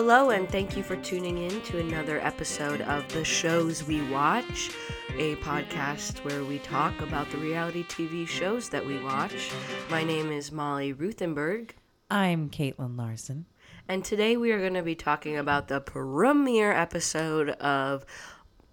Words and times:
Hello, 0.00 0.30
and 0.30 0.48
thank 0.48 0.76
you 0.76 0.84
for 0.84 0.94
tuning 0.94 1.38
in 1.38 1.60
to 1.62 1.80
another 1.80 2.20
episode 2.20 2.82
of 2.82 3.08
The 3.08 3.24
Shows 3.24 3.82
We 3.82 4.00
Watch, 4.12 4.70
a 5.16 5.34
podcast 5.36 6.18
where 6.18 6.44
we 6.44 6.60
talk 6.60 7.00
about 7.00 7.28
the 7.32 7.38
reality 7.38 7.82
TV 7.82 8.24
shows 8.24 8.68
that 8.68 8.86
we 8.86 9.02
watch. 9.02 9.50
My 9.90 10.04
name 10.04 10.30
is 10.30 10.52
Molly 10.52 10.92
Ruthenberg, 10.92 11.74
I'm 12.12 12.48
Kaitlin 12.48 12.96
Larson. 12.96 13.46
and 13.88 14.04
today 14.04 14.36
we 14.36 14.52
are 14.52 14.60
going 14.60 14.74
to 14.74 14.84
be 14.84 14.94
talking 14.94 15.36
about 15.36 15.66
the 15.66 15.80
premiere 15.80 16.70
episode 16.70 17.48
of 17.48 18.06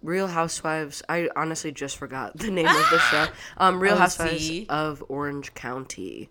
Real 0.02 0.28
Housewives. 0.28 1.02
I 1.08 1.28
honestly 1.34 1.72
just 1.72 1.96
forgot 1.96 2.36
the 2.36 2.52
name 2.52 2.68
of 2.68 2.88
the 2.88 3.00
show. 3.00 3.26
Um, 3.56 3.80
Real. 3.80 3.96
Housewives 3.96 4.48
of 4.68 5.02
Orange 5.08 5.54
County. 5.54 6.30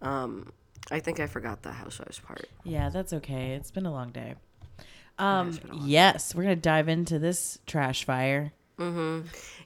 Um, 0.00 0.52
I 0.90 1.00
think 1.00 1.20
I 1.20 1.26
forgot 1.26 1.62
the 1.62 1.72
Housewives 1.72 2.18
part. 2.18 2.48
Yeah, 2.64 2.88
that's 2.88 3.12
okay. 3.12 3.52
It's 3.52 3.70
been 3.70 3.86
a 3.86 3.92
long 3.92 4.10
day. 4.10 4.34
Um, 5.18 5.58
long 5.68 5.82
yes, 5.84 6.34
we're 6.34 6.44
gonna 6.44 6.56
dive 6.56 6.88
into 6.88 7.18
this 7.18 7.58
trash 7.66 8.04
fire. 8.04 8.52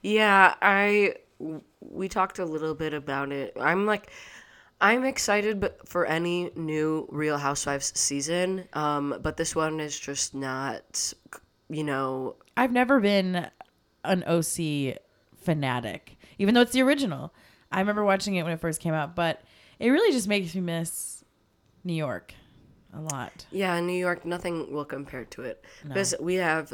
Yeah, 0.03 0.55
I 0.61 1.15
we 1.81 2.09
talked 2.09 2.39
a 2.39 2.45
little 2.45 2.75
bit 2.75 2.95
about 2.95 3.33
it. 3.33 3.57
I'm 3.61 3.87
like 3.87 4.11
I'm 4.81 5.05
excited 5.05 5.61
but 5.61 5.87
for 5.87 6.07
any 6.07 6.51
new 6.57 7.07
Real 7.11 7.37
Housewives 7.39 7.93
season. 7.99 8.65
Um 8.73 9.19
but 9.23 9.37
this 9.37 9.55
one 9.55 9.81
is 9.81 9.99
just 9.99 10.35
not 10.35 11.13
you 11.69 11.85
know, 11.85 12.37
I've 12.57 12.73
never 12.73 13.01
been 13.01 13.49
an 14.05 14.25
OC 14.25 14.97
fanatic, 15.37 16.17
even 16.39 16.55
though 16.55 16.61
it's 16.63 16.73
the 16.73 16.83
original. 16.83 17.33
I 17.71 17.81
remember 17.81 18.05
watching 18.05 18.35
it 18.37 18.43
when 18.43 18.53
it 18.53 18.61
first 18.61 18.81
came 18.81 18.95
out, 18.95 19.15
but 19.15 19.43
it 19.79 19.91
really 19.91 20.13
just 20.13 20.29
makes 20.29 20.55
me 20.55 20.61
miss 20.61 21.12
New 21.85 21.95
York 21.95 22.35
a 22.95 23.01
lot. 23.01 23.47
yeah, 23.51 23.79
New 23.81 23.99
York 23.99 24.25
nothing 24.25 24.73
will 24.73 24.85
compare 24.85 25.25
to 25.27 25.43
it. 25.43 25.65
Because 25.87 26.15
we 26.21 26.35
have 26.37 26.73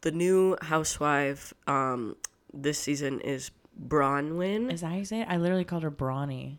the 0.00 0.10
new 0.10 0.56
housewife 0.62 1.54
um 1.66 2.16
this 2.52 2.78
season 2.78 3.20
is 3.20 3.50
Braunwyn. 3.86 4.72
Is 4.72 4.80
that 4.80 4.88
how 4.88 4.96
you 4.96 5.04
say 5.04 5.20
it? 5.22 5.28
I 5.28 5.36
literally 5.36 5.64
called 5.64 5.82
her 5.84 5.90
Brawny. 5.90 6.58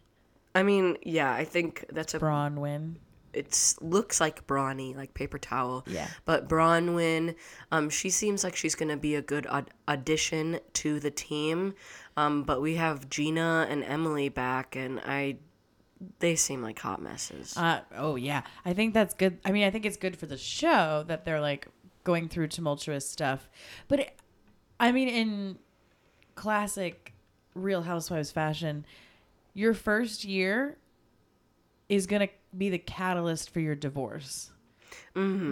I 0.55 0.63
mean, 0.63 0.97
yeah, 1.03 1.31
I 1.33 1.43
think 1.45 1.85
that's 1.91 2.13
a 2.13 2.19
Braunwyn. 2.19 2.95
it 3.33 3.75
looks 3.81 4.19
like 4.19 4.47
Brawny, 4.47 4.95
like 4.95 5.13
paper 5.13 5.37
towel. 5.37 5.83
Yeah. 5.87 6.07
But 6.25 6.47
Braunwyn, 6.49 7.35
um, 7.71 7.89
she 7.89 8.09
seems 8.09 8.43
like 8.43 8.55
she's 8.55 8.75
gonna 8.75 8.97
be 8.97 9.15
a 9.15 9.21
good 9.21 9.45
aud- 9.47 9.71
addition 9.87 10.59
to 10.73 10.99
the 10.99 11.11
team. 11.11 11.75
Um, 12.17 12.43
but 12.43 12.61
we 12.61 12.75
have 12.75 13.09
Gina 13.09 13.67
and 13.69 13.83
Emily 13.83 14.29
back, 14.29 14.75
and 14.75 14.99
I, 15.05 15.37
they 16.19 16.35
seem 16.35 16.61
like 16.61 16.79
hot 16.79 17.01
messes. 17.01 17.55
Uh, 17.57 17.81
oh 17.95 18.15
yeah, 18.15 18.43
I 18.65 18.73
think 18.73 18.93
that's 18.93 19.13
good. 19.13 19.37
I 19.43 19.51
mean, 19.51 19.65
I 19.65 19.71
think 19.71 19.85
it's 19.85 19.97
good 19.97 20.17
for 20.17 20.25
the 20.25 20.37
show 20.37 21.03
that 21.07 21.25
they're 21.25 21.41
like 21.41 21.67
going 22.03 22.29
through 22.29 22.47
tumultuous 22.47 23.09
stuff. 23.09 23.49
But 23.87 23.99
it, 23.99 24.19
I 24.79 24.91
mean, 24.91 25.09
in 25.09 25.57
classic 26.35 27.13
Real 27.53 27.81
Housewives 27.81 28.31
fashion, 28.31 28.85
your 29.53 29.73
first 29.73 30.23
year 30.23 30.77
is 31.89 32.07
gonna 32.07 32.29
be 32.57 32.69
the 32.69 32.77
catalyst 32.77 33.49
for 33.49 33.59
your 33.59 33.75
divorce. 33.75 34.51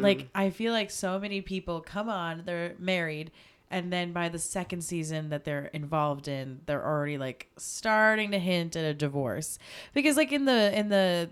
Like 0.01 0.29
I 0.33 0.49
feel 0.49 0.71
like 0.71 0.89
so 0.91 1.19
many 1.19 1.41
people 1.41 1.81
come 1.81 2.09
on, 2.09 2.43
they're 2.45 2.73
married, 2.79 3.31
and 3.69 3.91
then 3.91 4.13
by 4.13 4.29
the 4.29 4.39
second 4.39 4.81
season 4.81 5.29
that 5.29 5.43
they're 5.43 5.65
involved 5.73 6.27
in, 6.27 6.61
they're 6.65 6.85
already 6.85 7.17
like 7.17 7.49
starting 7.57 8.31
to 8.31 8.39
hint 8.39 8.75
at 8.75 8.85
a 8.85 8.93
divorce. 8.93 9.59
Because 9.93 10.17
like 10.17 10.31
in 10.31 10.45
the 10.45 10.77
in 10.77 10.89
the 10.89 11.29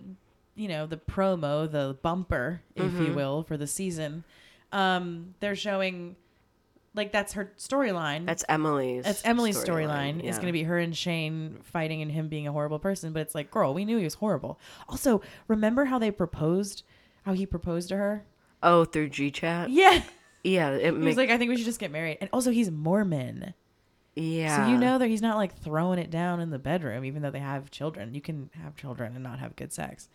you 0.56 0.70
know, 0.70 0.86
the 0.86 0.98
promo, 0.98 1.70
the 1.70 1.98
bumper, 2.02 2.62
if 2.76 2.94
you 2.94 3.14
will, 3.14 3.44
for 3.44 3.58
the 3.58 3.68
season, 3.68 4.24
um, 4.72 5.36
they're 5.42 5.56
showing 5.56 6.16
like 6.96 7.12
that's 7.12 7.34
her 7.34 7.52
storyline. 7.58 8.26
that's 8.26 8.46
Emily's. 8.48 9.04
That's 9.04 9.26
Emily's 9.26 9.58
storyline. 9.58 10.20
It's 10.20 10.26
yeah. 10.26 10.36
going 10.36 10.48
to 10.48 10.54
be 10.54 10.64
her 10.64 10.80
and 10.80 10.96
Shane 10.96 11.60
fighting 11.64 12.02
and 12.02 12.10
him 12.10 12.30
being 12.30 12.48
a 12.48 12.52
horrible 12.52 12.80
person. 12.80 13.12
But 13.12 13.22
it's 13.22 13.36
like, 13.36 13.52
girl, 13.52 13.74
we 13.74 13.84
knew 13.86 13.98
he 13.98 14.06
was 14.06 14.16
horrible. 14.16 14.60
Also, 14.88 15.22
remember 15.48 15.86
how 15.86 16.00
they 16.00 16.10
proposed? 16.12 16.84
How 17.24 17.34
he 17.34 17.46
proposed 17.46 17.90
to 17.90 17.98
her? 17.98 18.26
Oh, 18.64 18.86
through 18.86 19.10
G 19.10 19.30
chat. 19.30 19.70
Yeah. 19.70 20.04
Yeah, 20.46 20.72
it 20.72 20.84
He 20.86 20.92
was 20.92 21.00
makes. 21.04 21.18
like, 21.18 21.30
I 21.32 21.38
think 21.38 21.50
we 21.50 21.58
should 21.58 21.66
just 21.66 21.80
get 21.80 21.92
married. 21.92 22.18
And 22.22 22.30
also, 22.32 22.52
he's 22.52 22.70
Mormon. 22.72 23.54
yeah. 24.16 24.66
So 24.66 24.72
you 24.72 24.78
know 24.78 24.98
that 24.98 25.08
he's 25.08 25.22
not 25.22 25.38
like 25.38 25.56
throwing 25.58 26.00
it 26.00 26.10
down 26.10 26.40
in 26.40 26.50
the 26.52 26.60
bedroom, 26.60 27.04
even 27.04 27.22
though 27.22 27.32
they 27.32 27.40
have 27.40 27.72
children. 27.72 28.14
You 28.14 28.22
can 28.22 28.50
have 28.64 28.76
children 28.76 29.14
and 29.16 29.24
not 29.24 29.40
have 29.40 29.56
good 29.56 29.74
sex. 29.74 30.08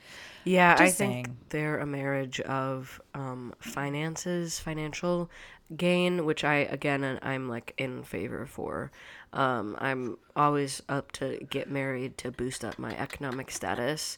Yeah, 0.44 0.74
I 0.78 0.86
Just 0.86 0.98
think 0.98 1.28
they're 1.50 1.78
a 1.78 1.86
marriage 1.86 2.40
of 2.40 3.00
um, 3.14 3.52
finances, 3.58 4.58
financial 4.58 5.30
gain, 5.76 6.24
which 6.24 6.44
I 6.44 6.56
again 6.56 7.18
I'm 7.22 7.48
like 7.48 7.74
in 7.76 8.02
favor 8.02 8.46
for. 8.46 8.90
Um, 9.32 9.76
I'm 9.78 10.16
always 10.34 10.82
up 10.88 11.12
to 11.12 11.38
get 11.50 11.70
married 11.70 12.16
to 12.18 12.30
boost 12.32 12.64
up 12.64 12.78
my 12.78 12.96
economic 12.96 13.50
status. 13.50 14.16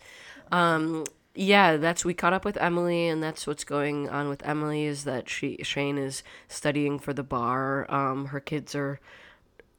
Um, 0.50 1.04
yeah, 1.34 1.76
that's 1.76 2.04
we 2.04 2.14
caught 2.14 2.32
up 2.32 2.44
with 2.44 2.56
Emily, 2.58 3.08
and 3.08 3.22
that's 3.22 3.46
what's 3.46 3.64
going 3.64 4.08
on 4.08 4.28
with 4.28 4.44
Emily 4.46 4.84
is 4.84 5.04
that 5.04 5.28
she 5.28 5.58
Shane 5.62 5.98
is 5.98 6.22
studying 6.48 6.98
for 6.98 7.12
the 7.12 7.22
bar. 7.22 7.90
Um, 7.92 8.26
her 8.26 8.40
kids 8.40 8.74
are 8.74 9.00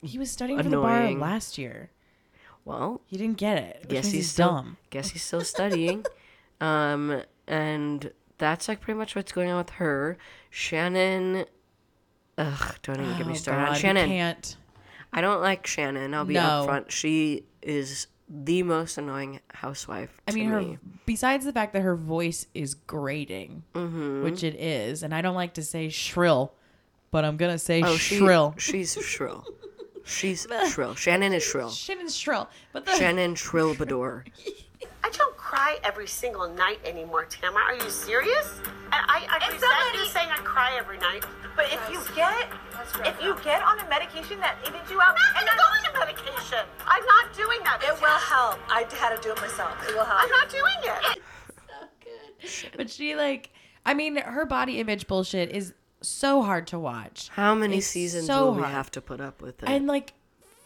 He 0.01 0.17
was 0.17 0.31
studying 0.31 0.61
for 0.61 0.69
the 0.69 0.77
bar 0.77 1.11
last 1.11 1.57
year. 1.57 1.91
well, 2.65 3.01
He 3.05 3.17
didn't 3.17 3.37
get 3.37 3.57
it. 3.57 3.85
Guess 3.89 4.11
he's, 4.11 4.31
still, 4.31 4.49
dumb. 4.49 4.77
Guess 4.89 5.09
he's 5.11 5.23
still 5.23 5.41
studying. 5.43 6.05
um, 6.61 7.21
and 7.47 8.11
that's 8.37 8.67
like 8.67 8.81
pretty 8.81 8.97
much 8.97 9.15
what's 9.15 9.31
going 9.31 9.49
on 9.49 9.57
with 9.57 9.69
her. 9.71 10.17
Shannon. 10.49 11.45
Ugh, 12.37 12.75
don't 12.81 12.99
even 12.99 13.15
get 13.17 13.27
me 13.27 13.33
Oh, 13.33 13.35
started 13.35 13.61
on 13.61 13.67
God, 13.67 13.73
we 13.75 13.79
Shannon. 13.79 14.09
can't. 14.09 14.57
I 15.11 15.21
don't 15.21 15.41
like 15.41 15.67
Shannon. 15.67 16.13
I'll 16.15 16.25
be 16.25 16.33
No. 16.33 16.65
upfront. 16.67 16.89
She 16.89 17.43
is 17.61 18.07
the 18.29 18.63
most 18.63 18.97
annoying 18.97 19.39
housewife. 19.53 20.22
I 20.28 20.31
to 20.31 20.38
mean, 20.38 20.50
her 20.50 20.79
besides 21.06 21.45
the 21.45 21.53
fact 21.53 21.73
that 21.73 21.81
her 21.81 21.95
voice 21.95 22.47
is 22.53 22.73
grating, 22.75 23.63
Mm-hmm. 23.73 24.23
which 24.23 24.44
it 24.44 24.56
is, 24.56 25.03
and 25.03 25.13
I 25.13 25.22
don't 25.22 25.35
like 25.35 25.53
to 25.56 25.63
say 25.63 25.89
shrill, 25.89 26.53
but 27.12 27.25
I'm 27.25 27.38
gonna 27.38 27.59
say 27.59 27.81
Oh, 27.83 27.95
she, 27.97 28.17
shrill. 28.17 28.56
She's 28.57 28.94
shrill. 29.01 29.45
She's 30.06 30.45
shrill. 30.69 30.95
Shannon 30.95 31.31
is 31.31 31.44
shrill. 31.44 31.69
Shannon's 31.69 32.13
shrill, 32.16 32.50
but 32.73 32.85
the 32.85 32.91
Shannon 32.97 33.35
Shrillbador. 33.35 34.25
I 35.01 35.09
don't 35.12 35.38
cry 35.38 35.78
every 35.83 36.07
single 36.07 36.50
night 36.50 36.79
anymore, 36.85 37.25
Tamra. 37.25 37.56
Are 37.63 37.75
you 37.75 37.89
serious? 37.89 38.59
And 38.91 38.94
I, 39.07 39.25
I 39.29 39.38
resent 39.51 39.62
somebody- 39.62 39.97
you 40.00 40.06
saying 40.06 40.28
I 40.29 40.38
cry 40.39 40.75
every 40.78 40.97
night. 40.97 41.23
But 41.55 41.65
if 41.71 41.79
you 41.91 42.01
get 42.15 42.47
if 43.05 43.21
you 43.21 43.35
get 43.43 43.61
on 43.63 43.79
a 43.79 43.87
medication 43.89 44.39
that 44.39 44.57
evens 44.67 44.89
you 44.89 44.99
out, 45.01 45.15
I'm 45.35 45.37
and 45.37 45.45
not 45.45 45.57
going 45.57 45.93
to 45.93 45.99
medication. 45.99 46.59
I'm 46.85 47.05
not 47.05 47.33
doing 47.35 47.59
that. 47.63 47.81
it 47.83 48.01
will 48.01 48.07
help. 48.07 48.59
I 48.69 48.85
had 48.99 49.15
to 49.15 49.21
do 49.21 49.31
it 49.31 49.41
myself. 49.41 49.71
It 49.87 49.95
will 49.95 50.03
help. 50.03 50.23
I'm 50.23 50.29
not 50.29 50.49
doing 50.49 50.63
it. 50.83 51.21
So 51.65 51.87
good. 52.03 52.77
But 52.77 52.89
she 52.89 53.15
like, 53.15 53.51
I 53.85 53.93
mean, 53.93 54.17
her 54.17 54.45
body 54.45 54.79
image 54.79 55.07
bullshit 55.07 55.49
is 55.51 55.73
so 56.01 56.41
hard 56.41 56.67
to 56.67 56.79
watch, 56.79 57.29
How 57.29 57.55
many 57.55 57.77
It's 57.77 57.87
seasons 57.87 58.25
so 58.27 58.47
will 58.47 58.55
we 58.55 58.61
hard. 58.63 58.73
have 58.73 58.91
to 58.91 59.01
put 59.01 59.21
up 59.21 59.41
with 59.41 59.63
it? 59.63 59.69
and 59.69 59.87
like, 59.87 60.13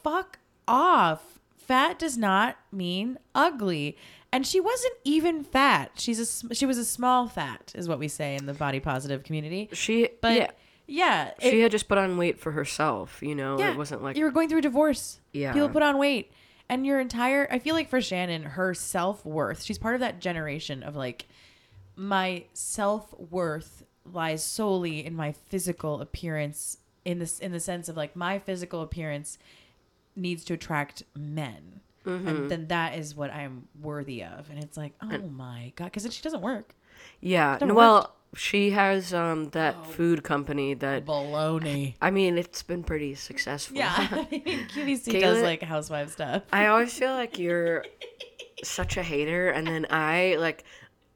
fuck 0.03 0.39
off. 0.67 1.39
Fat 1.55 1.99
does 1.99 2.17
not 2.17 2.57
mean 2.71 3.19
ugly. 3.35 3.95
And 4.31 4.47
she 4.47 4.59
wasn't 4.59 4.95
even 5.03 5.43
fat. 5.43 5.91
She's 5.95 6.19
a 6.49 6.55
she 6.55 6.65
was 6.65 6.77
a 6.79 6.85
small 6.85 7.27
fat, 7.27 7.71
is 7.75 7.87
what 7.87 7.99
we 7.99 8.07
say 8.07 8.35
in 8.35 8.45
the 8.47 8.53
body 8.53 8.79
positive 8.79 9.23
community. 9.23 9.69
she, 9.73 10.09
But 10.21 10.33
yeah, 10.35 10.51
yeah, 10.87 11.31
she 11.39 11.59
had 11.61 11.71
just 11.71 11.87
put 11.87 11.97
on 11.97 12.17
weight 12.17 12.39
for 12.39 12.51
herself. 12.51 13.21
You 13.21 13.35
know, 13.35 13.59
Yeah, 13.59 13.71
it 13.71 13.77
wasn't 13.77 14.03
like 14.03 14.15
you 14.17 14.23
were 14.25 14.31
going 14.31 14.49
through 14.49 14.59
a 14.59 14.61
divorce. 14.61 15.19
Yeah. 15.33 15.53
people 15.53 15.69
put 15.69 15.83
on 15.83 15.97
weight, 15.97 16.31
and 16.69 16.85
your 16.85 16.99
entire. 16.99 17.47
I 17.51 17.59
feel 17.59 17.75
like 17.75 17.89
for 17.89 18.01
Shannon, 18.01 18.43
her 18.43 18.73
self 18.73 19.25
worth. 19.25 19.63
She's 19.63 19.77
part 19.77 19.95
of 19.95 20.01
that 20.01 20.19
generation 20.19 20.83
of 20.83 20.95
like, 20.95 21.27
my 21.95 22.45
self 22.53 23.13
worth 23.19 23.83
lies 24.11 24.43
solely 24.43 25.05
in 25.05 25.15
my 25.15 25.31
physical 25.33 26.01
appearance. 26.01 26.77
In 27.05 27.19
this, 27.19 27.39
in 27.39 27.53
the 27.53 27.59
sense 27.61 27.87
of 27.87 27.95
like 27.95 28.17
my 28.17 28.37
physical 28.37 28.81
appearance 28.81 29.37
needs 30.15 30.43
to 30.45 30.53
attract 30.55 31.03
men, 31.15 31.79
Mm-hmm. 32.05 32.27
and 32.27 32.51
then 32.51 32.67
that 32.67 32.97
is 32.97 33.15
what 33.15 33.31
I'm 33.33 33.67
worthy 33.81 34.23
of. 34.23 34.49
And 34.49 34.61
it's 34.63 34.77
like, 34.77 34.93
oh 35.01 35.17
my 35.29 35.73
god, 35.75 35.85
because 35.91 36.13
she 36.13 36.21
doesn't 36.21 36.41
work. 36.41 36.73
Yeah. 37.21 37.57
Well, 37.63 38.13
she 38.35 38.71
has 38.71 39.13
um 39.13 39.49
that 39.51 39.75
Oh. 39.79 39.83
food 39.83 40.23
company 40.23 40.73
that 40.75 41.05
Baloney. 41.05 41.95
I 42.01 42.11
mean, 42.11 42.37
it's 42.37 42.63
been 42.63 42.83
pretty 42.83 43.15
successful. 43.15 43.77
Yeah, 43.77 43.93
QVC 44.07 45.05
Kayla- 45.13 45.21
does 45.21 45.41
like 45.41 45.61
housewife 45.63 46.11
stuff. 46.11 46.43
I 46.51 46.67
always 46.67 46.93
feel 46.93 47.13
like 47.13 47.39
you're 47.39 47.85
such 48.63 48.97
a 48.97 49.03
hater 49.03 49.49
and 49.49 49.65
then 49.67 49.85
I 49.89 50.35
like 50.39 50.63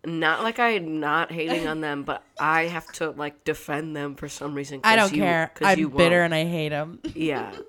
not 0.03 0.41
like 0.41 0.57
I'm 0.59 0.99
not 0.99 1.31
hating 1.31 1.67
on 1.67 1.81
them, 1.81 2.03
but 2.03 2.23
I 2.39 2.63
have 2.63 2.91
to 2.93 3.11
like 3.11 3.43
defend 3.43 3.95
them 3.95 4.15
for 4.15 4.27
some 4.27 4.55
reason. 4.55 4.79
I 4.83 4.95
don't 4.95 5.11
you- 5.13 5.21
care. 5.21 5.51
I'm 5.61 5.77
bitter 5.89 6.21
won't. 6.21 6.33
and 6.33 6.35
I 6.35 6.45
hate 6.45 6.69
them. 6.69 6.99
Yeah. 7.13 7.51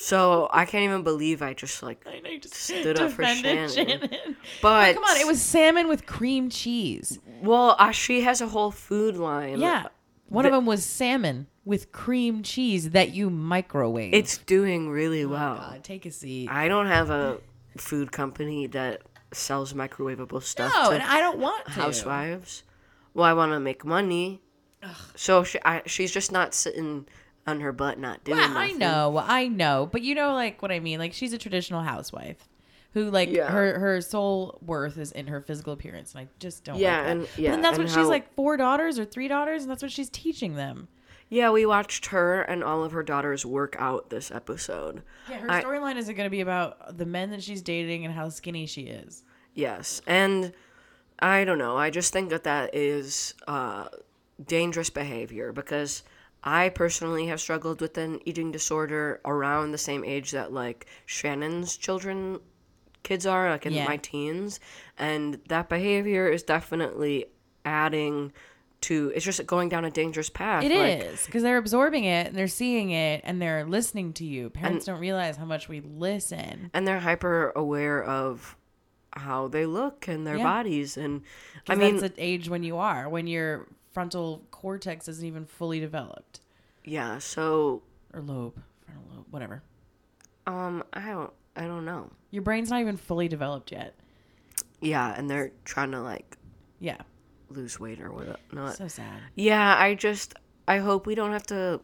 So 0.00 0.48
I 0.52 0.64
can't 0.64 0.84
even 0.84 1.02
believe 1.02 1.42
I 1.42 1.54
just 1.54 1.82
like 1.82 2.06
I 2.06 2.20
know 2.20 2.38
just 2.38 2.54
stood 2.54 3.00
up 3.00 3.10
for 3.10 3.22
defended 3.22 3.70
Shannon. 3.72 4.00
But 4.10 4.22
But 4.62 4.94
come 4.94 5.02
on, 5.04 5.16
it 5.16 5.26
was 5.26 5.42
salmon 5.42 5.88
with 5.88 6.06
cream 6.06 6.50
cheese. 6.50 7.18
Well, 7.42 7.74
uh, 7.78 7.90
she 7.90 8.20
has 8.22 8.40
a 8.40 8.46
whole 8.46 8.70
food 8.70 9.16
line. 9.16 9.58
Yeah. 9.60 9.86
One 10.28 10.44
The- 10.44 10.50
of 10.50 10.54
them 10.54 10.66
was 10.66 10.84
salmon 10.84 11.48
with 11.64 11.90
cream 11.90 12.44
cheese 12.44 12.90
that 12.90 13.10
you 13.12 13.28
microwave. 13.28 14.14
It's 14.14 14.38
doing 14.38 14.88
really 14.88 15.26
well. 15.26 15.56
God, 15.56 15.82
take 15.82 16.06
a 16.06 16.12
seat. 16.12 16.48
I 16.48 16.68
don't 16.68 16.86
have 16.86 17.10
a 17.10 17.38
food 17.76 18.12
company 18.12 18.68
that 18.68 19.02
sells 19.32 19.72
microwavable 19.74 20.42
stuff 20.42 20.72
no, 20.74 20.90
and 20.92 21.02
I 21.02 21.18
don't 21.20 21.38
want 21.38 21.64
to. 21.66 21.72
housewives. 21.72 22.62
Well, 23.14 23.24
I 23.26 23.32
want 23.32 23.50
to 23.52 23.58
make 23.60 23.84
money. 23.84 24.40
So 25.16 25.42
she, 25.42 25.58
I, 25.64 25.82
she's 25.86 26.12
just 26.12 26.30
not 26.30 26.54
sitting 26.54 27.06
on 27.48 27.60
her 27.60 27.72
butt, 27.72 27.98
not 27.98 28.22
doing 28.24 28.38
Well, 28.38 28.56
I 28.56 28.72
know, 28.72 29.18
I 29.24 29.48
know, 29.48 29.88
but 29.90 30.02
you 30.02 30.14
know, 30.14 30.34
like 30.34 30.60
what 30.62 30.70
I 30.70 30.80
mean. 30.80 30.98
Like 30.98 31.12
she's 31.12 31.32
a 31.32 31.38
traditional 31.38 31.82
housewife, 31.82 32.48
who 32.94 33.10
like 33.10 33.30
Yeah. 33.30 33.50
her 33.50 33.78
her 33.78 34.00
sole 34.00 34.58
worth 34.64 34.98
is 34.98 35.12
in 35.12 35.26
her 35.28 35.40
physical 35.40 35.72
appearance, 35.72 36.12
and 36.14 36.20
I 36.22 36.28
just 36.38 36.64
don't. 36.64 36.78
Yeah, 36.78 36.98
like 37.00 37.06
and- 37.08 37.28
yeah, 37.36 37.50
then 37.52 37.62
that's 37.62 37.78
and 37.78 37.88
what 37.88 37.94
she's 37.94 38.08
like 38.08 38.32
four 38.34 38.56
daughters 38.56 38.98
or 38.98 39.04
three 39.04 39.28
daughters, 39.28 39.62
and 39.62 39.70
that's 39.70 39.82
what 39.82 39.92
she's 39.92 40.10
teaching 40.10 40.54
them. 40.54 40.88
Yeah, 41.30 41.50
we 41.50 41.66
watched 41.66 42.06
her 42.06 42.40
and 42.40 42.64
all 42.64 42.82
of 42.84 42.92
her 42.92 43.02
daughters 43.02 43.44
work 43.44 43.76
out 43.78 44.08
this 44.08 44.30
episode. 44.30 45.02
Yeah, 45.28 45.38
her 45.40 45.48
storyline 45.48 45.96
isn't 45.96 46.14
going 46.14 46.24
to 46.26 46.30
be 46.30 46.40
about 46.40 46.96
the 46.96 47.04
men 47.04 47.30
that 47.32 47.42
she's 47.42 47.60
dating 47.60 48.06
and 48.06 48.14
how 48.14 48.30
skinny 48.30 48.64
she 48.64 48.82
is. 48.84 49.24
Yes, 49.52 50.00
and 50.06 50.54
I 51.18 51.44
don't 51.44 51.58
know. 51.58 51.76
I 51.76 51.90
just 51.90 52.14
think 52.14 52.30
that 52.30 52.44
that 52.44 52.74
is 52.74 53.34
uh, 53.46 53.88
dangerous 54.46 54.88
behavior 54.88 55.52
because 55.52 56.02
I 56.44 56.68
personally 56.68 57.26
have 57.26 57.40
struggled 57.40 57.80
with 57.80 57.98
an 57.98 58.20
eating 58.24 58.52
disorder 58.52 59.20
around 59.24 59.72
the 59.72 59.78
same 59.78 60.04
age 60.04 60.30
that 60.30 60.52
like 60.52 60.86
Shannon's 61.06 61.76
children 61.76 62.40
kids 63.02 63.26
are, 63.26 63.50
like 63.50 63.64
in 63.66 63.72
Yeah. 63.72 63.84
my 63.86 63.96
teens, 63.96 64.60
and 64.98 65.40
that 65.48 65.68
behavior 65.68 66.28
is 66.28 66.42
definitely 66.42 67.26
adding 67.64 68.32
to. 68.82 69.12
It's 69.14 69.24
just 69.24 69.44
going 69.46 69.68
down 69.68 69.84
a 69.84 69.90
dangerous 69.90 70.30
path. 70.30 70.62
It 70.62 70.72
like, 70.72 71.00
is 71.12 71.24
because 71.26 71.42
they're 71.42 71.56
absorbing 71.58 72.04
it 72.04 72.28
and 72.28 72.36
they're 72.36 72.46
seeing 72.48 72.90
it 72.90 73.22
and 73.24 73.40
they're 73.42 73.64
listening 73.64 74.12
to 74.14 74.24
you. 74.24 74.50
Parents 74.50 74.84
don't 74.86 75.00
realize 75.00 75.36
how 75.36 75.44
much 75.44 75.68
we 75.68 75.80
listen. 75.80 76.70
and 76.74 76.86
they're 76.86 77.00
hyper 77.00 77.50
aware 77.56 78.02
of 78.04 78.56
how 79.12 79.48
they 79.48 79.66
look 79.66 80.06
and 80.06 80.24
their 80.26 80.36
Yeah. 80.36 80.44
bodies 80.44 80.96
and 80.96 81.22
I 81.68 81.74
mean 81.74 81.94
it's 81.94 82.04
an 82.04 82.12
age 82.18 82.48
when 82.48 82.62
you 82.62 82.76
are 82.76 83.08
when 83.08 83.26
your 83.26 83.66
frontal 83.98 84.44
cortex 84.52 85.08
isn't 85.08 85.26
even 85.26 85.44
fully 85.44 85.80
developed 85.80 86.38
yeah 86.84 87.18
so 87.18 87.82
or 88.14 88.20
lobe, 88.22 88.54
frontal 88.84 89.04
lobe, 89.12 89.24
whatever. 89.32 89.60
um 90.46 90.84
I 90.92 91.10
don't 91.10 91.32
I 91.56 91.62
don't 91.62 91.84
know 91.84 92.08
Your 92.30 92.42
brain's 92.42 92.70
not 92.70 92.80
even 92.80 92.96
fully 92.96 93.26
developed 93.26 93.72
yet. 93.72 93.96
yeah 94.80 95.12
and 95.18 95.28
they're 95.28 95.50
trying 95.64 95.90
to 95.90 96.00
like 96.00 96.36
Yeah, 96.78 96.98
lose 97.50 97.80
weight 97.80 98.00
or 98.00 98.12
what 98.12 98.38
not 98.52 98.76
so 98.76 98.86
sad. 98.86 99.20
yeah 99.34 99.74
I 99.76 99.96
just 99.96 100.34
I 100.68 100.78
hope 100.78 101.04
we 101.04 101.16
don't 101.16 101.32
have 101.32 101.46
to 101.48 101.80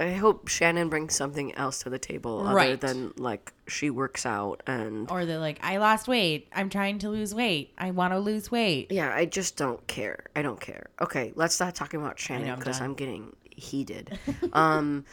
I 0.00 0.12
hope 0.12 0.46
Shannon 0.48 0.88
brings 0.88 1.14
something 1.16 1.54
else 1.56 1.80
to 1.82 1.90
the 1.90 1.98
table 1.98 2.46
other 2.46 2.54
Right. 2.54 2.80
than 2.80 3.12
like 3.16 3.52
she 3.66 3.90
works 3.90 4.24
out 4.24 4.62
and 4.66 5.10
Or 5.10 5.24
they're 5.26 5.38
like, 5.40 5.58
I 5.62 5.78
lost 5.78 6.06
weight. 6.06 6.48
I'm 6.54 6.70
trying 6.70 6.98
to 7.00 7.10
lose 7.10 7.34
weight. 7.34 7.72
I 7.78 7.90
want 7.90 8.12
to 8.12 8.18
lose 8.20 8.50
weight. 8.50 8.92
yeah 8.92 9.12
I 9.14 9.24
just 9.24 9.56
don't 9.56 9.84
care 9.88 10.26
I 10.36 10.42
don't 10.42 10.60
care 10.60 10.86
okay 11.00 11.32
let's 11.34 11.54
stop 11.56 11.74
talking 11.74 12.00
about 12.00 12.18
Shannon 12.18 12.50
I'm 12.50 12.58
because. 12.58 12.80
I'm 12.80 12.94
getting 12.94 13.34
heated 13.50 14.16
um 14.52 15.04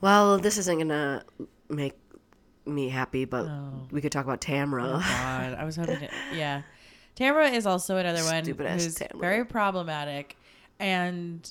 well 0.00 0.38
this 0.38 0.58
isn't 0.58 0.78
gonna 0.78 1.24
make 1.70 1.94
me 2.66 2.88
happy 2.88 3.24
but 3.24 3.48
we 3.90 4.00
could 4.00 4.12
talk 4.12 4.24
about 4.24 4.40
Tamra 4.40 4.84
Oh 4.96 4.98
God, 5.00 5.54
I 5.58 5.64
was 5.64 5.76
hoping 5.76 6.00
to. 6.00 6.08
Yeah. 6.34 6.62
Tamra 7.16 7.50
is 7.50 7.64
also 7.64 7.96
another 7.96 8.22
one 8.24 8.44
Stupid-ass 8.44 8.84
who's 8.84 8.94
Tamra. 8.96 9.20
very 9.20 9.44
problematic. 9.46 10.36
And 10.78 11.50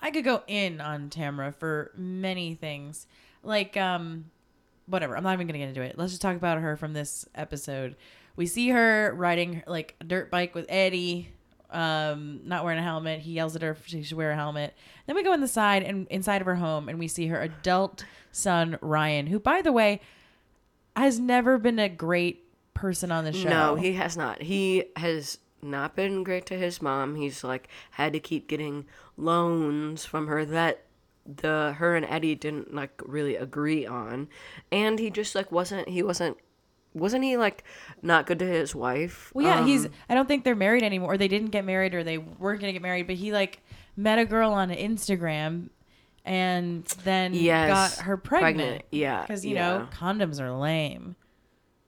I 0.00 0.10
could 0.10 0.24
go 0.24 0.42
in 0.46 0.80
on 0.80 1.10
Tamra 1.10 1.54
for 1.54 1.92
many 1.96 2.54
things. 2.54 3.06
Like, 3.42 3.76
um, 3.76 4.26
whatever. 4.86 5.16
I'm 5.16 5.22
not 5.22 5.34
even 5.34 5.46
to 5.46 5.52
get 5.52 5.68
into 5.68 5.82
it. 5.82 5.98
Let's 5.98 6.12
just 6.12 6.22
talk 6.22 6.36
about 6.36 6.58
her 6.58 6.76
from 6.76 6.92
this 6.92 7.26
episode. 7.34 7.96
We 8.36 8.46
see 8.46 8.68
her 8.70 9.12
riding 9.14 9.62
like 9.66 9.96
a 10.00 10.04
dirt 10.04 10.30
bike 10.30 10.54
with 10.54 10.66
Eddie, 10.68 11.30
um, 11.70 12.40
not 12.44 12.64
wearing 12.64 12.78
a 12.78 12.82
helmet. 12.82 13.20
He 13.20 13.32
yells 13.32 13.56
at 13.56 13.62
her 13.62 13.72
if 13.72 13.86
she 13.86 14.02
should 14.02 14.16
wear 14.16 14.30
a 14.30 14.36
helmet. 14.36 14.74
Then 15.06 15.16
we 15.16 15.22
go 15.22 15.32
in 15.32 15.40
the 15.40 15.48
side 15.48 15.82
and 15.82 16.06
inside 16.08 16.40
of 16.40 16.46
her 16.46 16.56
home 16.56 16.88
and 16.88 16.98
we 16.98 17.08
see 17.08 17.26
her 17.26 17.40
adult 17.40 18.04
son, 18.32 18.78
Ryan, 18.80 19.26
who, 19.26 19.38
by 19.38 19.62
the 19.62 19.72
way, 19.72 20.00
has 20.96 21.18
never 21.18 21.58
been 21.58 21.78
a 21.78 21.88
great 21.88 22.44
person 22.74 23.10
on 23.10 23.24
the 23.24 23.32
show. 23.32 23.48
No, 23.48 23.74
he 23.74 23.94
has 23.94 24.16
not. 24.16 24.42
He 24.42 24.84
has 24.96 25.38
not 25.60 25.96
been 25.96 26.22
great 26.22 26.46
to 26.46 26.56
his 26.56 26.80
mom. 26.80 27.16
He's 27.16 27.42
like 27.42 27.68
had 27.92 28.12
to 28.12 28.20
keep 28.20 28.48
getting 28.48 28.86
loans 29.18 30.04
from 30.04 30.28
her 30.28 30.44
that 30.46 30.84
the 31.26 31.74
her 31.76 31.94
and 31.94 32.06
Eddie 32.06 32.34
didn't 32.34 32.74
like 32.74 33.02
really 33.04 33.36
agree 33.36 33.86
on. 33.86 34.28
And 34.72 34.98
he 34.98 35.10
just 35.10 35.34
like 35.34 35.52
wasn't 35.52 35.88
he 35.88 36.02
wasn't 36.02 36.38
wasn't 36.94 37.24
he 37.24 37.36
like 37.36 37.64
not 38.02 38.26
good 38.26 38.38
to 38.38 38.46
his 38.46 38.74
wife? 38.74 39.30
Well, 39.34 39.44
yeah, 39.44 39.64
he's. 39.64 39.86
Um, 39.86 39.92
I 40.08 40.14
don't 40.14 40.26
think 40.26 40.44
they're 40.44 40.54
married 40.54 40.82
anymore. 40.82 41.12
Or 41.12 41.18
they 41.18 41.28
didn't 41.28 41.50
get 41.50 41.64
married, 41.64 41.94
or 41.94 42.02
they 42.02 42.18
weren't 42.18 42.60
gonna 42.60 42.72
get 42.72 42.82
married. 42.82 43.06
But 43.06 43.16
he 43.16 43.32
like 43.32 43.60
met 43.96 44.18
a 44.18 44.24
girl 44.24 44.52
on 44.52 44.70
Instagram, 44.70 45.68
and 46.24 46.84
then 47.04 47.34
Yes, 47.34 47.96
got 47.96 48.04
her 48.04 48.16
pregnant. 48.16 48.56
pregnant, 48.56 48.84
yeah, 48.90 49.22
because 49.22 49.44
you 49.44 49.54
yeah. 49.54 49.78
know 49.78 49.88
condoms 49.92 50.40
are 50.40 50.50
lame. 50.52 51.16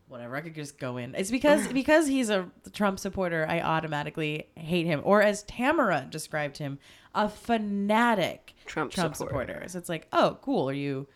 Whatever, 0.08 0.34
I 0.36 0.40
could 0.40 0.56
just 0.56 0.78
go 0.78 0.96
in. 0.96 1.14
It's 1.14 1.30
because 1.30 1.68
because 1.72 2.06
he's 2.08 2.30
a 2.30 2.50
Trump 2.72 2.98
supporter. 2.98 3.46
I 3.48 3.60
automatically 3.60 4.48
hate 4.56 4.86
him, 4.86 5.00
or 5.04 5.22
as 5.22 5.44
Tamra 5.44 6.10
described 6.10 6.58
him, 6.58 6.78
a 7.14 7.28
fanatic 7.28 8.54
Trump 8.66 8.92
Trump 8.92 9.16
supporter. 9.16 9.52
supporter. 9.54 9.68
So 9.68 9.78
it's 9.78 9.88
like, 9.88 10.06
oh, 10.12 10.38
cool. 10.42 10.68
Are 10.70 10.74
you 10.74 11.06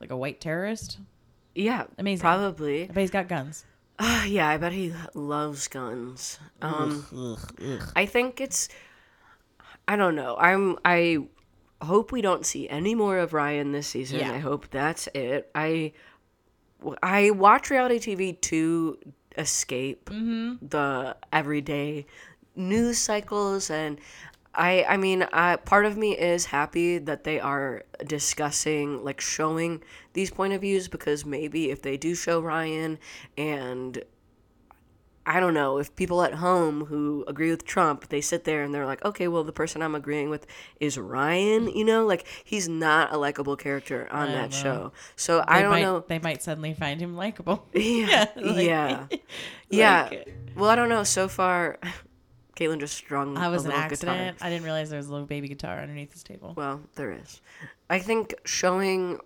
like 0.00 0.10
a 0.10 0.16
white 0.16 0.40
terrorist? 0.40 0.98
yeah, 1.54 1.84
Amazing. 1.98 2.20
Probably. 2.22 2.84
I 2.84 2.86
bet 2.86 2.96
he's 2.98 3.10
got 3.10 3.28
guns. 3.28 3.64
yeah, 4.26 4.48
I 4.48 4.56
bet 4.56 4.72
he 4.72 4.94
loves 5.14 5.68
guns. 5.68 6.38
Um, 6.62 7.36
I 7.94 8.06
think 8.06 8.40
it's. 8.40 8.68
I 9.86 9.96
don't 9.96 10.14
know. 10.14 10.36
I'm. 10.38 10.78
I 10.84 11.18
hope 11.82 12.12
we 12.12 12.22
don't 12.22 12.46
see 12.46 12.68
any 12.68 12.94
more 12.94 13.18
of 13.18 13.32
Ryan 13.32 13.72
this 13.72 13.88
season. 13.88 14.20
Yeah. 14.20 14.32
I 14.32 14.38
hope 14.38 14.70
that's 14.70 15.06
it. 15.14 15.50
I. 15.54 15.92
I 17.02 17.30
watch 17.32 17.68
reality 17.68 17.98
TV 17.98 18.40
to 18.42 18.96
escape 19.36 20.08
the 20.08 21.16
everyday 21.32 22.06
news 22.56 22.96
cycles 22.98 23.68
and. 23.70 23.98
I, 24.54 24.84
I 24.88 24.96
mean, 24.96 25.22
I, 25.32 25.56
part 25.56 25.86
of 25.86 25.96
me 25.96 26.16
is 26.16 26.46
happy 26.46 26.98
that 26.98 27.24
they 27.24 27.38
are 27.38 27.84
discussing, 28.04 29.04
like, 29.04 29.20
showing 29.20 29.82
these 30.12 30.30
point 30.30 30.52
of 30.52 30.60
views 30.62 30.88
because 30.88 31.24
maybe 31.24 31.70
if 31.70 31.82
they 31.82 31.96
do 31.96 32.14
show 32.14 32.40
Ryan 32.40 32.98
and 33.38 34.02
I 35.26 35.38
don't 35.38 35.54
know 35.54 35.78
if 35.78 35.94
people 35.94 36.22
at 36.22 36.34
home 36.34 36.86
who 36.86 37.24
agree 37.28 37.50
with 37.50 37.64
Trump, 37.64 38.08
they 38.08 38.20
sit 38.20 38.44
there 38.44 38.64
and 38.64 38.74
they're 38.74 38.86
like, 38.86 39.04
okay, 39.04 39.28
well, 39.28 39.44
the 39.44 39.52
person 39.52 39.82
I'm 39.82 39.94
agreeing 39.94 40.30
with 40.30 40.46
is 40.80 40.98
Ryan. 40.98 41.68
You 41.68 41.84
know, 41.84 42.04
like 42.06 42.26
he's 42.42 42.68
not 42.68 43.12
a 43.12 43.18
likable 43.18 43.54
character 43.54 44.08
on 44.10 44.32
that 44.32 44.52
show. 44.52 44.92
So 45.14 45.44
I 45.46 45.62
don't 45.62 45.70
might, 45.70 45.82
know. 45.82 46.04
They 46.08 46.18
might 46.18 46.42
suddenly 46.42 46.74
find 46.74 47.00
him 47.00 47.16
likable. 47.16 47.66
Yeah, 47.74 48.26
like- 48.34 48.66
yeah, 48.66 49.06
yeah. 49.70 50.08
like- 50.10 50.34
well, 50.56 50.70
I 50.70 50.74
don't 50.74 50.88
know. 50.88 51.04
So 51.04 51.28
far, 51.28 51.78
Kaitlin 52.56 52.80
just 52.80 52.94
strung. 52.94 53.36
I 53.36 53.48
was 53.48 53.64
an 53.64 53.72
accident. 53.72 54.36
Guitar. 54.36 54.46
I 54.46 54.50
didn't 54.50 54.64
realize 54.64 54.90
there 54.90 54.98
was 54.98 55.08
a 55.08 55.12
little 55.12 55.26
baby 55.26 55.48
guitar 55.48 55.78
underneath 55.78 56.12
this 56.12 56.22
table. 56.22 56.54
Well, 56.56 56.80
there 56.96 57.12
is. 57.12 57.40
I 57.88 57.98
think 57.98 58.34
showing 58.44 59.18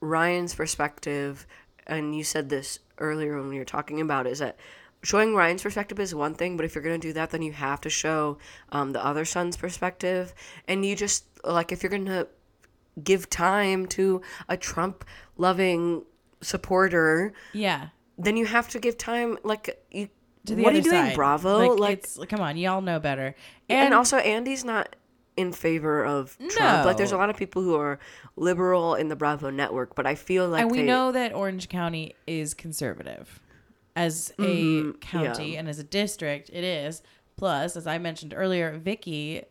Ryan's 0.00 0.54
perspective, 0.54 1.46
and 1.86 2.14
you 2.16 2.24
said 2.24 2.48
this 2.48 2.78
earlier 2.98 3.36
when 3.38 3.48
we 3.48 3.58
were 3.58 3.64
talking 3.64 4.00
about, 4.00 4.26
it, 4.26 4.30
is 4.30 4.38
that 4.38 4.56
showing 5.02 5.34
Ryan's 5.34 5.62
perspective 5.62 5.98
is 6.00 6.14
one 6.14 6.34
thing, 6.34 6.56
but 6.56 6.64
if 6.64 6.74
you're 6.74 6.84
gonna 6.84 6.98
do 6.98 7.12
that, 7.14 7.30
then 7.30 7.42
you 7.42 7.52
have 7.52 7.80
to 7.82 7.90
show 7.90 8.38
um, 8.70 8.92
the 8.92 9.04
other 9.04 9.24
son's 9.24 9.56
perspective, 9.56 10.34
and 10.68 10.84
you 10.84 10.94
just 10.96 11.24
like 11.44 11.72
if 11.72 11.82
you're 11.82 11.90
gonna 11.90 12.26
give 13.02 13.28
time 13.30 13.86
to 13.86 14.20
a 14.48 14.56
Trump 14.56 15.04
loving 15.36 16.04
supporter, 16.42 17.32
Yeah. 17.52 17.88
then 18.18 18.36
you 18.36 18.46
have 18.46 18.68
to 18.70 18.78
give 18.78 18.96
time 18.98 19.38
like 19.42 19.82
you. 19.90 20.08
To 20.46 20.54
the 20.54 20.62
what 20.62 20.72
are 20.72 20.76
you 20.76 20.80
other 20.80 20.90
doing, 20.90 21.04
side. 21.06 21.14
Bravo? 21.14 21.58
Like, 21.58 21.78
Like, 21.78 21.98
it's, 21.98 22.18
come 22.28 22.40
on, 22.40 22.56
y'all 22.56 22.80
know 22.80 22.98
better. 23.00 23.34
and, 23.68 23.86
And, 23.86 23.94
also 23.94 24.16
Andy's 24.16 24.64
not 24.64 24.96
in 25.36 25.52
favor 25.52 26.04
of 26.04 26.36
Trump. 26.50 26.86
Like 26.86 26.96
there's 26.96 27.12
a 27.12 27.16
lot 27.16 27.30
of 27.30 27.36
people 27.36 27.62
who 27.62 27.74
are 27.76 27.98
liberal 28.36 28.94
in 28.94 29.08
the 29.08 29.16
Bravo 29.16 29.50
network, 29.50 29.94
but 29.94 30.06
I 30.06 30.14
feel 30.14 30.48
like 30.48 30.62
and 30.62 30.70
we 30.70 30.78
they- 30.78 30.84
know 30.86 31.12
that 31.12 31.34
Orange 31.34 31.68
County 31.68 32.14
is 32.26 32.54
conservative 32.54 33.40
as 33.96 34.32
a 34.38 34.42
Mm-hmm. 34.42 34.90
county 35.00 35.52
yeah. 35.52 35.58
and 35.60 35.68
as 35.68 35.78
a 35.78 35.84
district. 35.84 36.50
It 36.52 36.64
is. 36.64 37.02
Plus, 37.36 37.76
as 37.76 37.86
I 37.86 37.98
mentioned 37.98 38.34
earlier, 38.36 38.78
Vicki 38.78 39.42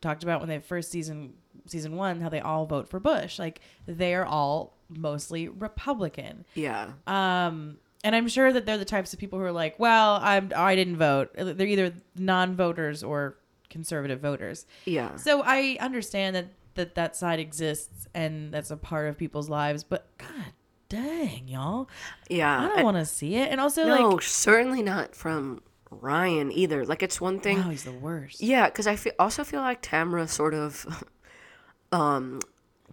talked 0.00 0.22
about 0.22 0.40
when 0.40 0.48
they 0.48 0.58
first 0.58 0.90
season 0.90 1.34
season 1.66 1.96
one 1.96 2.20
how 2.20 2.28
they 2.28 2.40
all 2.40 2.66
vote 2.66 2.88
for 2.88 3.00
Bush. 3.00 3.38
Like 3.38 3.60
they 3.86 4.14
are 4.14 4.24
all 4.26 4.76
mostly 4.88 5.48
Republican. 5.48 6.44
yeah, 6.54 6.90
Um, 7.06 7.78
and 8.04 8.14
I'm 8.14 8.28
sure 8.28 8.52
that 8.52 8.66
they're 8.66 8.78
the 8.78 8.84
types 8.84 9.12
of 9.12 9.18
people 9.18 9.38
who 9.40 9.44
are 9.44 9.52
like, 9.52 9.78
well, 9.78 10.20
I'm 10.22 10.52
I 10.54 10.76
didn't 10.76 10.98
vote. 10.98 11.30
They're 11.34 11.66
either 11.66 11.92
non-voters 12.16 13.02
or 13.02 13.38
conservative 13.70 14.20
voters. 14.20 14.66
Yeah. 14.84 15.16
So 15.16 15.42
I 15.44 15.76
understand 15.80 16.36
that 16.36 16.46
that 16.74 16.94
that 16.94 17.16
side 17.16 17.40
exists 17.40 18.06
and 18.14 18.52
that's 18.52 18.70
a 18.70 18.76
part 18.76 19.08
of 19.08 19.18
people's 19.18 19.48
lives, 19.48 19.82
but 19.82 20.06
god 20.18 20.52
dang, 20.88 21.48
y'all. 21.48 21.88
Yeah. 22.28 22.64
I 22.64 22.68
don't 22.68 22.84
want 22.84 22.96
to 22.98 23.06
see 23.06 23.36
it. 23.36 23.50
And 23.50 23.60
also 23.60 23.86
like. 23.86 24.00
No, 24.00 24.10
like 24.10 24.22
certainly 24.22 24.82
not 24.82 25.14
from 25.16 25.62
Ryan 25.90 26.52
either. 26.52 26.84
Like 26.84 27.02
it's 27.02 27.20
one 27.20 27.40
thing. 27.40 27.58
wow, 27.58 27.70
he's 27.70 27.84
the 27.84 27.92
worst. 27.92 28.42
Yeah, 28.42 28.68
because 28.68 28.86
I 28.86 28.96
feel, 28.96 29.12
also 29.18 29.44
feel 29.44 29.60
like 29.60 29.82
Tamra 29.82 30.28
sort 30.28 30.54
of 30.54 31.04
um, 31.92 32.40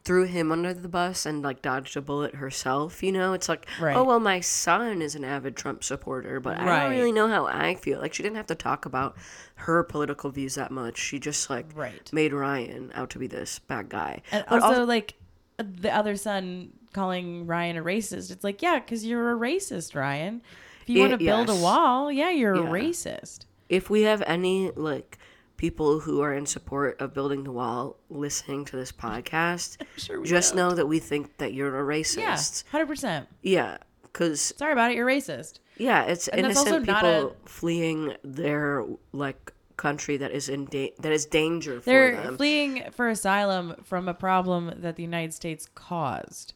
threw 0.03 0.24
him 0.24 0.51
under 0.51 0.74
the 0.74 0.88
bus 0.88 1.25
and 1.27 1.43
like 1.43 1.62
dodged 1.62 1.96
a 1.96 2.01
bullet 2.01 2.36
herself. 2.36 3.03
You 3.03 3.12
know, 3.12 3.34
it's 3.34 3.48
like, 3.48 3.67
oh, 3.79 3.84
Right. 3.84 3.96
oh 3.96 4.03
well, 4.03 4.20
my 4.20 4.39
son 4.39 5.01
is 5.01 5.13
an 5.15 5.24
avid 5.24 5.55
Trump 5.55 5.84
supporter, 5.84 6.39
but 6.39 6.60
I 6.60 6.65
Right. 6.65 6.84
don't 6.84 6.91
really 6.91 7.12
know 7.12 7.27
how 7.27 7.46
I 7.46 7.75
feel. 7.75 8.00
Like 8.00 8.13
she 8.13 8.24
didn't 8.24 8.38
have 8.38 8.48
to 8.48 8.55
talk 8.55 8.86
about 8.86 9.15
her 9.55 9.84
political 9.84 10.31
views 10.31 10.55
that 10.55 10.72
much. 10.72 10.98
She 10.98 11.20
just 11.20 11.50
like 11.50 11.67
Right. 11.75 12.10
made 12.12 12.34
Ryan 12.34 12.91
out 12.96 13.12
to 13.12 13.20
be 13.20 13.27
this 13.27 13.60
bad 13.60 13.89
guy. 13.89 14.22
And 14.31 14.43
But 14.50 14.63
also, 14.63 14.86
like 14.86 15.13
the 15.58 15.93
other 15.96 16.15
son 16.15 16.72
calling 16.93 17.46
Ryan 17.46 17.77
a 17.77 17.84
racist. 17.84 18.31
It's 18.31 18.43
like, 18.43 18.62
yeah, 18.62 18.79
because 18.79 19.05
you're 19.05 19.31
a 19.31 19.36
racist, 19.36 19.96
Ryan. 19.96 20.41
If 20.81 20.89
you 20.89 20.98
It- 20.98 21.00
want 21.10 21.12
to 21.12 21.17
build 21.25 21.50
a 21.50 21.55
wall, 21.55 22.12
yeah, 22.12 22.31
you're 22.31 22.55
Yeah. 22.55 22.63
a 22.63 22.72
racist. 22.72 23.46
if 23.70 23.89
we 23.89 24.01
have 24.01 24.22
any 24.27 24.70
like 24.72 25.17
people 25.62 26.00
who 26.00 26.22
are 26.22 26.34
in 26.34 26.44
support 26.48 27.00
of 27.00 27.13
building 27.13 27.44
the 27.44 27.51
wall 27.51 27.96
listening 28.10 28.65
to 28.65 28.75
this 28.75 28.91
podcast, 28.91 29.77
sure 29.98 30.24
just 30.25 30.56
don't. 30.56 30.58
know 30.70 30.75
that 30.75 30.88
we 30.88 30.98
think 30.98 31.38
that 31.38 31.53
you're 31.53 31.70
a 31.80 31.84
Yeah, 31.96 32.01
racist. 32.01 32.63
hundred 32.72 32.88
percent. 32.88 33.27
Yeah, 33.44 33.77
because 34.01 34.41
Sorry 34.58 34.74
about 34.74 34.89
it. 34.89 34.96
You're 34.98 35.06
racist. 35.06 35.60
yeah, 35.77 36.01
it's 36.06 36.27
And 36.27 36.39
innocent 36.48 36.88
people 36.88 37.36
a- 37.46 37.48
fleeing 37.48 38.15
their 38.24 38.84
like 39.13 39.53
country 39.77 40.18
that 40.18 40.32
is 40.32 40.50
in 40.50 40.65
da- 40.65 40.94
that 41.00 41.12
is 41.12 41.25
danger 41.27 41.80
for 41.80 41.86
They're 41.86 42.15
them. 42.24 42.38
fleeing 42.38 42.84
for 42.91 43.08
asylum 43.08 43.75
from 43.84 44.08
a 44.08 44.13
problem 44.15 44.74
that 44.77 44.96
the 44.96 45.03
United 45.03 45.32
States 45.34 45.68
caused. 45.75 46.53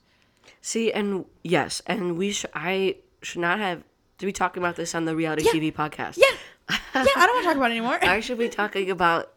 See, 0.62 0.92
and 0.92 1.26
yes, 1.44 1.80
and 1.86 2.18
we 2.18 2.32
sh- 2.32 2.46
I 2.56 2.98
should 3.22 3.42
not 3.42 3.60
have 3.60 3.84
to 4.18 4.26
be 4.26 4.32
talking 4.32 4.64
about 4.64 4.76
this 4.78 4.96
on 4.96 5.06
the 5.06 5.16
reality 5.16 5.44
TV 5.44 5.72
podcast. 5.72 6.18
Yeah. 6.18 6.36
Yeah, 6.70 6.78
I 6.94 7.04
don't 7.04 7.16
want 7.36 7.44
to 7.44 7.48
talk 7.48 7.56
about 7.58 7.72
it 7.72 7.76
anymore. 7.76 8.00
I 8.02 8.20
should 8.20 8.38
be 8.38 8.50
talking 8.50 8.90
about. 8.92 9.32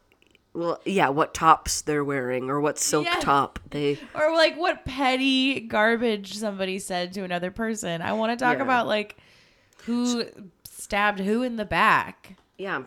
Well, 0.55 0.81
yeah, 0.85 1.11
what 1.11 1.35
tops 1.35 1.83
they're 1.83 2.03
wearing 2.03 2.51
or 2.51 2.59
what 2.61 2.79
silk 2.79 3.05
Yeah. 3.05 3.21
top 3.21 3.61
they 3.71 3.99
or 4.15 4.33
like 4.35 4.57
what 4.57 4.85
petty 4.85 5.61
garbage 5.61 6.35
somebody 6.37 6.79
said 6.81 7.13
to 7.13 7.23
another 7.23 7.51
person. 7.51 8.03
I 8.03 8.15
want 8.15 8.37
to 8.37 8.43
talk 8.45 8.57
Yeah. 8.57 8.65
about 8.65 8.87
like 8.89 9.17
who 9.85 10.25
stabbed 10.65 11.21
who 11.21 11.43
in 11.43 11.57
the 11.57 11.65
back. 11.65 12.37
yeah 12.57 12.83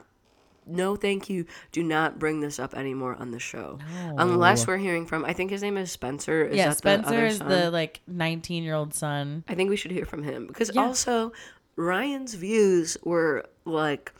no 0.67 0.95
thank 0.95 1.27
you 1.29 1.45
do 1.71 1.81
not 1.81 2.19
bring 2.19 2.39
this 2.39 2.59
up 2.59 2.73
anymore 2.75 3.15
on 3.19 3.31
the 3.31 3.39
show 3.39 3.79
unless 4.17 4.67
we're 4.67 4.77
hearing 4.77 5.07
from 5.07 5.25
i 5.25 5.33
think 5.33 5.49
his 5.49 5.63
name 5.63 5.75
is 5.75 5.91
spencer 5.91 6.45
is 6.45 6.55
yeah, 6.55 6.65
that 6.65 6.69
the 6.73 6.77
Spencer 6.77 7.07
other 7.15 7.25
is 7.25 7.37
son? 7.39 7.49
the 7.49 7.71
like 7.71 7.99
19 8.07 8.63
year 8.63 8.75
old 8.75 8.93
son. 8.93 9.43
i 9.47 9.55
think 9.55 9.71
we 9.71 9.75
should 9.75 9.89
hear 9.91 10.05
from 10.05 10.21
him 10.23 10.45
because 10.45 10.69
Yeah. 10.73 10.81
also 10.83 11.31
ryan's 11.75 12.35
views 12.35 12.95
were 13.03 13.45
like 13.65 14.11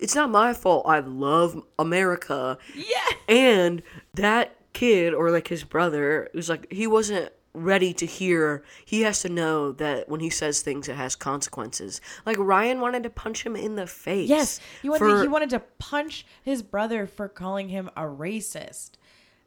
it's 0.00 0.14
not 0.14 0.30
my 0.30 0.52
fault 0.52 0.84
i 0.86 0.98
love 1.00 1.60
america 1.78 2.58
Yeah. 2.74 2.84
and 3.28 3.82
that 4.14 4.56
kid 4.72 5.14
or 5.14 5.30
like 5.30 5.48
his 5.48 5.64
brother 5.64 6.28
was 6.34 6.48
like 6.48 6.70
he 6.72 6.86
wasn't 6.86 7.32
ready 7.54 7.92
to 7.94 8.06
hear 8.06 8.62
he 8.84 9.00
has 9.00 9.20
to 9.22 9.28
know 9.28 9.72
that 9.72 10.08
when 10.08 10.20
he 10.20 10.30
says 10.30 10.60
things 10.62 10.88
it 10.88 10.94
has 10.94 11.16
consequences 11.16 12.00
like 12.26 12.36
ryan 12.38 12.80
wanted 12.80 13.02
to 13.02 13.10
punch 13.10 13.44
him 13.44 13.56
in 13.56 13.74
the 13.74 13.86
face 13.86 14.28
Yes, 14.28 14.60
he 14.82 14.88
wanted 14.88 14.98
for- 15.00 15.22
he 15.22 15.28
wanted 15.28 15.50
to 15.50 15.60
punch 15.78 16.24
his 16.42 16.62
brother 16.62 17.06
for 17.06 17.28
calling 17.28 17.68
him 17.70 17.90
a 17.96 18.02
racist. 18.02 18.92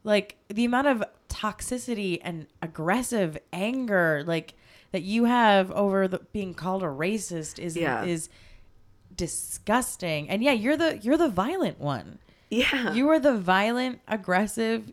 Like 0.04 0.36
the 0.48 0.64
amount 0.64 0.88
of 0.88 1.04
toxicity 1.28 2.18
and 2.22 2.46
aggressive 2.60 3.38
anger 3.52 4.24
like 4.26 4.54
that 4.90 5.02
you 5.02 5.24
have 5.24 5.70
over 5.70 6.08
the, 6.08 6.18
being 6.32 6.54
called 6.54 6.82
a 6.82 6.86
racist 6.86 7.58
is 7.58 7.76
Yeah. 7.76 8.04
is 8.04 8.28
disgusting. 9.16 10.28
And 10.28 10.42
yeah, 10.42 10.52
you're 10.52 10.76
the 10.76 10.98
you're 10.98 11.16
the 11.16 11.28
violent 11.28 11.78
one. 11.80 12.18
yeah 12.50 12.92
You 12.92 13.08
are 13.10 13.18
the 13.20 13.36
violent, 13.36 14.00
aggressive, 14.08 14.92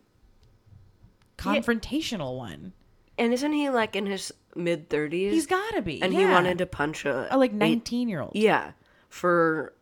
confrontational 1.38 2.36
one. 2.36 2.72
And 3.18 3.32
isn't 3.32 3.52
he 3.52 3.68
like 3.70 3.96
in 3.96 4.06
his 4.06 4.32
mid 4.54 4.88
thirties? 4.88 5.32
He's 5.32 5.46
got 5.46 5.74
to 5.74 5.82
be. 5.82 6.00
And 6.02 6.12
he 6.12 6.24
wanted 6.24 6.58
to 6.58 6.66
punch 6.66 7.04
a, 7.04 7.34
a 7.34 7.36
like 7.36 7.52
19 7.52 8.08
year 8.08 8.20
old. 8.20 8.32
yeah, 8.34 8.72
for 9.08 9.72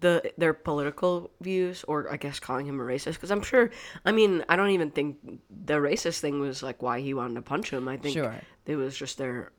the 0.00 0.32
their 0.38 0.54
political 0.54 1.30
views, 1.40 1.84
or 1.86 2.10
I 2.10 2.16
guess 2.16 2.40
calling 2.40 2.66
him 2.66 2.80
a 2.80 2.84
racist. 2.84 3.14
Because 3.14 3.30
I'm 3.30 3.42
sure. 3.42 3.70
I 4.04 4.12
mean, 4.12 4.44
I 4.48 4.56
don't 4.56 4.70
even 4.70 4.90
think 4.90 5.18
the 5.64 5.74
racist 5.74 6.20
thing 6.20 6.40
was 6.40 6.62
like 6.62 6.82
why 6.82 7.00
he 7.00 7.14
wanted 7.14 7.34
to 7.36 7.42
punch 7.42 7.70
him. 7.70 7.86
I 7.88 7.96
think 7.96 8.14
Sure. 8.16 8.34
it 8.66 8.76
was 8.76 8.96
just 8.96 9.18
their 9.18 9.52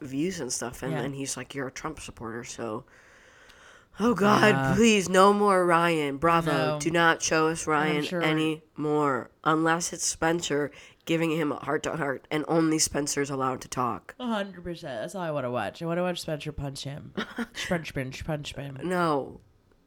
views 0.00 0.40
and 0.40 0.52
stuff. 0.52 0.82
And 0.82 0.92
Yeah. 0.92 1.02
then 1.02 1.12
he's 1.12 1.36
like, 1.36 1.54
"You're 1.54 1.68
a 1.68 1.72
Trump 1.72 2.00
supporter, 2.00 2.44
so." 2.44 2.84
Oh 4.00 4.14
God! 4.14 4.54
Yeah. 4.54 4.74
Please, 4.74 5.08
no 5.08 5.32
more 5.32 5.64
Ryan. 5.64 6.16
Bravo! 6.16 6.50
No. 6.50 6.78
Do 6.80 6.90
not 6.90 7.22
show 7.22 7.48
us 7.48 7.66
Ryan 7.66 8.02
sure- 8.02 8.22
anymore, 8.22 9.30
unless 9.44 9.92
it's 9.92 10.04
Spencer 10.06 10.70
giving 11.06 11.30
him 11.30 11.52
a 11.52 11.56
heart 11.56 11.82
to 11.84 11.96
heart, 11.96 12.26
and 12.30 12.44
only 12.48 12.78
Spencer's 12.78 13.30
allowed 13.30 13.60
to 13.60 13.68
talk. 13.68 14.14
A 14.18 14.26
hundred 14.26 14.64
percent. 14.64 15.00
That's 15.02 15.14
all 15.14 15.22
I 15.22 15.30
want 15.30 15.44
to 15.44 15.50
watch. 15.50 15.80
I 15.82 15.86
want 15.86 15.98
to 15.98 16.02
watch 16.02 16.20
Spencer 16.20 16.50
punch 16.50 16.82
him. 16.84 17.12
punch, 17.68 17.94
punch, 17.94 18.24
punch 18.24 18.54
him. 18.54 18.78
No, 18.82 19.40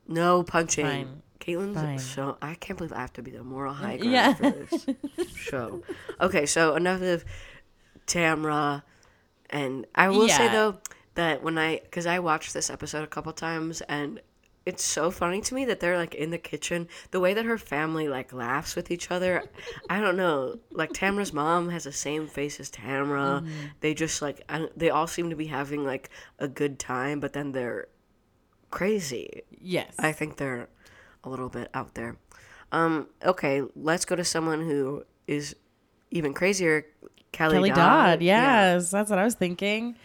no 0.08 0.44
punching. 0.44 0.86
Fine. 0.86 1.22
Kaitlin's 1.40 1.76
Fine. 1.76 2.00
so 2.00 2.38
I 2.42 2.56
can't 2.56 2.78
believe 2.78 2.94
I 2.94 3.00
have 3.02 3.14
to 3.14 3.22
be 3.22 3.32
the 3.32 3.44
moral 3.44 3.74
high 3.74 3.98
ground 3.98 4.12
Yeah. 4.12 4.34
for 4.34 4.52
this 4.52 4.86
show. 5.36 5.84
Okay, 6.22 6.46
so 6.46 6.76
enough 6.76 7.02
of 7.02 7.24
Tamra, 8.08 8.84
and 9.50 9.86
I 9.96 10.10
will 10.10 10.28
say 10.30 10.48
though 10.50 10.78
that 11.18 11.44
when 11.44 11.58
I 11.58 11.82
because 11.84 12.08
I 12.08 12.20
watched 12.20 12.54
this 12.54 12.70
episode 12.70 13.04
a 13.04 13.08
couple 13.08 13.34
times 13.34 13.82
and. 13.82 14.22
It's 14.66 14.84
so 14.84 15.12
funny 15.12 15.40
to 15.40 15.56
me 15.56 15.64
that 15.64 15.80
they're 15.80 15.98
like 15.98 16.14
in 16.14 16.30
the 16.30 16.38
kitchen. 16.38 16.90
The 17.12 17.22
way 17.22 17.34
that 17.34 17.46
her 17.46 17.58
family 17.58 18.10
like 18.10 18.34
laughs 18.34 18.76
with 18.76 18.92
each 18.92 19.10
other, 19.12 19.46
I 19.90 20.02
don't 20.02 20.18
know. 20.18 20.60
Like 20.72 20.92
Tamra's 20.92 21.32
mom 21.32 21.70
has 21.70 21.86
the 21.86 21.94
same 21.94 22.28
face 22.28 22.60
as 22.60 22.70
Tamra. 22.70 23.44
Mm-hmm. 23.44 23.50
They 23.80 23.94
just 23.94 24.22
like 24.22 24.46
they 24.76 24.90
all 24.90 25.08
seem 25.08 25.30
to 25.30 25.38
be 25.38 25.46
having 25.46 25.86
like 25.86 26.10
a 26.38 26.50
good 26.50 26.80
time, 26.80 27.22
but 27.22 27.32
then 27.32 27.54
they're 27.54 27.88
crazy. 28.70 29.44
Yes. 29.52 29.96
I 30.00 30.12
think 30.12 30.36
they're 30.36 30.68
a 31.24 31.30
little 31.30 31.48
bit 31.48 31.70
out 31.74 31.94
there. 31.94 32.18
Um, 32.74 33.08
okay, 33.24 33.62
let's 33.74 34.04
go 34.04 34.18
to 34.18 34.26
someone 34.26 34.60
who 34.60 35.06
is 35.28 35.56
even 36.12 36.34
crazier. 36.34 36.88
Kelly, 37.32 37.54
Kelly 37.54 37.70
Dodd. 37.70 37.78
Dodd. 37.78 38.22
Yeah. 38.22 38.74
Yes, 38.74 38.92
that's 38.92 39.10
what 39.10 39.18
I 39.18 39.24
was 39.24 39.36
thinking. 39.36 39.96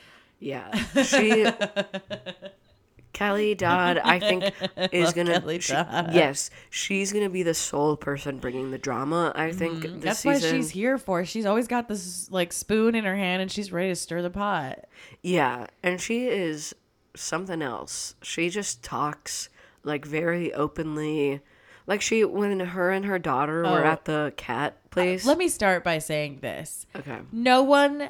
Yeah. 0.43 0.75
She 1.03 1.47
Kelly 3.13 3.55
Dodd, 3.55 3.99
I 3.99 4.19
think, 4.19 4.53
is 4.93 5.13
gonna. 5.13 5.41
She- 5.61 5.73
yes, 5.75 6.49
she's 6.71 7.13
gonna 7.13 7.29
be 7.29 7.43
the 7.43 7.53
sole 7.55 7.95
person 7.97 8.39
bringing 8.39 8.71
the 8.71 8.79
drama. 8.79 9.33
I 9.35 9.53
think 9.53 9.85
Mm-hmm. 9.85 10.01
That's 10.01 10.21
season. 10.21 10.33
what 10.33 10.57
she's 10.57 10.71
here 10.71 10.97
for. 10.99 11.25
She's 11.27 11.45
always 11.47 11.69
got 11.69 11.89
this 11.89 12.31
like 12.31 12.53
spoon 12.53 12.95
in 12.95 13.05
her 13.05 13.15
hand 13.17 13.43
and 13.43 13.51
she's 13.53 13.71
ready 13.71 13.91
to 13.91 13.97
stir 13.97 14.23
the 14.23 14.31
pot. 14.31 14.87
Yeah, 15.23 15.67
and 15.83 16.01
she 16.01 16.27
is 16.27 16.75
something 17.15 17.61
else. 17.61 18.15
She 18.23 18.49
just 18.49 18.83
talks 18.83 19.51
like 19.85 20.07
very 20.07 20.53
openly. 20.55 21.41
Like 21.87 22.01
she 22.01 22.25
when 22.25 22.61
her 22.61 22.91
and 22.91 23.05
her 23.05 23.19
daughter 23.19 23.63
were 23.63 23.85
Oh. 23.85 23.89
at 23.89 24.07
the 24.07 24.33
cat 24.39 24.89
place. 24.91 25.27
Let 25.27 25.37
me 25.37 25.49
start 25.49 25.85
by 25.85 25.99
saying 25.99 26.39
this. 26.41 26.87
okay. 26.97 27.19
No 27.31 27.63
one 27.63 28.09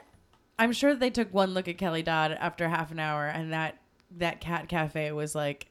I'm 0.63 0.73
sure 0.73 0.95
they 0.95 1.11
took 1.11 1.35
one 1.35 1.55
look 1.55 1.67
at 1.67 1.77
Kelly 1.77 2.05
Dodd 2.05 2.31
after 2.31 2.69
half 2.69 2.93
an 2.93 3.01
hour 3.01 3.27
and 3.27 3.53
that 3.53 3.79
that 4.17 4.41
cat 4.41 4.69
cafe 4.69 5.11
was 5.11 5.35
like 5.35 5.67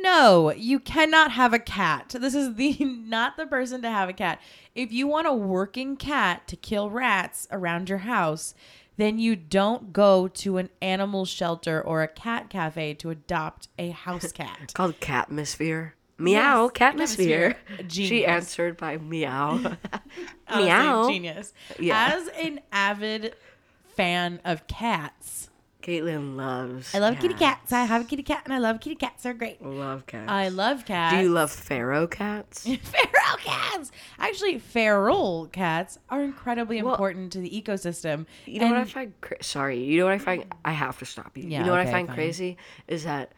no, 0.00 0.52
you 0.52 0.78
cannot 0.78 1.32
have 1.32 1.52
a 1.52 1.58
cat. 1.58 2.14
This 2.18 2.34
is 2.34 2.54
the 2.54 2.76
not 2.80 3.36
the 3.36 3.46
person 3.46 3.82
to 3.82 3.90
have 3.90 4.08
a 4.08 4.12
cat. 4.12 4.40
If 4.76 4.92
you 4.92 5.08
want 5.08 5.26
a 5.26 5.34
working 5.34 5.96
cat 5.96 6.46
to 6.46 6.56
kill 6.56 6.88
rats 6.88 7.48
around 7.50 7.88
your 7.88 7.98
house, 7.98 8.54
then 8.96 9.18
you 9.18 9.34
don't 9.34 9.92
go 9.92 10.28
to 10.28 10.58
an 10.58 10.70
animal 10.80 11.24
shelter 11.24 11.82
or 11.82 12.02
a 12.02 12.08
cat 12.08 12.48
cafe 12.48 12.94
to 12.94 13.10
adopt 13.10 13.68
a 13.76 13.90
house 13.90 14.30
cat. 14.32 14.56
It's 14.62 14.72
called 14.72 15.00
Catmosphere. 15.00 15.92
Meow, 16.16 16.68
Catmosphere. 16.68 17.56
Catmosphere. 17.78 17.90
She 17.90 18.24
answered 18.24 18.76
by 18.76 18.98
meow. 18.98 19.76
Meow. 20.56 21.08
genius. 21.08 21.52
Yeah. 21.80 22.14
As 22.14 22.28
an 22.28 22.60
avid 22.70 23.34
fan 23.94 24.40
of 24.44 24.66
cats, 24.66 25.50
Kaitlin 25.82 26.36
loves. 26.36 26.94
I 26.94 26.98
love 26.98 27.18
kitty 27.18 27.34
cats. 27.34 27.72
I 27.72 27.84
have 27.84 28.02
a 28.02 28.04
kitty 28.04 28.22
cat 28.22 28.42
and 28.44 28.54
I 28.54 28.58
love 28.58 28.80
kitty 28.80 28.94
cats. 28.94 29.24
They're 29.24 29.34
great. 29.34 29.60
Love 29.60 30.06
cats. 30.06 30.30
I 30.30 30.48
love 30.48 30.84
cats. 30.84 31.16
Do 31.16 31.22
you 31.22 31.30
love 31.30 31.50
pharaoh 31.50 32.06
cats? 32.06 32.62
feral 32.64 33.36
cats? 33.38 33.90
Actually, 34.18 34.58
feral 34.60 35.48
cats 35.52 35.98
are 36.08 36.22
incredibly 36.22 36.80
Well, 36.82 36.94
important 36.94 37.32
to 37.32 37.40
the 37.40 37.50
ecosystem. 37.50 38.26
You 38.46 38.60
know 38.60 38.68
what 38.68 38.76
I 38.78 38.84
find? 38.84 39.20
Cra- 39.20 39.42
sorry, 39.42 39.82
you 39.82 39.98
know 39.98 40.04
what 40.04 40.14
I 40.14 40.18
find? 40.18 40.44
I 40.64 40.70
have 40.72 40.98
to 41.00 41.04
stop 41.04 41.36
you. 41.36 41.48
Yeah, 41.48 41.60
you 41.60 41.64
know 41.66 41.72
what 41.72 41.80
I 41.80 41.90
find 41.90 42.06
fine. 42.06 42.14
crazy 42.16 42.56
is 42.86 43.02
that 43.04 43.32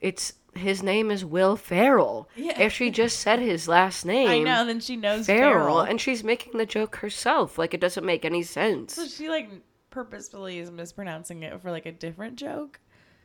it's 0.00 0.32
his 0.54 0.82
name 0.82 1.10
is 1.12 1.24
Will 1.24 1.54
Ferrell. 1.56 2.28
Yeah. 2.34 2.58
If 2.60 2.72
she 2.72 2.90
just 2.90 3.20
said 3.20 3.38
his 3.38 3.68
last 3.68 4.04
name, 4.04 4.28
I 4.30 4.38
know. 4.40 4.64
Then 4.66 4.80
she 4.80 4.96
knows 4.96 5.26
Ferrell, 5.26 5.52
feral, 5.52 5.80
and 5.80 6.00
she's 6.00 6.24
making 6.24 6.58
the 6.58 6.66
joke 6.66 6.96
herself. 6.96 7.58
Like 7.58 7.74
it 7.74 7.80
doesn't 7.80 8.04
make 8.04 8.24
any 8.24 8.42
sense. 8.42 8.94
so 8.94 9.06
she 9.06 9.28
like 9.28 9.48
purposefully 9.96 10.58
is 10.58 10.70
mispronouncing 10.70 11.42
it 11.42 11.58
for 11.62 11.70
like 11.70 11.86
a 11.86 11.92
different 11.92 12.36
joke. 12.36 12.80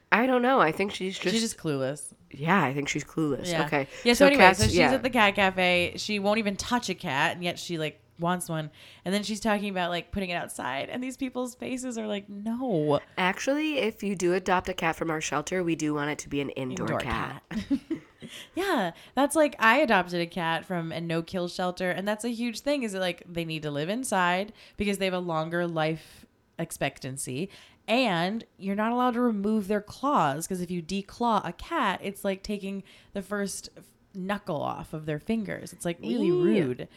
I 0.10 0.26
don't 0.26 0.42
know. 0.42 0.62
I 0.62 0.72
think 0.72 0.94
she's 0.94 1.20
just, 1.20 1.34
she's 1.34 1.42
just 1.42 1.58
clueless. 1.58 2.14
yeah. 2.32 2.64
I 2.64 2.74
think 2.74 2.88
she's 2.88 3.04
clueless. 3.04 3.52
Yeah. 3.52 3.66
Okay. 3.66 3.90
Yeah. 4.06 4.14
So, 4.14 4.28
anyway, 4.28 4.44
cats- 4.44 4.60
so 4.60 4.66
she's 4.68 4.76
yeah. 4.76 4.94
at 4.94 5.04
the 5.04 5.10
cat 5.10 5.36
cafe. 5.36 5.96
She 5.98 6.20
won't 6.20 6.40
even 6.40 6.56
touch 6.56 6.90
a 6.90 6.96
cat, 6.96 7.34
and 7.36 7.44
yet 7.44 7.60
she 7.60 7.78
like 7.78 8.00
wants 8.20 8.48
one. 8.48 8.72
And 9.04 9.14
then 9.14 9.24
she's 9.24 9.42
talking 9.42 9.68
about 9.70 9.90
like 9.90 10.14
putting 10.14 10.30
it 10.30 10.36
outside, 10.36 10.88
and 10.88 11.04
these 11.04 11.18
people's 11.18 11.56
faces 11.56 11.98
are 11.98 12.08
like, 12.08 12.30
no. 12.30 13.02
Actually, 13.18 13.80
if 13.80 14.02
you 14.02 14.16
do 14.16 14.34
adopt 14.34 14.70
a 14.70 14.74
cat 14.74 14.96
from 14.96 15.12
our 15.12 15.20
shelter, 15.20 15.62
we 15.62 15.76
do 15.76 15.94
want 15.94 16.10
it 16.10 16.20
to 16.20 16.30
be 16.30 16.40
an 16.40 16.52
indoor, 16.52 16.88
Indoor 16.88 17.00
cat. 17.02 17.44
Yeah, 18.56 18.92
that's 19.16 19.36
like 19.36 19.56
I 19.60 19.78
adopted 19.78 20.22
a 20.22 20.26
cat 20.26 20.66
from 20.66 20.92
a 20.92 21.02
no 21.02 21.22
kill 21.22 21.48
shelter, 21.48 21.90
and 21.92 22.08
that's 22.08 22.24
a 22.24 22.30
huge 22.30 22.62
thing. 22.62 22.84
Is 22.84 22.94
it 22.94 23.00
like 23.00 23.24
they 23.28 23.46
need 23.46 23.64
to 23.64 23.72
live 23.72 23.90
inside 23.90 24.54
because 24.78 24.98
they 24.98 25.06
have 25.06 25.14
a 25.14 25.20
longer 25.20 25.68
life 25.68 26.21
expectancy, 26.62 27.50
and 27.88 28.44
you're 28.58 28.76
not 28.76 28.92
allowed 28.92 29.16
to 29.16 29.22
remove 29.22 29.68
their 29.68 29.82
claws 29.82 30.48
because 30.48 30.62
if 30.62 30.72
you 30.72 30.82
declaw 30.82 31.46
a 31.48 31.52
cat, 31.54 32.00
it's 32.04 32.24
like 32.24 32.44
taking 32.44 32.84
the 33.14 33.22
first 33.22 33.70
knuckle 34.14 34.62
off 34.62 34.94
of 34.94 35.06
their 35.06 35.20
fingers. 35.20 35.74
It's 35.74 35.86
like 35.86 36.00
really 36.02 36.28
Ew. 36.28 36.42
rude 36.44 36.88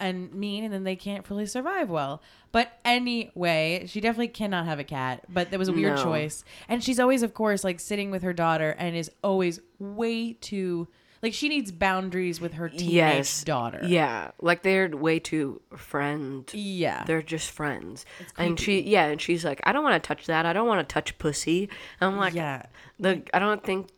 and 0.00 0.32
mean, 0.32 0.62
and 0.64 0.72
then 0.72 0.84
they 0.84 0.94
can't 0.96 1.26
fully 1.26 1.44
survive 1.46 1.90
well. 1.90 2.22
But 2.52 2.78
anyway, 2.84 3.84
she 3.88 4.00
definitely 4.00 4.28
cannot 4.28 4.64
have 4.66 4.78
a 4.78 4.84
cat. 4.84 5.24
But 5.28 5.50
that 5.50 5.58
was 5.58 5.68
a 5.68 5.72
weird 5.72 5.96
No. 5.96 6.04
choice. 6.04 6.44
And 6.68 6.84
she's 6.84 7.00
always, 7.00 7.22
of 7.22 7.34
course, 7.34 7.64
like 7.64 7.80
sitting 7.80 8.10
with 8.12 8.22
her 8.22 8.32
daughter 8.32 8.76
and 8.78 8.94
is 8.96 9.10
always 9.24 9.60
way 9.80 10.34
too 10.34 10.86
like 11.22 11.34
she 11.34 11.48
needs 11.48 11.70
boundaries 11.72 12.40
with 12.40 12.54
her 12.54 12.68
teenage 12.68 12.90
Yes. 12.92 13.44
daughter. 13.44 13.80
Yeah, 13.84 14.30
like 14.40 14.62
they're 14.62 14.88
way 14.88 15.18
too 15.18 15.60
friend. 15.76 16.48
Yeah. 16.52 17.04
They're 17.04 17.22
just 17.22 17.50
friends. 17.50 18.04
And 18.36 18.58
she, 18.58 18.80
yeah, 18.82 19.06
and 19.06 19.20
she's 19.20 19.44
like, 19.44 19.60
I 19.64 19.72
don't 19.72 19.82
want 19.82 20.02
to 20.02 20.06
touch 20.06 20.26
that. 20.26 20.46
I 20.46 20.52
don't 20.52 20.66
want 20.68 20.86
to 20.86 20.92
touch 20.92 21.16
pussy. 21.18 21.68
And 22.00 22.10
I'm 22.12 22.16
like, 22.18 22.34
Yeah. 22.34 22.62
the 23.00 23.22
I 23.34 23.38
don't 23.38 23.62
think, 23.64 23.88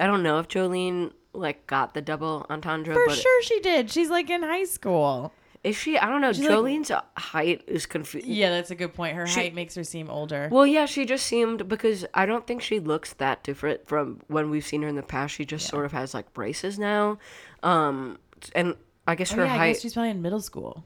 I 0.00 0.06
don't 0.06 0.22
know 0.22 0.38
if 0.38 0.48
Jolene 0.48 1.12
like 1.32 1.66
got 1.66 1.94
the 1.94 2.02
double 2.02 2.46
entendre, 2.50 2.94
For 2.94 3.06
but 3.06 3.16
sure 3.16 3.42
she 3.42 3.60
did. 3.60 3.90
She's 3.90 4.10
like 4.10 4.30
in 4.30 4.42
high 4.42 4.64
school. 4.64 5.32
Is 5.62 5.76
she? 5.76 5.98
I 5.98 6.08
don't 6.08 6.20
know. 6.22 6.32
She's 6.32 6.46
like- 6.48 6.56
Jolene's 6.58 6.90
height 7.16 7.62
is 7.66 7.84
confusing. 7.86 8.30
Yeah, 8.32 8.50
that's 8.50 8.70
a 8.70 8.74
good 8.74 8.94
point. 8.94 9.14
Her 9.16 9.26
She- 9.26 9.40
height 9.40 9.54
makes 9.54 9.74
her 9.74 9.84
seem 9.84 10.08
older. 10.08 10.48
Well, 10.50 10.66
yeah, 10.66 10.86
she 10.86 11.04
just 11.04 11.26
seemed 11.26 11.68
because 11.68 12.06
I 12.14 12.24
don't 12.26 12.46
think 12.46 12.62
she 12.62 12.80
looks 12.80 13.12
that 13.14 13.42
different 13.44 13.86
from 13.86 14.20
when 14.28 14.48
we've 14.50 14.64
seen 14.64 14.82
her 14.82 14.88
in 14.88 14.96
the 14.96 15.02
past. 15.02 15.34
She 15.34 15.44
just 15.44 15.68
sort 15.68 15.84
of 15.84 15.92
has 15.92 16.14
like 16.14 16.32
braces 16.32 16.78
now, 16.78 17.18
um, 17.62 18.18
and 18.54 18.74
I 19.06 19.14
guess 19.16 19.32
Oh, 19.32 19.36
her 19.36 19.44
yeah, 19.44 19.54
I 19.54 19.56
height. 19.58 19.72
guess 19.74 19.82
she's 19.82 19.92
probably 19.94 20.10
in 20.10 20.22
middle 20.22 20.40
school. 20.40 20.84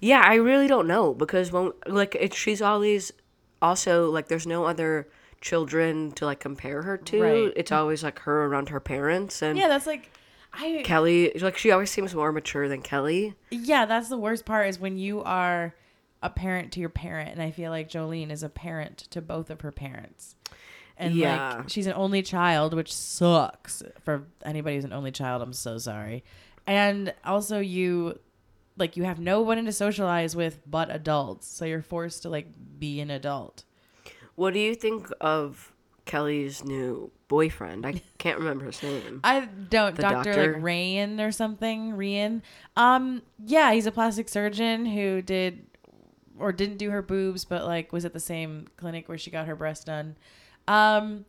Yeah, 0.00 0.22
I 0.24 0.34
really 0.36 0.66
don't 0.66 0.86
know 0.86 1.14
because 1.14 1.50
when 1.52 1.72
like 1.86 2.14
it, 2.18 2.34
she's 2.34 2.62
always 2.62 3.12
also 3.60 4.10
like 4.10 4.28
there's 4.28 4.46
no 4.46 4.64
other 4.64 5.08
children 5.40 6.12
to 6.12 6.24
like 6.26 6.40
compare 6.40 6.82
her 6.82 6.96
to. 6.96 7.22
Right. 7.22 7.52
It's 7.56 7.72
always 7.72 8.02
like 8.02 8.18
her 8.20 8.44
around 8.46 8.68
her 8.70 8.80
parents 8.80 9.42
and 9.42 9.58
Yeah, 9.58 9.68
that's 9.68 9.86
like 9.86 10.10
I 10.56 10.82
Kelly. 10.84 11.32
Like 11.40 11.56
she 11.58 11.70
always 11.70 11.90
seems 11.90 12.14
more 12.14 12.32
mature 12.32 12.68
than 12.68 12.82
Kelly. 12.82 13.34
Yeah, 13.50 13.86
that's 13.86 14.08
the 14.08 14.18
worst 14.18 14.44
part 14.44 14.68
is 14.68 14.78
when 14.78 14.96
you 14.96 15.22
are 15.22 15.74
a 16.22 16.30
parent 16.30 16.72
to 16.72 16.80
your 16.80 16.88
parent, 16.88 17.30
and 17.30 17.42
I 17.42 17.50
feel 17.50 17.70
like 17.70 17.88
Jolene 17.90 18.30
is 18.30 18.42
a 18.42 18.48
parent 18.48 18.98
to 19.10 19.20
both 19.20 19.50
of 19.50 19.60
her 19.62 19.72
parents. 19.72 20.36
And 20.96 21.14
Yeah. 21.14 21.56
like 21.58 21.68
she's 21.68 21.86
an 21.86 21.92
only 21.94 22.22
child, 22.22 22.72
which 22.72 22.94
sucks 22.94 23.82
for 24.04 24.24
anybody 24.44 24.76
who's 24.76 24.84
an 24.84 24.92
only 24.92 25.10
child. 25.10 25.42
I'm 25.42 25.52
so 25.52 25.76
sorry. 25.76 26.24
And 26.66 27.12
also 27.24 27.58
you 27.58 28.18
like 28.78 28.96
you 28.96 29.02
have 29.04 29.18
no 29.20 29.42
one 29.42 29.62
to 29.64 29.72
socialize 29.72 30.34
with 30.34 30.60
but 30.66 30.90
adults. 30.90 31.46
So 31.48 31.64
you're 31.64 31.82
forced 31.82 32.22
to 32.22 32.28
like 32.30 32.46
be 32.78 33.00
an 33.00 33.10
adult. 33.10 33.64
What 34.36 34.54
do 34.54 34.60
you 34.60 34.74
think 34.74 35.08
of 35.20 35.73
Kelly's 36.04 36.64
new 36.64 37.10
boyfriend? 37.28 37.86
I 37.86 38.02
can't 38.18 38.38
remember 38.38 38.66
his 38.66 38.82
name. 38.82 39.20
I 39.24 39.40
don't 39.46 39.96
The 39.96 40.02
Dr. 40.02 40.14
doctor? 40.32 40.52
like 40.54 40.62
Rayan 40.62 41.20
or 41.26 41.32
something. 41.32 41.92
Rian. 41.92 42.42
Um 42.76 43.22
yeah, 43.44 43.72
he's 43.72 43.86
a 43.86 43.92
plastic 43.92 44.28
surgeon 44.28 44.84
who 44.86 45.22
did 45.22 45.66
or 46.38 46.52
didn't 46.52 46.78
do 46.78 46.90
her 46.90 47.00
boobs, 47.02 47.44
but 47.44 47.64
like 47.64 47.92
was 47.92 48.04
at 48.04 48.12
the 48.12 48.20
same 48.20 48.66
clinic 48.76 49.08
where 49.08 49.18
she 49.18 49.30
got 49.30 49.46
her 49.46 49.56
breast 49.56 49.86
done. 49.86 50.16
Um 50.68 51.24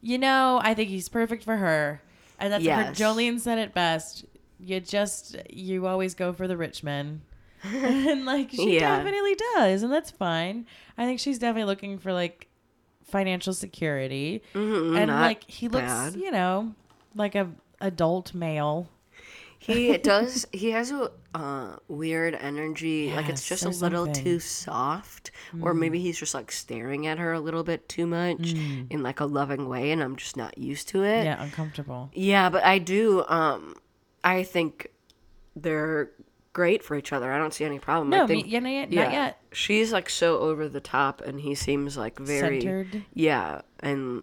you 0.00 0.16
know, 0.18 0.60
I 0.62 0.74
think 0.74 0.88
he's 0.88 1.08
perfect 1.08 1.44
for 1.44 1.56
her. 1.56 2.00
And 2.38 2.52
that's 2.52 2.64
Yes. 2.64 2.86
her 2.98 3.04
Jolene 3.04 3.40
said 3.40 3.58
it 3.58 3.74
best. 3.74 4.24
You 4.58 4.80
just 4.80 5.36
you 5.50 5.86
always 5.86 6.14
go 6.14 6.32
for 6.32 6.46
the 6.46 6.56
rich 6.56 6.82
men. 6.82 7.22
and 7.64 8.24
like 8.24 8.50
she 8.50 8.76
Yeah. 8.76 8.96
definitely 8.96 9.36
does, 9.54 9.82
and 9.82 9.92
that's 9.92 10.10
fine. 10.10 10.66
I 10.96 11.04
think 11.04 11.20
she's 11.20 11.38
definitely 11.38 11.64
looking 11.64 11.98
for 11.98 12.12
like 12.12 12.46
financial 13.10 13.52
security. 13.52 14.42
Mhm, 14.54 14.96
and 14.98 15.10
like 15.10 15.44
he 15.48 15.68
looks, 15.68 15.86
bad. 15.86 16.14
you 16.16 16.30
know, 16.30 16.74
like 17.14 17.34
a 17.34 17.50
adult 17.80 18.34
male. 18.34 18.88
He 19.58 19.96
does. 20.12 20.46
He 20.52 20.70
has 20.70 20.90
a 20.90 21.10
uh, 21.34 21.76
weird 21.86 22.34
energy. 22.34 23.12
like 23.12 23.28
it's 23.28 23.46
just 23.46 23.64
a 23.64 23.68
little 23.68 24.06
something. 24.06 24.24
too 24.24 24.40
soft, 24.40 25.30
or 25.60 25.74
maybe 25.74 25.98
he's 26.00 26.18
just 26.18 26.34
like 26.34 26.50
staring 26.50 27.06
at 27.06 27.18
her 27.18 27.32
a 27.32 27.40
little 27.40 27.62
bit 27.62 27.88
too 27.88 28.06
much 28.06 28.52
in 28.52 29.02
like 29.02 29.20
a 29.20 29.26
loving 29.26 29.68
way, 29.68 29.92
and 29.92 30.02
I'm 30.02 30.16
just 30.16 30.36
not 30.36 30.56
used 30.56 30.88
to 30.88 31.04
it. 31.04 31.24
Yeah, 31.24 31.42
uncomfortable. 31.42 32.10
Yeah, 32.14 32.48
but 32.48 32.64
I 32.64 32.78
do. 32.78 33.24
Um, 33.28 33.74
I 34.24 34.42
think 34.44 34.88
they're 35.54 36.10
great 36.52 36.82
for 36.82 36.96
each 36.96 37.12
other. 37.12 37.32
I 37.32 37.38
don't 37.38 37.54
see 37.54 37.64
any 37.64 37.78
problem. 37.78 38.10
No, 38.10 38.24
I 38.24 38.26
think, 38.26 38.46
me, 38.46 38.52
yeah, 38.52 38.58
not 38.60 38.70
yet. 38.70 38.90
Not 38.90 39.12
yet. 39.12 39.38
She's 39.52 39.92
like 39.92 40.08
so 40.10 40.38
over 40.38 40.68
the 40.68 40.80
top, 40.80 41.20
and 41.20 41.40
he 41.40 41.54
seems 41.54 41.96
like 41.96 42.18
very 42.18 42.60
Centered. 42.60 43.04
Yeah, 43.14 43.60
and 43.80 44.22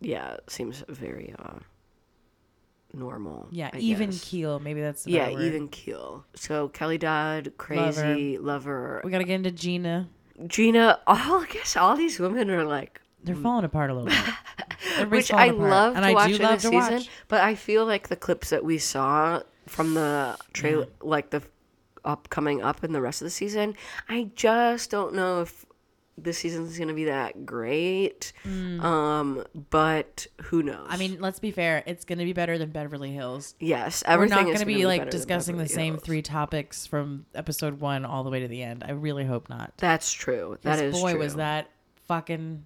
yeah, 0.00 0.36
seems 0.48 0.84
very 0.88 1.34
uh 1.38 1.58
normal. 2.92 3.48
Yeah, 3.50 3.70
I 3.72 3.78
even 3.78 4.10
guess. 4.10 4.24
keel. 4.24 4.58
Maybe 4.60 4.80
that's 4.80 5.04
the 5.04 5.10
Yeah, 5.12 5.30
word. 5.30 5.42
even 5.42 5.68
keel. 5.68 6.24
So 6.34 6.68
Kelly 6.68 6.98
Dodd, 6.98 7.52
crazy 7.58 8.38
lover. 8.38 9.00
We 9.04 9.10
gotta 9.10 9.24
get 9.24 9.34
into 9.34 9.50
Gina. 9.50 10.08
Gina. 10.46 11.00
All 11.06 11.42
I 11.42 11.46
guess 11.50 11.76
all 11.76 11.96
these 11.96 12.18
women 12.18 12.50
are 12.50 12.64
like, 12.64 13.00
They're 13.24 13.34
falling 13.34 13.64
apart 13.64 13.90
a 13.90 13.94
little 13.94 14.08
bit. 14.08 15.08
Which 15.10 15.32
I 15.32 15.46
apart. 15.46 15.58
love 15.70 15.96
and 15.96 16.04
to 16.04 16.10
I 16.10 16.14
watch 16.14 16.30
in 16.32 16.42
love 16.42 16.58
a 16.58 16.60
season. 16.60 16.94
watch. 16.94 17.10
But 17.28 17.40
I 17.42 17.54
feel 17.54 17.84
like 17.84 18.08
the 18.08 18.16
clips 18.16 18.50
that 18.50 18.64
we 18.64 18.78
saw 18.78 19.42
from 19.68 19.94
the 19.94 20.36
trailer, 20.52 20.86
like 21.00 21.30
the 21.30 21.42
up 22.04 22.30
coming 22.30 22.62
up 22.62 22.84
in 22.84 22.92
the 22.92 23.00
rest 23.00 23.20
of 23.20 23.26
the 23.26 23.30
season, 23.30 23.74
I 24.08 24.30
just 24.34 24.90
don't 24.90 25.14
know 25.14 25.42
if 25.42 25.64
this 26.16 26.38
season's 26.38 26.76
gonna 26.78 26.94
be 26.94 27.04
that 27.04 27.46
great. 27.46 28.32
Um, 28.44 29.44
but 29.70 30.26
who 30.42 30.62
knows? 30.62 30.86
Mm. 30.88 30.92
I 30.92 30.96
mean, 30.96 31.20
let's 31.20 31.38
be 31.38 31.50
fair. 31.50 31.82
It's 31.86 32.04
gonna 32.04 32.24
be 32.24 32.32
better 32.32 32.58
than 32.58 32.70
Beverly 32.70 33.12
Hills. 33.12 33.54
yes, 33.60 34.02
We're 34.06 34.14
everything 34.14 34.46
not 34.46 34.48
is 34.48 34.52
gonna 34.54 34.66
be 34.66 34.84
like 34.86 35.10
discussing 35.10 35.58
the 35.58 35.68
same 35.68 35.94
Hills. 35.94 36.04
three 36.04 36.22
topics 36.22 36.86
from 36.86 37.26
episode 37.34 37.80
one 37.80 38.04
all 38.04 38.24
the 38.24 38.30
way 38.30 38.40
to 38.40 38.48
the 38.48 38.62
end. 38.62 38.82
I 38.86 38.92
really 38.92 39.24
hope 39.24 39.48
not. 39.48 39.72
That's 39.76 40.10
true. 40.10 40.58
That 40.62 40.80
is 40.80 40.98
boy, 40.98 41.12
true. 41.12 41.20
was 41.20 41.36
that 41.36 41.70
fucking 42.06 42.64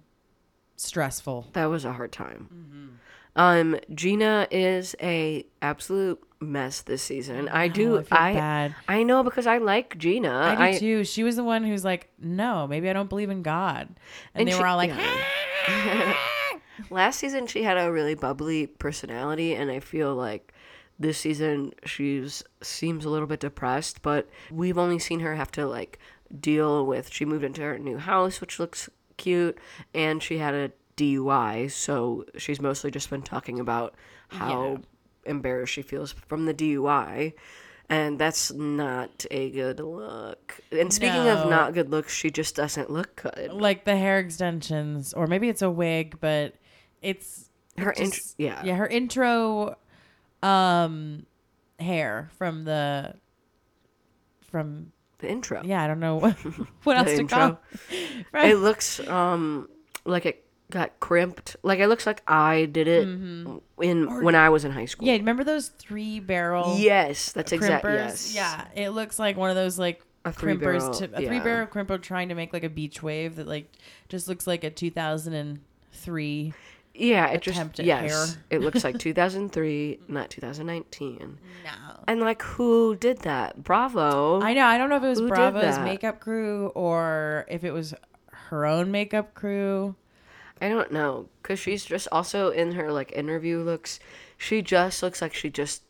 stressful. 0.77 1.47
That 1.53 1.65
was 1.65 1.85
a 1.85 1.93
hard 1.93 2.11
time. 2.11 2.49
Mm-hmm. 2.53 2.87
Um, 3.35 3.77
Gina 3.93 4.47
is 4.51 4.95
a 5.01 5.45
absolute 5.61 6.21
mess 6.39 6.81
this 6.81 7.01
season. 7.01 7.47
I 7.49 7.67
do. 7.67 7.97
Oh, 7.97 8.03
I 8.11 8.29
I 8.29 8.33
bad. 8.33 8.75
I 8.87 9.03
know 9.03 9.23
because 9.23 9.47
I 9.47 9.57
like 9.57 9.97
Gina. 9.97 10.55
I 10.57 10.73
do 10.73 10.79
too. 10.79 11.03
She 11.03 11.23
was 11.23 11.35
the 11.35 11.43
one 11.43 11.63
who's 11.63 11.83
like, 11.83 12.09
"No, 12.19 12.67
maybe 12.67 12.89
I 12.89 12.93
don't 12.93 13.09
believe 13.09 13.29
in 13.31 13.41
God," 13.41 13.87
and, 13.87 13.95
And 14.41 14.47
they 14.47 14.51
she- 14.53 14.59
were 14.59 14.67
all 14.67 14.77
like, 14.77 14.91
yeah. 14.91 16.15
Last 16.89 17.19
season 17.19 17.47
she 17.47 17.63
had 17.63 17.77
a 17.77 17.91
really 17.91 18.15
bubbly 18.15 18.67
personality, 18.67 19.53
and 19.55 19.71
I 19.71 19.79
feel 19.79 20.13
like 20.15 20.53
this 20.99 21.17
season 21.17 21.73
she's 21.85 22.43
seems 22.61 23.05
a 23.05 23.09
little 23.09 23.27
bit 23.27 23.39
depressed. 23.39 24.01
But 24.01 24.29
we've 24.51 24.77
only 24.77 24.99
seen 24.99 25.19
her 25.21 25.35
have 25.35 25.51
to 25.53 25.65
like 25.67 25.99
deal 26.39 26.85
with. 26.85 27.09
She 27.11 27.25
moved 27.25 27.43
into 27.43 27.61
her 27.61 27.77
new 27.79 27.97
house, 27.97 28.41
which 28.41 28.59
looks 28.59 28.89
cute, 29.17 29.57
and 29.93 30.21
she 30.21 30.39
had 30.39 30.53
a 30.53 30.71
DUI. 30.97 31.69
So 31.71 32.25
she's 32.37 32.61
mostly 32.61 32.91
just 32.91 33.09
been 33.09 33.21
talking 33.21 33.59
about 33.59 33.95
how 34.29 34.79
embarrassed 35.25 35.73
she 35.73 35.81
feels 35.81 36.11
from 36.11 36.45
the 36.45 36.53
DUI. 36.53 37.33
And 37.89 38.17
that's 38.17 38.51
not 38.51 39.25
a 39.29 39.51
good 39.51 39.79
look. 39.79 40.59
And 40.71 40.91
speaking 40.91 41.27
of 41.27 41.49
not 41.49 41.73
good 41.73 41.89
looks, 41.91 42.13
she 42.13 42.31
just 42.31 42.55
doesn't 42.55 42.89
look 42.89 43.21
good. 43.21 43.51
Like 43.51 43.83
the 43.83 43.95
hair 43.97 44.19
extensions, 44.19 45.13
or 45.13 45.27
maybe 45.27 45.49
it's 45.49 45.61
a 45.61 45.69
wig, 45.69 46.17
but 46.21 46.55
it's 47.01 47.49
Her 47.77 47.91
it 47.91 47.99
int- 47.99 48.33
yeah. 48.37 48.63
yeah, 48.63 48.75
her 48.77 48.87
intro, 48.87 49.75
um, 50.41 51.25
hair 51.77 52.29
from 52.37 52.63
the 52.63 53.15
from 54.49 54.91
The 55.19 55.29
intro. 55.29 55.61
yeah, 55.63 55.83
I 55.83 55.87
don't 55.87 55.99
know 55.99 56.15
what, 56.19 56.33
what 56.83 56.97
else 56.97 57.09
The 57.09 57.15
to 57.15 57.21
intro. 57.21 57.37
call. 57.37 57.59
From- 58.31 58.45
It 58.49 58.55
looks 58.55 58.99
um 59.07 59.67
like 60.05 60.25
it 60.25 60.42
got 60.73 60.99
crimped. 60.99 61.55
Like 61.61 61.79
it 61.79 61.87
looks 61.87 62.07
like 62.07 62.23
I 62.27 62.65
did 62.65 62.87
it 62.87 63.07
in 63.07 63.61
when 63.77 64.35
I 64.35 64.49
was 64.49 64.65
in 64.65 64.71
high 64.71 64.85
school. 64.85 65.05
Mm-hmm. 65.05 65.13
yeah, 65.13 65.17
remember 65.19 65.43
those 65.43 65.69
three 65.69 66.19
barrel 66.19 66.75
Yes, 66.79 67.31
that's 67.31 67.51
exactly 67.51 67.93
yes. 67.93 68.33
Yeah, 68.33 68.65
it 68.75 68.89
looks 68.89 69.19
like 69.19 69.37
one 69.37 69.51
of 69.51 69.55
those 69.55 69.77
like 69.77 70.01
A 70.25 70.33
three 70.33 70.55
crimpers 70.55 70.79
barrel, 70.79 70.93
to 70.95 71.09
a 71.13 71.21
yeah. 71.21 71.27
three 71.27 71.39
barrel 71.39 71.67
crimper 71.67 72.01
trying 72.01 72.29
to 72.29 72.35
make 72.35 72.53
like 72.53 72.63
a 72.63 72.69
beach 72.69 73.03
wave 73.03 73.35
that 73.35 73.47
like 73.47 73.71
just 74.09 74.27
looks 74.27 74.47
like 74.47 74.63
a 74.63 74.71
2003. 74.71 76.53
Yeah, 76.95 77.27
it 77.27 77.41
just 77.41 77.79
yes, 77.79 78.37
it 78.49 78.61
looks 78.61 78.83
like 78.83 78.97
2003, 78.99 79.99
not 80.07 80.29
2019. 80.31 81.37
No. 81.63 81.71
And 82.07 82.19
like 82.19 82.41
who 82.41 82.95
did 82.95 83.19
that? 83.19 83.63
Bravo. 83.63 84.41
I 84.41 84.53
know. 84.55 84.65
I 84.65 84.79
don't 84.79 84.89
know 84.89 84.97
if 84.97 85.03
it 85.03 85.07
was 85.07 85.19
Who 85.19 85.27
Bravo's 85.27 85.77
makeup 85.79 86.19
crew 86.19 86.71
or 86.73 87.45
if 87.47 87.63
it 87.63 87.71
was 87.71 87.93
her 88.31 88.65
own 88.65 88.91
makeup 88.91 89.35
crew. 89.35 89.95
I 90.61 90.69
don't 90.69 90.91
know 90.91 91.29
cuz 91.43 91.59
she's 91.59 91.85
just 91.85 92.07
also 92.11 92.49
in 92.49 92.73
her 92.73 92.91
like 92.91 93.11
interview 93.11 93.59
looks 93.59 93.99
she 94.37 94.61
just 94.61 95.03
looks 95.03 95.21
like 95.21 95.33
she 95.33 95.49
just 95.49 95.83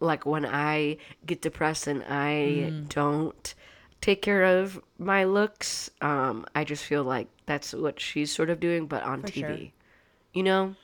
like 0.00 0.26
when 0.26 0.44
I 0.46 0.98
get 1.26 1.42
depressed 1.42 1.86
and 1.86 2.04
I 2.08 2.72
Mm. 2.72 2.88
don't 2.90 3.54
take 4.00 4.22
care 4.22 4.44
of 4.44 4.80
my 4.98 5.24
looks, 5.24 5.90
um 6.02 6.44
I 6.54 6.64
just 6.64 6.84
feel 6.84 7.04
like 7.04 7.28
that's 7.46 7.72
what 7.72 8.00
she's 8.00 8.32
sort 8.32 8.50
of 8.50 8.60
doing 8.60 8.86
but 8.86 9.02
on 9.02 9.22
For 9.22 9.28
TV. 9.30 9.40
sure. 9.48 9.70
You 10.34 10.42
know? 10.42 10.76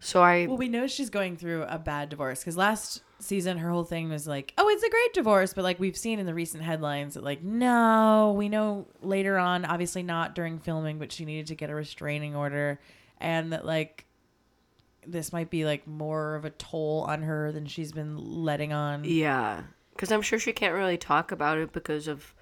So 0.00 0.22
I 0.22 0.46
Well, 0.46 0.56
we 0.56 0.68
know 0.68 0.86
she's 0.86 1.10
going 1.10 1.36
through 1.36 1.64
a 1.64 1.78
bad 1.78 2.08
divorce 2.08 2.40
because 2.40 2.56
last 2.56 3.02
season 3.18 3.58
her 3.58 3.70
whole 3.70 3.84
thing 3.84 4.08
was 4.10 4.26
like, 4.26 4.52
"Oh, 4.58 4.68
it's 4.68 4.82
a 4.82 4.90
great 4.90 5.14
divorce," 5.14 5.52
but 5.54 5.64
like 5.64 5.78
we've 5.80 5.96
seen 5.96 6.18
in 6.18 6.26
the 6.26 6.34
recent 6.34 6.62
headlines 6.62 7.14
that 7.14 7.24
like, 7.24 7.42
no, 7.42 8.34
we 8.36 8.48
know 8.48 8.86
later 9.02 9.38
on, 9.38 9.64
obviously 9.64 10.02
not 10.02 10.34
during 10.34 10.58
filming, 10.58 10.98
but 10.98 11.12
she 11.12 11.24
needed 11.24 11.46
to 11.48 11.54
get 11.54 11.70
a 11.70 11.74
restraining 11.74 12.34
order, 12.36 12.80
and 13.18 13.52
that 13.52 13.64
like 13.64 14.04
this 15.06 15.32
might 15.32 15.50
be 15.50 15.64
like 15.64 15.86
more 15.86 16.34
of 16.34 16.44
a 16.44 16.50
toll 16.50 17.04
on 17.08 17.22
her 17.22 17.52
than 17.52 17.66
she's 17.66 17.92
been 17.92 18.16
letting 18.16 18.72
on. 18.72 19.04
Yeah, 19.04 19.62
because 19.92 20.10
I'm 20.10 20.22
sure 20.22 20.38
she 20.38 20.52
can't 20.52 20.74
really 20.74 20.96
talk 20.98 21.30
about 21.32 21.58
it 21.58 21.72
because 21.72 22.08
of. 22.08 22.34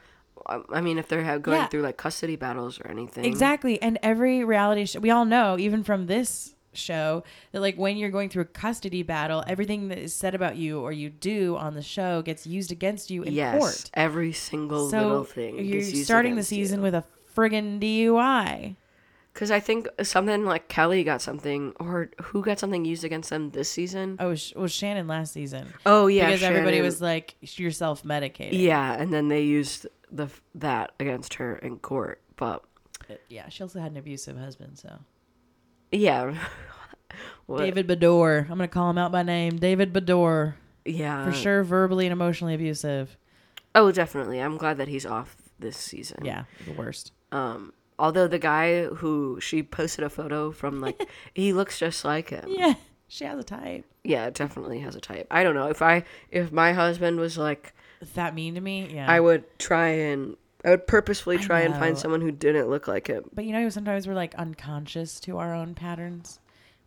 I 0.48 0.80
mean, 0.80 0.98
if 0.98 1.06
they're 1.06 1.38
going 1.38 1.60
Yeah. 1.60 1.66
through 1.68 1.82
like 1.82 1.96
custody 1.98 2.34
battles 2.34 2.80
or 2.80 2.88
anything. 2.88 3.24
Exactly. 3.24 3.80
And 3.80 3.96
every 4.02 4.42
reality 4.42 4.86
show, 4.86 4.98
we 4.98 5.08
all 5.10 5.24
know, 5.24 5.56
even 5.56 5.84
from 5.84 6.06
this 6.06 6.56
show, 6.72 7.22
that 7.52 7.60
like 7.60 7.76
when 7.76 7.96
you're 7.96 8.10
going 8.10 8.28
through 8.28 8.42
a 8.42 8.46
custody 8.46 9.02
battle, 9.02 9.42
everything 9.46 9.88
that 9.88 9.98
is 9.98 10.14
said 10.14 10.34
about 10.34 10.56
you 10.56 10.80
or 10.80 10.92
you 10.92 11.10
do 11.10 11.56
on 11.56 11.74
the 11.74 11.82
show 11.82 12.22
gets 12.22 12.46
used 12.46 12.72
against 12.72 13.10
you 13.10 13.22
in 13.22 13.32
Yes, 13.34 13.58
court. 13.58 13.90
every 13.94 14.32
single 14.32 14.88
So 14.90 14.98
little 14.98 15.24
thing. 15.24 15.64
you're 15.64 15.82
starting 15.82 16.36
the 16.36 16.42
season 16.42 16.78
you. 16.78 16.82
with 16.84 16.94
a 16.94 17.04
friggin' 17.36 17.80
DUI. 17.80 18.76
Because 19.32 19.50
I 19.50 19.60
think 19.60 19.88
something 20.02 20.44
like 20.44 20.68
Kelly 20.68 21.04
got 21.04 21.22
something, 21.22 21.72
or 21.80 22.10
who 22.20 22.42
got 22.42 22.58
something 22.58 22.84
used 22.84 23.02
against 23.02 23.30
them 23.30 23.48
this 23.50 23.70
season. 23.70 24.16
Oh, 24.20 24.32
it 24.32 24.52
was 24.54 24.70
Shannon 24.72 25.06
last 25.08 25.32
season. 25.32 25.68
Oh 25.86 26.06
yeah, 26.06 26.26
because 26.26 26.42
everybody 26.42 26.82
was 26.82 27.00
like, 27.00 27.34
"You're 27.40 27.70
self 27.70 28.02
medicating." 28.02 28.50
Yeah, 28.60 28.92
and 28.92 29.10
then 29.10 29.28
they 29.28 29.40
used 29.40 29.86
the 30.10 30.28
that 30.56 30.92
against 31.00 31.32
her 31.34 31.56
in 31.56 31.78
court. 31.78 32.20
But 32.36 32.62
yeah. 33.30 33.48
She 33.48 33.62
also 33.62 33.80
had 33.80 33.92
an 33.92 33.96
abusive 33.96 34.36
husband. 34.36 34.78
So 34.78 34.98
yeah, 35.92 36.34
David 37.56 37.86
Beador, 37.86 38.42
I'm 38.42 38.48
gonna 38.48 38.68
call 38.68 38.90
him 38.90 38.98
out 38.98 39.12
by 39.12 39.22
name. 39.22 39.58
David 39.58 39.92
Beador, 39.92 40.54
Yeah, 40.84 41.24
for 41.24 41.32
sure, 41.32 41.62
verbally 41.62 42.06
and 42.06 42.12
emotionally 42.12 42.54
abusive. 42.54 43.16
Oh, 43.74 43.92
definitely. 43.92 44.38
I'm 44.40 44.56
glad 44.56 44.78
that 44.78 44.88
he's 44.88 45.06
off 45.06 45.36
this 45.58 45.76
season. 45.76 46.24
Yeah, 46.24 46.44
the 46.66 46.72
worst. 46.72 47.12
Um, 47.30 47.72
although 47.98 48.26
the 48.26 48.38
guy 48.38 48.84
who 48.84 49.38
she 49.40 49.62
posted 49.62 50.04
a 50.04 50.10
photo 50.10 50.50
from, 50.50 50.80
like, 50.80 51.08
he 51.34 51.52
looks 51.52 51.78
just 51.78 52.04
like 52.04 52.30
him. 52.30 52.44
Yeah, 52.48 52.74
she 53.08 53.24
has 53.24 53.38
a 53.38 53.44
type. 53.44 53.84
Yeah, 54.04 54.30
definitely 54.30 54.80
has 54.80 54.94
a 54.96 55.00
type. 55.00 55.26
I 55.30 55.42
don't 55.42 55.54
know 55.54 55.68
if 55.68 55.80
I 55.80 56.04
if 56.30 56.50
my 56.52 56.72
husband 56.72 57.18
was 57.20 57.38
like, 57.38 57.72
that 58.14 58.34
mean 58.34 58.54
to 58.54 58.60
me? 58.60 58.88
Yeah. 58.92 59.10
I 59.10 59.20
would 59.20 59.44
try 59.58 59.88
and 59.88 60.36
I 60.64 60.70
would 60.70 60.86
purposefully 60.86 61.38
try 61.38 61.60
and 61.60 61.74
find 61.74 61.98
someone 61.98 62.20
who 62.20 62.30
didn't 62.30 62.68
look 62.68 62.86
like 62.86 63.08
him. 63.08 63.24
But 63.34 63.44
you 63.44 63.52
know, 63.52 63.68
sometimes 63.68 64.06
we're 64.06 64.14
like 64.14 64.34
unconscious 64.36 65.18
to 65.20 65.38
our 65.38 65.54
own 65.54 65.74
patterns. 65.74 66.38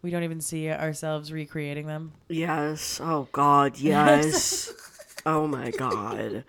We 0.01 0.11
don't 0.11 0.23
even 0.23 0.39
see 0.39 0.69
ourselves 0.69 1.31
recreating 1.33 1.88
them. 1.88 2.13
Yes. 2.29 2.99
Oh 3.03 3.27
God. 3.31 3.77
Yes. 3.79 4.71
oh 5.25 5.47
my 5.47 5.71
God. 5.71 6.43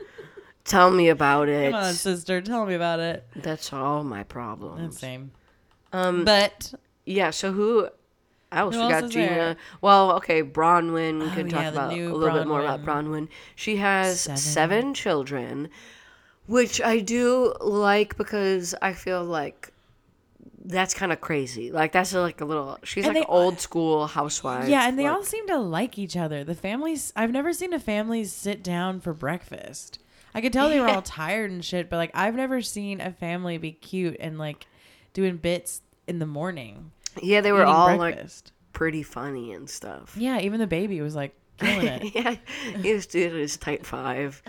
Tell 0.64 0.90
me 0.90 1.08
about 1.08 1.48
it. 1.48 1.70
Come 1.72 1.80
on, 1.80 1.94
sister, 1.94 2.40
tell 2.40 2.66
me 2.66 2.74
about 2.74 2.98
it. 3.00 3.24
That's 3.36 3.72
all 3.72 4.02
my 4.04 4.24
problems. 4.24 4.80
That's 4.80 4.98
same. 4.98 5.30
Um. 5.92 6.24
But 6.24 6.74
Yeah. 7.04 7.30
So 7.30 7.52
who 7.52 7.88
else? 8.52 8.74
Who 8.74 8.80
we 8.80 8.84
else 8.84 8.92
got 8.92 9.04
is 9.04 9.10
Gina. 9.12 9.26
there? 9.28 9.56
Well, 9.80 10.12
okay, 10.16 10.42
Braunwyn. 10.42 11.20
We 11.20 11.26
Oh, 11.26 11.30
can 11.30 11.48
talk 11.48 11.60
yeah, 11.62 11.70
the 11.70 11.76
about 11.78 11.92
a 11.92 11.96
new 11.96 12.14
little 12.14 12.38
bit 12.38 12.46
more 12.46 12.60
about 12.62 12.84
Braunwyn. 12.84 13.26
Braunwyn. 13.26 13.28
She 13.54 13.76
has 13.76 14.20
Seven. 14.20 14.36
seven. 14.38 14.94
children, 14.94 15.68
which 16.46 16.80
I 16.80 17.00
do 17.00 17.54
like 17.60 18.16
because 18.16 18.74
I 18.80 18.92
feel 18.92 19.24
like 19.24 19.72
that's 20.64 20.94
kind 20.94 21.12
of 21.12 21.20
crazy. 21.20 21.70
Like 21.70 21.92
that's 21.92 22.12
like 22.12 22.40
a 22.40 22.44
little. 22.44 22.78
She's 22.82 23.04
And 23.06 23.14
like 23.14 23.26
they- 23.26 23.32
old 23.32 23.60
school 23.60 24.06
housewife. 24.06 24.68
yeah, 24.68 24.88
and 24.88 24.98
they 24.98 25.04
like- 25.04 25.12
all 25.12 25.22
seem 25.22 25.46
to 25.48 25.58
like 25.58 25.98
each 25.98 26.16
other. 26.16 26.42
The 26.44 26.54
families 26.54 27.12
I've 27.14 27.30
never 27.30 27.52
seen 27.52 27.72
a 27.72 27.78
family 27.80 28.24
sit 28.24 28.62
down 28.62 29.00
for 29.00 29.12
breakfast. 29.12 29.98
I 30.34 30.40
could 30.40 30.52
tell 30.52 30.68
they 30.68 30.80
were 30.80 30.88
all 30.94 31.02
tired 31.02 31.50
and 31.50 31.64
shit, 31.64 31.88
but 31.88 31.96
like 31.96 32.10
I've 32.14 32.34
never 32.34 32.60
seen 32.62 33.00
a 33.00 33.12
family 33.12 33.58
be 33.58 33.72
cute 33.72 34.16
and 34.20 34.38
like 34.38 34.66
doing 35.12 35.36
bits 35.36 35.82
in 36.06 36.18
the 36.18 36.26
morning. 36.26 36.90
Yeah, 37.22 37.40
they 37.40 37.52
were 37.52 37.64
all 37.64 37.96
like 37.96 38.18
pretty 38.72 39.02
funny 39.02 39.52
and 39.52 39.70
stuff. 39.70 40.14
Yeah, 40.18 40.40
even 40.40 40.60
the 40.60 40.66
baby 40.66 41.00
was 41.00 41.14
like 41.14 41.34
killing 41.58 41.86
it. 41.86 42.14
yeah, 42.14 42.34
he 42.82 42.92
was 42.92 43.06
doing 43.06 43.34
his 43.34 43.56
type 43.56 43.86
five. 43.86 44.42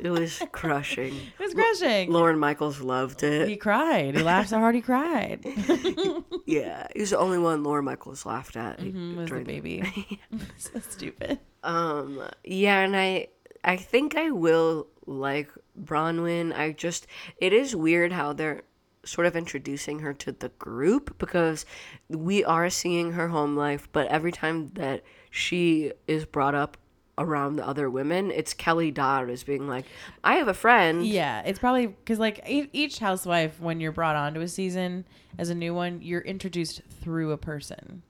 It 0.00 0.10
was 0.10 0.42
crushing. 0.52 1.14
It 1.14 1.38
was 1.38 1.54
crushing. 1.54 2.10
Lorne 2.10 2.38
Michaels 2.38 2.80
loved 2.80 3.22
it. 3.22 3.48
He 3.48 3.56
cried. 3.56 4.16
He 4.16 4.22
laughed 4.22 4.50
so 4.50 4.58
hard 4.58 4.74
he 4.74 4.80
cried. 4.80 5.44
Yeah, 6.44 6.88
he 6.92 7.00
was 7.00 7.10
the 7.10 7.18
only 7.18 7.38
one 7.38 7.62
Lorne 7.62 7.84
Michaels 7.84 8.26
laughed 8.26 8.56
at. 8.56 8.80
Mm, 8.80 9.16
was 9.16 9.30
the 9.30 9.40
baby. 9.40 10.20
so 10.56 10.80
stupid. 10.80 11.38
Um, 11.62 12.20
yeah, 12.44 12.80
and 12.80 12.96
I, 12.96 13.28
I 13.64 13.76
think 13.76 14.16
I 14.16 14.32
will 14.32 14.88
like 15.06 15.48
Braunwyn. 15.80 16.52
I 16.54 16.72
just, 16.72 17.06
it 17.38 17.52
is 17.52 17.76
weird 17.76 18.12
how 18.12 18.32
they're 18.32 18.62
sort 19.04 19.26
of 19.26 19.36
introducing 19.36 20.00
her 20.00 20.12
to 20.14 20.32
the 20.32 20.48
group 20.50 21.16
because 21.18 21.64
we 22.08 22.44
are 22.44 22.68
seeing 22.68 23.12
her 23.12 23.28
home 23.28 23.56
life, 23.56 23.88
but 23.92 24.08
every 24.08 24.32
time 24.32 24.68
that 24.74 25.02
she 25.30 25.92
is 26.06 26.24
brought 26.24 26.54
up 26.54 26.76
around 27.18 27.56
the 27.56 27.66
other 27.66 27.90
women, 27.90 28.30
it's 28.30 28.54
Kelly 28.54 28.90
Dodd 28.90 29.28
as 29.30 29.42
being 29.44 29.68
like, 29.68 29.84
I 30.24 30.36
have 30.36 30.48
a 30.48 30.54
friend. 30.54 31.06
Yeah, 31.06 31.42
it's 31.44 31.58
probably 31.58 31.86
because 31.88 32.18
like 32.18 32.40
e- 32.48 32.68
each 32.72 32.98
housewife, 32.98 33.60
when 33.60 33.80
you're 33.80 33.92
brought 33.92 34.16
onto 34.16 34.40
a 34.40 34.48
season 34.48 35.04
as 35.38 35.50
a 35.50 35.54
new 35.54 35.74
one, 35.74 36.00
you're 36.02 36.20
introduced 36.22 36.80
through 37.02 37.32
a 37.32 37.36
person. 37.38 38.02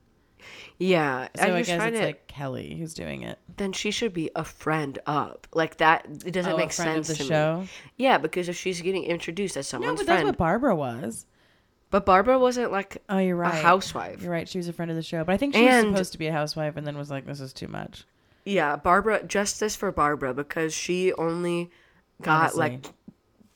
Yeah, 0.79 1.27
So 1.35 1.43
I, 1.55 1.59
just 1.59 1.67
guess 1.69 1.83
it's 1.87 1.99
it- 1.99 2.03
like 2.03 2.27
Kelly 2.27 2.75
who's 2.77 2.93
doing 2.93 3.21
it. 3.23 3.39
then 3.57 3.71
she 3.73 3.91
should 3.91 4.13
be 4.13 4.29
a 4.35 4.43
friend 4.43 4.99
up. 5.05 5.47
Like 5.53 5.77
that, 5.77 6.05
it 6.25 6.31
doesn't 6.31 6.51
Oh, 6.51 6.55
a 6.55 6.57
make 6.57 6.73
sense 6.73 7.07
the 7.07 7.15
to 7.15 7.23
show? 7.23 7.59
me. 7.61 7.69
Yeah, 7.97 8.17
because 8.17 8.49
if 8.49 8.55
she's 8.57 8.81
getting 8.81 9.03
introduced 9.03 9.55
as 9.55 9.65
No, 9.67 9.77
someone's 9.79 9.99
but 9.99 10.07
that's 10.07 10.15
friend, 10.17 10.27
what 10.27 10.37
Barbara 10.37 10.75
was. 10.75 11.25
but 11.91 12.05
Barbara 12.05 12.39
wasn't 12.39 12.71
like 12.71 12.97
Oh, 13.07 13.19
you're 13.19 13.35
right. 13.35 13.53
a 13.53 13.57
housewife. 13.57 14.21
You're 14.21 14.31
right. 14.31 14.49
She 14.49 14.57
was 14.57 14.67
a 14.67 14.73
friend 14.73 14.89
of 14.91 14.97
the 14.97 15.03
show, 15.03 15.23
but 15.23 15.33
I 15.33 15.37
think 15.37 15.53
she 15.55 15.63
was 15.63 15.81
supposed 15.85 16.11
to 16.13 16.17
be 16.17 16.27
a 16.27 16.31
housewife, 16.33 16.75
and 16.75 16.85
then 16.87 16.97
was 16.97 17.11
like, 17.11 17.25
"This 17.25 17.39
is 17.39 17.53
too 17.53 17.67
much." 17.67 18.05
Yeah, 18.45 18.75
Barbara. 18.75 19.23
Justice 19.23 19.75
for 19.75 19.91
Barbara 19.91 20.33
because 20.33 20.73
she 20.73 21.13
only 21.13 21.71
got 22.21 22.41
Honestly. 22.53 22.59
like 22.59 22.85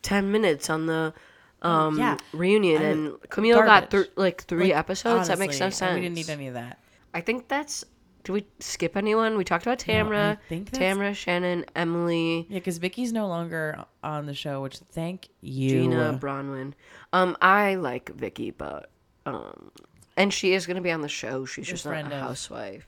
ten 0.02 0.32
minutes 0.32 0.69
on 0.69 0.86
the 0.86 1.13
um 1.62 1.97
yeah. 1.97 2.17
reunion, 2.34 2.82
I- 2.82 2.86
and 2.86 3.30
Camille 3.30 3.60
got 3.63 3.91
th- 3.91 4.10
like 4.15 4.43
three 4.43 4.65
Like, 4.69 4.76
episodes. 4.78 5.28
that 5.28 5.39
makes 5.39 5.60
no 5.60 5.69
sense. 5.69 5.95
We 5.95 6.02
didn't 6.02 6.15
need 6.15 6.30
any 6.30 6.47
of 6.47 6.54
that. 6.54 6.80
I 7.13 7.21
think 7.21 7.47
that's. 7.47 7.84
Did 8.23 8.34
we 8.34 8.45
skip 8.60 8.97
anyone? 8.97 9.38
We 9.38 9.45
talked 9.45 9.65
about 9.65 9.80
Tamra, 9.80 10.38
think 10.50 10.69
that's- 10.69 10.97
Tamra, 10.97 11.15
Shannon, 11.15 11.63
Emily, 11.78 12.45
Yeah, 12.50 12.60
because 12.60 12.78
Vicki's 12.78 13.13
no 13.13 13.26
longer 13.28 13.86
on 14.04 14.26
the 14.26 14.34
show, 14.34 14.62
which 14.62 14.80
thank 14.91 15.30
you. 15.39 15.69
Gina, 15.69 16.19
Braunwyn. 16.21 16.73
Um, 17.13 17.38
I 17.41 17.76
like 17.76 18.10
Vicki, 18.13 18.52
but 18.52 18.89
um, 19.26 19.71
and 20.17 20.34
she 20.34 20.51
is 20.53 20.65
going 20.65 20.75
to 20.75 20.82
be 20.82 20.91
on 20.91 21.01
the 21.01 21.08
show. 21.08 21.45
She's 21.45 21.67
just 21.67 21.86
not 21.86 22.12
a 22.12 22.19
housewife. 22.19 22.86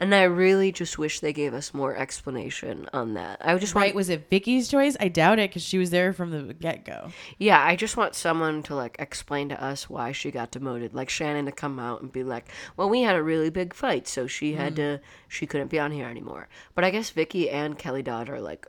And 0.00 0.12
I 0.14 0.22
really 0.24 0.72
just 0.72 0.98
wish 0.98 1.20
they 1.20 1.32
gave 1.32 1.54
us 1.54 1.72
more 1.72 1.94
explanation 1.94 2.88
on 2.92 3.14
that. 3.14 3.38
I 3.44 3.56
just 3.58 3.74
Right? 3.74 3.88
want, 3.88 3.94
Was 3.96 4.08
it 4.08 4.28
Vicki's 4.30 4.68
choice? 4.68 4.96
I 4.98 5.08
doubt 5.08 5.38
it 5.38 5.50
because 5.50 5.62
she 5.62 5.78
was 5.78 5.90
there 5.90 6.12
from 6.12 6.30
the 6.30 6.54
get 6.54 6.84
go. 6.84 7.12
yeah, 7.38 7.62
I 7.64 7.76
just 7.76 7.96
want 7.96 8.14
someone 8.14 8.62
to 8.64 8.74
like 8.74 8.96
explain 8.98 9.48
to 9.50 9.62
us 9.62 9.88
why 9.88 10.10
she 10.12 10.30
got 10.30 10.50
demoted. 10.50 10.94
Like 10.94 11.10
Shannon 11.10 11.44
to 11.46 11.52
come 11.52 11.78
out 11.78 12.00
and 12.02 12.10
be 12.10 12.24
like, 12.24 12.48
"Well, 12.76 12.88
we 12.88 13.02
had 13.02 13.14
a 13.14 13.22
really 13.22 13.50
big 13.50 13.74
fight, 13.74 14.08
so 14.08 14.26
she 14.26 14.54
had 14.54 14.74
to, 14.76 15.00
she 15.28 15.46
couldn't 15.46 15.68
be 15.68 15.78
on 15.78 15.92
here 15.92 16.06
anymore." 16.08 16.48
But 16.74 16.84
I 16.84 16.90
guess 16.90 17.10
Vicki 17.10 17.48
and 17.50 17.78
Kelly 17.78 18.02
Dodd 18.02 18.28
are 18.30 18.40
like 18.40 18.66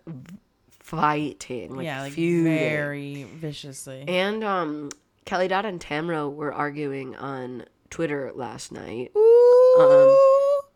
fighting, 0.69 1.76
like, 1.76 1.86
yeah, 1.86 2.02
like 2.02 2.13
feuding. 2.13 2.43
very 2.54 3.24
viciously. 3.36 4.04
And 4.08 4.43
um, 4.43 4.89
Kelly 5.26 5.47
Dodd 5.47 5.65
and 5.65 5.80
Tamra 5.80 6.32
were 6.34 6.54
arguing 6.54 7.15
on 7.15 7.65
Twitter 7.91 8.32
last 8.34 8.71
night. 8.71 9.12
Um, 9.15 10.17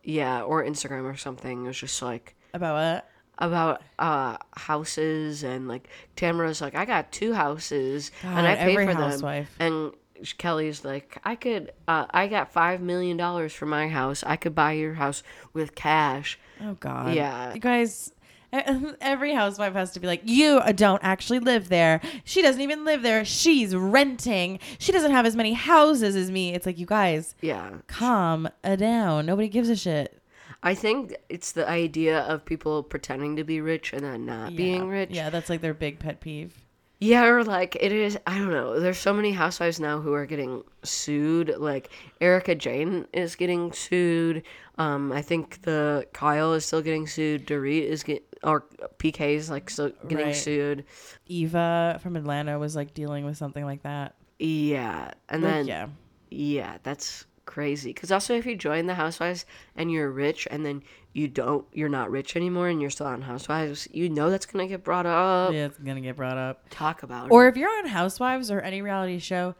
Yeah, 0.04 0.42
or 0.42 0.62
Instagram 0.64 1.04
or 1.12 1.16
something. 1.16 1.64
It 1.64 1.68
was 1.68 1.78
just 1.80 2.00
like 2.00 2.36
About 2.54 2.74
what? 2.94 3.10
about 3.38 3.82
uh 3.98 4.38
houses 4.56 5.42
and 5.42 5.68
like 5.68 5.88
Tamra's 6.16 6.62
like 6.62 6.74
I 6.74 6.86
got 6.86 7.12
two 7.12 7.34
houses 7.34 8.10
and 8.22 8.34
God, 8.34 8.44
I 8.46 8.54
pay 8.54 8.72
every 8.72 8.86
for 8.86 8.94
housewife. 8.94 9.58
them. 9.58 9.92
And 10.18 10.26
Kelly's 10.38 10.84
like 10.86 11.18
I 11.24 11.34
could 11.34 11.72
uh 11.86 12.06
I 12.10 12.28
got 12.28 12.50
5 12.52 12.80
million 12.80 13.18
dollars 13.18 13.52
for 13.52 13.66
my 13.66 13.88
house. 13.88 14.24
I 14.26 14.36
could 14.36 14.54
buy 14.54 14.72
your 14.72 14.94
house 14.94 15.22
with 15.52 15.74
cash. 15.74 16.38
Oh 16.62 16.74
God. 16.80 17.12
Yeah. 17.14 17.52
You 17.52 17.60
guys. 17.60 18.10
Every 19.00 19.34
housewife 19.34 19.72
has 19.74 19.92
to 19.92 20.00
be 20.00 20.06
like, 20.06 20.22
you 20.24 20.60
don't 20.74 21.02
actually 21.02 21.38
live 21.40 21.68
there. 21.68 22.00
She 22.24 22.42
doesn't 22.42 22.60
even 22.60 22.84
live 22.84 23.02
there. 23.02 23.24
She's 23.24 23.74
renting. 23.74 24.58
She 24.78 24.92
doesn't 24.92 25.10
have 25.12 25.26
as 25.26 25.36
many 25.36 25.52
houses 25.52 26.16
as 26.16 26.30
me. 26.30 26.54
It's 26.54 26.66
like, 26.66 26.78
you 26.78 26.86
guys, 26.86 27.34
Yeah. 27.40 27.70
calm 27.86 28.48
down. 28.62 29.26
Nobody 29.26 29.48
gives 29.48 29.68
a 29.68 29.76
shit. 29.76 30.20
I 30.62 30.74
think 30.74 31.14
it's 31.28 31.52
the 31.52 31.68
idea 31.68 32.20
of 32.20 32.44
people 32.44 32.82
pretending 32.82 33.36
to 33.36 33.44
be 33.44 33.60
rich 33.60 33.92
and 33.92 34.02
then 34.02 34.26
not 34.26 34.56
being 34.56 34.88
rich. 34.88 35.10
Yeah, 35.12 35.30
that's 35.30 35.50
like 35.50 35.60
their 35.60 35.74
big 35.74 35.98
pet 35.98 36.20
peeve. 36.20 36.54
Yeah, 36.98 37.26
or 37.26 37.44
like 37.44 37.76
it 37.78 37.92
is. 37.92 38.18
I 38.26 38.38
don't 38.38 38.50
know. 38.50 38.80
There's 38.80 38.96
so 38.96 39.12
many 39.12 39.30
housewives 39.30 39.78
now 39.78 40.00
who 40.00 40.14
are 40.14 40.24
getting 40.24 40.64
sued. 40.82 41.54
Like 41.58 41.90
Erika 42.22 42.54
Jayne 42.54 43.06
is 43.12 43.36
getting 43.36 43.70
sued. 43.72 44.44
Um, 44.78 45.12
I 45.12 45.20
think 45.20 45.60
the 45.62 46.06
Kyle 46.14 46.54
is 46.54 46.64
still 46.64 46.80
getting 46.80 47.06
sued. 47.06 47.46
Dorit 47.46 47.82
is 47.84 48.02
get 48.02 48.24
or 48.46 48.64
PK 48.98 49.34
is 49.34 49.50
like 49.50 49.68
still 49.68 49.90
getting 50.08 50.26
Right. 50.26 50.34
sued. 50.36 50.84
Eva 51.26 51.98
from 52.02 52.16
Atlanta 52.16 52.58
was 52.58 52.74
like 52.76 52.94
dealing 52.94 53.24
with 53.24 53.36
something 53.36 53.64
like 53.64 53.82
that. 53.82 54.14
Yeah, 54.38 55.10
and 55.28 55.42
Like, 55.42 55.52
then 55.52 55.66
yeah. 55.66 55.86
yeah, 56.30 56.78
that's 56.82 57.24
crazy. 57.44 57.92
Because 57.92 58.10
also, 58.12 58.34
if 58.34 58.46
you 58.46 58.56
join 58.56 58.86
the 58.86 58.94
Housewives 58.94 59.44
and 59.76 59.90
you're 59.90 60.10
rich, 60.10 60.46
and 60.50 60.64
then 60.64 60.82
you 61.12 61.26
don't, 61.28 61.66
you're 61.72 61.88
not 61.88 62.10
rich 62.10 62.36
anymore, 62.36 62.68
and 62.68 62.80
you're 62.80 62.90
still 62.90 63.06
on 63.06 63.22
Housewives, 63.22 63.88
you 63.92 64.08
know 64.08 64.30
that's 64.30 64.46
gonna 64.46 64.66
get 64.66 64.84
brought 64.84 65.06
up. 65.06 65.52
Yeah, 65.52 65.66
it's 65.66 65.78
gonna 65.78 66.00
get 66.00 66.16
brought 66.16 66.36
up. 66.38 66.64
Talk 66.70 67.02
about 67.02 67.26
it. 67.26 67.32
Or 67.32 67.46
it. 67.46 67.50
if 67.50 67.56
you're 67.56 67.70
on 67.78 67.86
Housewives 67.86 68.50
or 68.50 68.60
any 68.60 68.82
reality 68.82 69.18
show, 69.18 69.54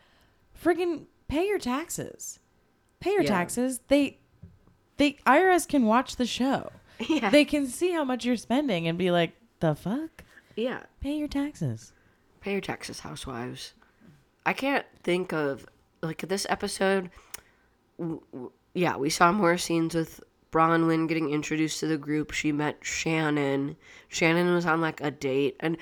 friggin' 0.62 1.06
pay 1.28 1.46
your 1.46 1.58
taxes. 1.58 2.38
Pay 3.00 3.10
your 3.12 3.22
Yeah. 3.22 3.28
taxes. 3.30 3.80
They, 3.88 4.18
they 4.96 5.14
IRS 5.26 5.66
can 5.68 5.84
watch 5.86 6.16
the 6.16 6.26
show. 6.26 6.70
yeah, 7.08 7.30
They 7.30 7.44
can 7.44 7.66
see 7.66 7.92
how 7.92 8.04
much 8.04 8.24
you're 8.24 8.36
spending 8.36 8.86
and 8.88 8.96
be 8.98 9.10
like, 9.10 9.32
the 9.60 9.74
fuck? 9.74 10.24
yeah. 10.56 10.80
Pay 11.00 11.16
your 11.18 11.28
taxes. 11.28 11.92
Pay 12.40 12.52
your 12.52 12.60
taxes, 12.60 13.00
housewives. 13.00 13.72
I 14.44 14.52
can't 14.52 14.86
think 15.02 15.32
of 15.32 15.66
like 16.02 16.22
this 16.28 16.46
episode. 16.48 17.10
w- 17.98 18.20
w- 18.32 18.52
Yeah, 18.74 18.96
we 18.96 19.10
saw 19.10 19.32
more 19.32 19.58
scenes 19.58 19.94
with 19.94 20.20
Braunwyn 20.52 21.08
getting 21.08 21.30
introduced 21.30 21.80
to 21.80 21.86
the 21.86 21.98
group. 21.98 22.30
She 22.32 22.52
met 22.52 22.78
Shannon. 22.82 23.76
Shannon 24.08 24.54
was 24.54 24.64
on 24.66 24.80
like 24.80 25.00
a 25.00 25.10
date, 25.10 25.56
and 25.60 25.76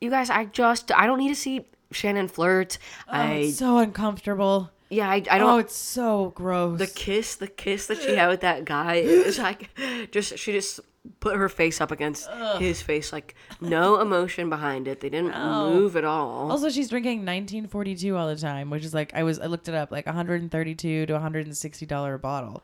you 0.00 0.10
guys, 0.10 0.30
I 0.30 0.46
just 0.46 0.90
I 0.92 1.06
don't 1.06 1.18
need 1.18 1.28
to 1.28 1.34
see 1.36 1.66
Shannon 1.92 2.28
flirt. 2.28 2.78
Oh, 3.08 3.12
I 3.12 3.50
so 3.50 3.78
uncomfortable. 3.78 4.70
Yeah, 4.94 5.08
I, 5.10 5.14
I 5.30 5.38
don't. 5.38 5.42
Oh, 5.50 5.58
it's 5.58 5.76
so 5.76 6.32
gross. 6.34 6.78
the 6.78 6.86
kiss, 6.86 7.36
the 7.36 7.46
kiss 7.48 7.86
that 7.88 8.00
she 8.00 8.14
had 8.16 8.28
with 8.28 8.40
that 8.40 8.64
guy, 8.64 8.94
it 8.96 9.26
was 9.26 9.38
like 9.38 9.70
just 10.10 10.38
she 10.38 10.52
just 10.52 10.80
put 11.20 11.36
her 11.36 11.48
face 11.50 11.80
up 11.82 11.90
against 11.90 12.28
his 12.58 12.80
face, 12.80 13.12
like 13.12 13.34
no 13.60 14.00
emotion 14.00 14.48
behind 14.48 14.88
it. 14.88 15.00
They 15.00 15.10
didn't 15.10 15.36
move 15.38 15.96
at 15.96 16.04
all. 16.04 16.50
also, 16.50 16.70
she's 16.70 16.88
drinking 16.88 17.18
1942 17.20 18.16
all 18.16 18.28
the 18.28 18.36
time, 18.36 18.70
which 18.70 18.84
is 18.84 18.94
like 18.94 19.12
I 19.14 19.22
was 19.22 19.38
I 19.38 19.46
looked 19.46 19.68
it 19.68 19.74
up, 19.74 19.90
like 19.90 20.06
132 20.06 21.06
to 21.06 21.12
160 21.12 21.86
dollar 21.86 22.14
a 22.14 22.18
bottle. 22.18 22.62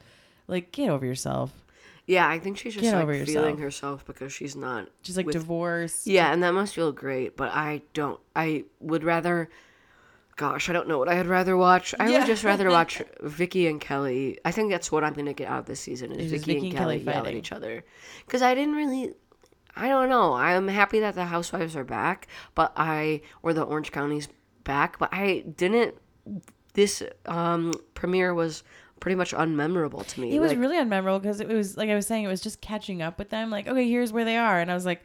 Like, 0.49 0.73
get 0.73 0.89
over 0.91 1.07
yourself. 1.07 1.53
Yeah, 2.07 2.29
I 2.29 2.41
think 2.41 2.59
she's 2.59 2.75
just 2.75 2.83
Get 2.83 2.95
like 2.95 3.05
over 3.05 3.13
feeling 3.25 3.59
yourself. 3.59 4.01
herself 4.01 4.05
because 4.07 4.33
she's 4.33 4.57
not. 4.57 4.89
She's 5.03 5.17
like 5.17 5.27
with- 5.27 5.35
divorced. 5.35 6.07
Yeah, 6.09 6.33
and 6.33 6.43
that 6.43 6.53
must 6.53 6.75
feel 6.75 6.91
great, 6.91 7.37
but 7.37 7.53
I 7.53 7.83
don't. 7.95 8.19
I 8.35 8.65
would 8.81 9.05
rather. 9.05 9.49
Gosh, 10.41 10.71
I 10.71 10.73
don't 10.73 10.89
know 10.89 10.99
what 10.99 11.11
I'd 11.11 11.27
rather 11.27 11.55
watch. 11.55 11.95
I 12.01 12.09
Yeah. 12.09 12.21
would 12.21 12.27
just 12.27 12.45
rather 12.45 12.71
watch 12.79 13.03
Vicki 13.21 13.67
and 13.67 13.79
Kelly. 13.79 14.39
I 14.43 14.53
think 14.53 14.71
that's 14.71 14.91
what 14.91 15.05
I'm 15.05 15.13
gonna 15.13 15.35
get 15.35 15.49
out 15.49 15.59
of 15.59 15.67
this 15.67 15.81
season 15.81 16.13
is 16.13 16.31
Vicki, 16.31 16.45
Vicki 16.45 16.57
and 16.57 16.67
and 16.69 16.77
Kelly, 16.79 16.99
Kelly 17.05 17.15
yell 17.15 17.27
at 17.27 17.35
each 17.35 17.53
other. 17.53 17.85
Because 18.25 18.41
I 18.41 18.55
didn't 18.55 18.75
really. 18.75 19.13
I 19.77 19.89
don't 19.89 20.09
know. 20.09 20.33
I'm 20.33 20.67
happy 20.69 21.01
that 21.01 21.15
the 21.15 21.27
Housewives 21.27 21.77
are 21.77 21.85
back, 21.85 22.27
but 22.55 22.73
I 22.75 23.21
or 23.43 23.53
the 23.53 23.65
Orange 23.65 23.93
County's 23.93 24.29
back, 24.65 24.99
but 24.99 25.11
I 25.13 25.45
didn't. 25.59 25.95
This 26.73 27.03
um 27.27 27.73
premiere 27.93 28.33
was 28.33 28.63
pretty 28.99 29.17
much 29.17 29.35
unmemorable 29.35 30.07
to 30.07 30.21
me. 30.23 30.35
It 30.35 30.41
was 30.41 30.53
Like, 30.53 30.59
really 30.61 30.77
unmemorable 30.79 31.21
because 31.21 31.41
it 31.43 31.49
was 31.49 31.77
like 31.77 31.91
I 31.91 31.95
was 31.95 32.07
saying, 32.07 32.25
it 32.25 32.29
was 32.29 32.41
just 32.41 32.63
catching 32.63 33.03
up 33.03 33.19
with 33.19 33.29
them. 33.29 33.51
Like, 33.51 33.69
okay, 33.69 33.87
here's 33.89 34.11
where 34.11 34.25
they 34.25 34.39
are, 34.39 34.59
and 34.59 34.71
I 34.71 34.75
was 34.75 34.87
like, 34.87 35.05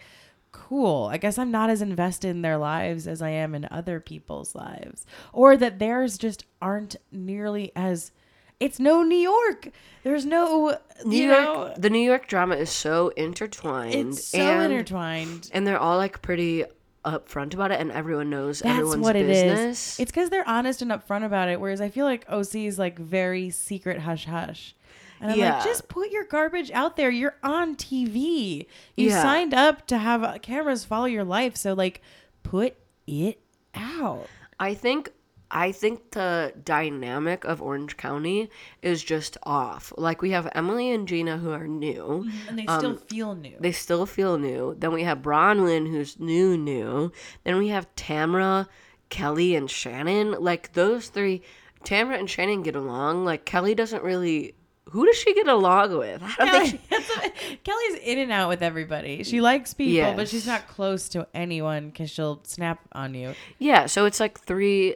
cool. 0.56 1.06
I 1.06 1.18
guess 1.18 1.38
I'm 1.38 1.52
not 1.52 1.70
as 1.70 1.82
invested 1.82 2.30
in 2.30 2.42
their 2.42 2.58
lives 2.58 3.08
as 3.08 3.22
I 3.22 3.30
am 3.30 3.54
in 3.54 3.68
other 3.70 4.00
people's 4.00 4.56
lives, 4.56 5.06
or 5.34 5.58
that 5.58 5.80
theirs 5.80 6.18
just 6.18 6.46
aren't 6.62 6.96
nearly 7.12 7.72
as. 7.76 8.12
It's 8.58 8.80
no 8.80 9.04
New 9.04 9.18
York. 9.18 9.70
There's 10.04 10.26
no 10.26 10.78
New 11.04 11.18
you 11.18 11.28
York, 11.34 11.44
know. 11.44 11.74
the 11.78 11.90
New 11.90 12.00
York 12.00 12.28
drama 12.28 12.56
is 12.56 12.70
so 12.70 13.10
intertwined. 13.10 13.94
It's 13.96 14.28
so 14.28 14.40
and, 14.40 14.72
intertwined. 14.72 15.50
and 15.54 15.68
they're 15.68 15.78
all 15.78 15.98
like 15.98 16.22
pretty 16.22 16.64
upfront 17.04 17.54
about 17.54 17.72
it, 17.72 17.82
and 17.82 17.92
everyone 17.92 18.30
knows 18.30 18.60
That's 18.60 18.72
everyone's 18.74 19.04
what 19.04 19.16
it 19.18 19.28
business. 19.28 19.94
is. 19.94 20.00
It's 20.00 20.12
because 20.12 20.30
they're 20.30 20.48
honest 20.48 20.82
and 20.82 20.90
upfront 20.90 21.26
about 21.26 21.50
it. 21.50 21.60
Whereas 21.60 21.82
I 21.82 21.90
feel 21.90 22.06
like 22.06 22.26
OC 22.30 22.56
is 22.56 22.80
like 22.80 22.98
very 22.98 23.50
secret 23.50 24.00
hush 24.00 24.26
hush. 24.26 24.74
And 25.22 25.32
I'm 25.32 25.38
Yeah. 25.40 25.56
like, 25.56 25.64
just 25.66 25.88
put 25.88 26.10
your 26.12 26.26
garbage 26.26 26.72
out 26.72 26.98
there. 26.98 27.10
You're 27.10 27.36
on 27.44 27.76
TV. 27.76 28.68
You 28.96 29.10
Yeah. 29.10 29.22
signed 29.22 29.54
up 29.54 29.88
to 29.88 29.98
have 29.98 30.24
uh, 30.24 30.38
cameras 30.40 30.84
follow 30.86 31.06
your 31.06 31.24
life. 31.24 31.56
So 31.56 31.74
like, 31.74 32.02
put 32.44 32.76
it 33.08 33.40
out. 33.74 34.28
I 34.60 34.74
think 34.74 35.12
I 35.52 35.72
think 35.72 36.12
the 36.12 36.54
dynamic 36.66 37.46
of 37.46 37.62
Orange 37.62 37.98
County 37.98 38.50
is 38.82 39.04
just 39.04 39.38
off. 39.44 39.94
Like 39.96 40.22
we 40.24 40.32
have 40.32 40.50
Emily 40.56 40.92
and 40.92 41.08
Gina 41.08 41.38
who 41.38 41.52
are 41.52 41.68
new. 41.68 42.28
And 42.50 42.58
they 42.58 42.64
still 42.66 42.98
feel 42.98 43.36
new. 43.36 43.56
They 43.60 43.72
still 43.72 44.06
feel 44.08 44.38
new. 44.40 44.76
Then 44.78 44.92
we 44.92 45.04
have 45.04 45.20
Braunwyn 45.20 45.88
who's 45.88 46.20
new 46.20 46.58
new. 46.58 47.12
Then 47.44 47.58
we 47.58 47.68
have 47.70 47.94
Tamra, 47.96 48.68
Kelly, 49.10 49.56
and 49.56 49.70
Shannon. 49.70 50.32
Like 50.40 50.74
those 50.74 51.10
three 51.10 51.44
Tamra 51.86 52.18
and 52.20 52.30
Shannon 52.30 52.64
get 52.64 52.76
along. 52.76 53.24
Like 53.24 53.46
Kelly 53.46 53.76
doesn't 53.76 54.04
really 54.04 54.56
who 54.90 55.06
does 55.06 55.16
she 55.18 55.34
get 55.34 55.48
along 55.48 55.98
with? 55.98 56.22
Think 56.22 56.70
she 56.70 56.78
Kelly, 56.78 57.34
Kelly's 57.64 57.96
in 58.04 58.20
and 58.20 58.32
out 58.32 58.50
with 58.50 58.62
everybody. 58.62 59.24
She 59.24 59.42
likes 59.42 59.74
people, 59.74 60.14
but 60.14 60.28
she's 60.30 60.46
not 60.48 60.68
close 60.68 61.10
to 61.10 61.28
anyone 61.34 61.90
because 61.90 62.10
she'll 62.10 62.40
snap 62.44 62.80
on 62.92 63.14
you. 63.14 63.34
Yeah, 63.60 63.88
so 63.88 64.06
it's 64.06 64.20
like 64.20 64.40
three 64.40 64.96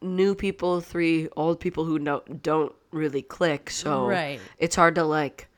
new 0.00 0.34
people, 0.34 0.80
three 0.80 1.28
old 1.36 1.60
people 1.60 1.84
who 1.84 1.98
no, 1.98 2.22
don't 2.42 2.72
really 2.90 3.22
click. 3.22 3.68
So 3.70 4.06
Right. 4.06 4.40
it's 4.58 4.76
hard 4.76 4.94
to 4.94 5.04
like 5.04 5.48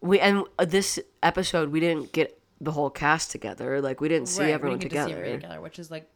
we 0.00 0.18
and 0.18 0.44
this 0.58 0.98
episode 1.22 1.68
we 1.70 1.80
didn't 1.80 2.12
get 2.12 2.38
the 2.60 2.72
whole 2.72 2.88
cast 2.90 3.30
together. 3.30 3.80
Like 3.82 4.00
we 4.00 4.08
didn't 4.08 4.28
see 4.28 4.40
Right, 4.42 4.46
we 4.48 4.52
everyone 4.54 4.78
didn't 4.78 4.92
get 4.92 4.98
to 5.02 5.04
see 5.10 5.14
together. 5.14 5.34
together, 5.36 5.60
which 5.60 5.78
is 5.78 5.90
like 5.90 6.08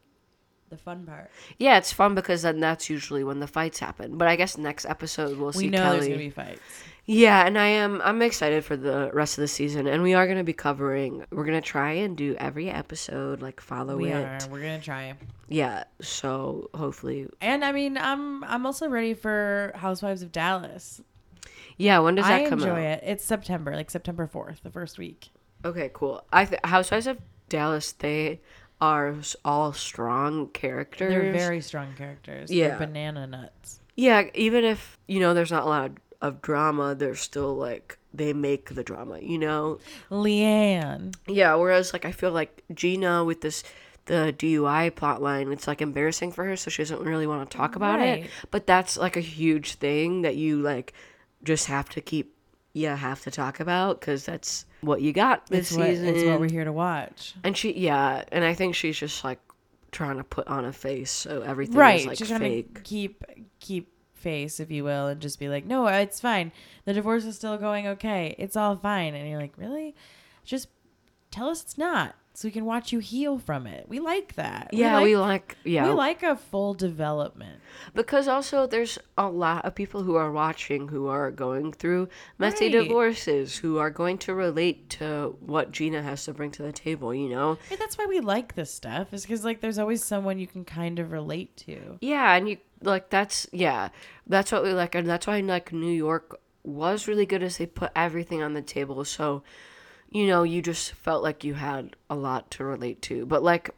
the 0.71 0.79
fun 0.79 1.05
part. 1.05 1.31
Yeah, 1.59 1.77
it's 1.77 1.93
fun 1.93 2.15
because 2.15 2.43
then 2.43 2.61
that's 2.61 2.89
usually 2.89 3.23
when 3.25 3.41
the 3.41 3.47
fights 3.47 3.79
happen. 3.79 4.17
But 4.17 4.29
I 4.29 4.37
guess 4.37 4.57
next 4.57 4.87
episode 4.87 5.37
we'll 5.39 5.53
see 5.53 5.67
We 5.67 5.71
know 5.71 5.79
Kelly. 5.83 5.97
there's 5.99 6.09
gonna 6.09 6.19
be 6.19 6.31
fights. 6.31 6.61
Yeah, 7.07 7.47
and 7.47 7.59
I 7.59 7.67
am 7.67 8.01
I'm 8.03 8.23
excited 8.23 8.65
for 8.65 8.77
the 8.77 9.11
rest 9.13 9.37
of 9.37 9.43
the 9.43 9.49
season 9.49 9.87
and 9.87 10.03
we 10.03 10.15
are 10.15 10.25
going 10.27 10.39
to 10.39 10.45
be 10.45 10.55
covering 10.55 11.25
we're 11.31 11.45
going 11.45 11.61
to 11.61 11.67
try 11.67 11.93
and 11.93 12.17
do 12.17 12.35
every 12.39 12.71
episode 12.71 13.43
like 13.43 13.61
follow 13.61 13.97
We 13.99 14.11
it. 14.11 14.15
are. 14.25 14.39
We're 14.51 14.61
gonna 14.63 14.81
try. 14.81 15.13
Yeah, 15.49 15.85
so 16.01 16.71
hopefully 16.75 17.29
And 17.43 17.63
I 17.65 17.73
mean, 17.73 17.99
I'm 17.99 18.43
I'm 18.45 18.65
also 18.65 18.89
ready 18.89 19.13
for 19.13 19.73
Housewives 19.77 20.23
of 20.23 20.33
Dallas. 20.33 21.03
Yeah, 21.77 21.99
when 21.99 22.15
does 22.15 22.25
that 22.27 22.43
I 22.47 22.49
come 22.49 22.61
out? 22.63 22.69
I 22.69 22.71
enjoy 22.71 22.81
it. 22.87 23.01
It's 23.05 23.25
September, 23.25 23.75
like 23.75 23.91
September 23.91 24.27
fourth, 24.27 24.63
the 24.63 24.71
first 24.71 24.97
week. 24.97 25.29
Okay, 25.65 25.91
cool. 25.93 26.25
I 26.33 26.45
th- 26.47 26.61
Housewives 26.65 27.07
of 27.07 27.19
Dallas. 27.49 27.93
They 27.93 28.41
are 28.81 29.15
all 29.45 29.73
strong 29.73 30.49
characters. 30.49 31.11
They're 31.11 31.33
very 31.33 31.61
strong 31.61 31.95
characters. 31.97 32.51
Yeah. 32.51 32.69
They're 32.69 32.79
banana 32.87 33.27
nuts. 33.27 33.81
Yeah, 33.97 34.25
even 34.35 34.65
if 34.65 34.99
you 35.07 35.21
know 35.21 35.35
there's 35.35 35.53
not 35.53 35.63
a 35.63 35.67
lot 35.67 35.85
of 35.87 36.04
drama, 36.31 36.95
they're 36.95 37.15
still 37.15 37.55
like 37.55 37.99
they 38.13 38.33
make 38.33 38.75
the 38.75 38.85
drama, 38.85 39.19
you 39.21 39.39
know. 39.39 39.79
LeeAnne. 40.11 41.15
Yeah, 41.27 41.55
whereas 41.55 41.93
like 41.93 42.05
I 42.05 42.13
feel 42.13 42.33
like 42.33 42.63
Gina 42.73 43.25
with 43.25 43.41
this 43.41 43.63
the 44.07 44.35
DUI 44.37 44.91
plotline, 44.91 45.53
it's 45.53 45.67
like 45.67 45.81
embarrassing 45.81 46.33
for 46.33 46.45
her, 46.45 46.57
so 46.57 46.71
she 46.71 46.83
doesn't 46.83 47.01
really 47.01 47.27
want 47.27 47.49
to 47.51 47.57
talk 47.57 47.75
about 47.77 48.01
it. 48.01 48.29
But 48.51 48.67
that's 48.67 48.97
like 48.97 49.17
a 49.17 49.21
huge 49.21 49.75
thing 49.75 50.23
that 50.23 50.37
you 50.37 50.61
like 50.61 50.93
just 51.43 51.67
have 51.67 51.89
to 51.91 52.01
keep. 52.01 52.33
Yeah, 52.77 52.97
have 52.97 53.23
to 53.23 53.31
talk 53.31 53.61
about 53.61 54.01
because 54.01 54.25
that's 54.27 54.65
what 54.81 55.01
you 55.01 55.13
got 55.13 55.47
this 55.47 55.71
It's 55.71 55.79
what, 55.79 55.87
season. 55.87 56.07
it's 56.09 56.25
what 56.29 56.41
we're 56.41 56.51
here 56.51 56.65
to 56.65 56.73
watch. 56.73 57.35
and 57.45 57.57
she, 57.57 57.73
yeah, 57.73 58.25
and 58.33 58.45
I 58.45 58.53
think 58.53 58.75
she's 58.75 58.99
just 58.99 59.23
like 59.23 59.39
trying 59.93 60.17
to 60.17 60.25
put 60.25 60.49
on 60.49 60.65
a 60.65 60.73
face 60.73 61.13
so 61.13 61.43
everything 61.43 61.77
right. 61.77 62.01
is 62.01 62.07
like 62.07 62.19
She's 62.19 62.27
trying 62.27 62.41
to 62.41 62.47
fake. 62.49 62.83
keep 62.83 63.25
keep 63.61 63.93
face, 64.25 64.59
if 64.59 64.73
you 64.73 64.83
will, 64.83 65.07
and 65.07 65.21
just 65.21 65.39
be 65.39 65.49
like, 65.49 65.65
no, 65.65 65.87
it's 65.87 66.21
fine. 66.21 66.51
The 66.85 66.93
divorce 66.93 67.25
is 67.25 67.37
still 67.37 67.57
going 67.57 67.87
okay. 67.87 68.35
It's 68.39 68.57
all 68.57 68.75
fine. 68.77 69.15
And 69.15 69.29
you're 69.31 69.41
like, 69.41 69.57
really? 69.57 69.95
Just 70.45 70.69
tell 71.31 71.49
us 71.49 71.63
it's 71.63 71.79
not, 71.79 72.17
so 72.37 72.49
we 72.49 72.53
can 72.53 72.65
watch 72.65 72.93
you 72.93 72.99
heal 72.99 73.39
from 73.39 73.67
it. 73.67 73.89
We 73.89 74.01
like 74.01 74.35
that. 74.35 74.71
Yeah, 74.73 75.01
we 75.03 75.17
like 75.17 75.57
yeah 75.65 75.87
we 75.89 75.95
like 75.95 76.23
a 76.23 76.35
full 76.37 76.75
development. 76.75 77.61
because 77.95 78.27
also 78.29 78.67
there's 78.67 78.99
a 79.17 79.29
lot 79.29 79.65
of 79.65 79.75
people 79.75 80.03
who 80.03 80.17
are 80.17 80.33
watching 80.33 80.89
who 80.89 81.07
are 81.07 81.31
going 81.31 81.73
through 81.73 82.09
messy 82.39 82.65
Right. 82.67 82.73
divorces 82.83 83.57
who 83.59 83.79
are 83.79 83.91
going 83.91 84.19
to 84.19 84.35
relate 84.35 84.91
to 84.99 85.37
what 85.41 85.71
Gina 85.71 86.03
has 86.03 86.25
to 86.25 86.33
bring 86.35 86.51
to 86.53 86.63
the 86.63 86.73
table, 86.73 87.15
you 87.15 87.29
know? 87.29 87.57
Hey, 87.69 87.77
that's 87.77 87.97
why 87.97 88.07
we 88.07 88.21
like 88.21 88.55
this 88.55 88.73
stuff, 88.75 89.13
is 89.15 89.23
because 89.23 89.45
like 89.45 89.61
there's 89.61 89.79
always 89.79 90.03
someone 90.05 90.39
you 90.39 90.47
can 90.49 90.65
kind 90.65 90.99
of 90.99 91.13
relate 91.13 91.57
to. 91.69 91.99
Yeah, 92.01 92.35
and 92.35 92.49
you 92.49 92.57
like 92.83 93.11
that's 93.11 93.47
yeah, 93.53 93.91
that's 94.27 94.51
what 94.53 94.63
we 94.65 94.73
like, 94.73 94.95
and 94.95 95.09
that's 95.09 95.27
why 95.27 95.41
like 95.41 95.73
New 95.73 95.93
York 95.93 96.41
was 96.65 97.07
really 97.07 97.27
good 97.27 97.43
as 97.43 97.59
they 97.59 97.67
put 97.67 97.93
everything 97.95 98.43
on 98.43 98.55
the 98.55 98.63
table. 98.63 99.05
So, 99.05 99.43
you 100.15 100.27
know, 100.29 100.45
you 100.45 100.63
just 100.63 100.93
felt 100.93 101.23
like 101.23 101.45
you 101.45 101.53
had 101.55 101.95
a 102.09 102.15
lot 102.15 102.51
to 102.53 102.65
relate 102.65 103.03
to. 103.03 103.27
But 103.27 103.43
like 103.43 103.69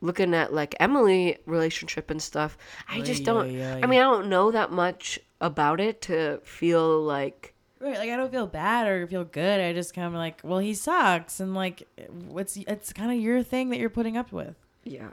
looking 0.00 0.34
at 0.34 0.52
like 0.52 0.74
Emily 0.80 1.38
relationship 1.46 2.10
and 2.10 2.20
stuff, 2.20 2.58
I 2.88 3.02
just 3.02 3.22
Oy, 3.22 3.24
don't. 3.24 3.46
oy, 3.56 3.62
oy. 3.62 3.80
I 3.82 3.86
mean, 3.86 4.00
I 4.00 4.04
don't 4.04 4.28
know 4.28 4.50
that 4.50 4.72
much 4.72 5.20
about 5.40 5.78
it 5.80 6.00
to 6.02 6.40
feel 6.44 7.00
like 7.02 7.54
Right, 7.80 7.98
like 7.98 8.10
I 8.10 8.16
don't 8.16 8.30
feel 8.30 8.46
bad 8.46 8.86
or 8.86 9.06
feel 9.08 9.24
good. 9.24 9.60
I 9.60 9.72
just 9.72 9.92
kind 9.92 10.06
of 10.06 10.14
like, 10.14 10.40
well, 10.44 10.60
he 10.60 10.72
sucks, 10.72 11.40
and 11.40 11.52
like, 11.52 11.82
what's 12.28 12.56
it's 12.56 12.92
kind 12.92 13.10
of 13.10 13.18
your 13.18 13.42
thing 13.42 13.70
that 13.70 13.78
you're 13.78 13.90
putting 13.90 14.16
up 14.16 14.32
with. 14.32 14.54
yeah. 14.84 15.10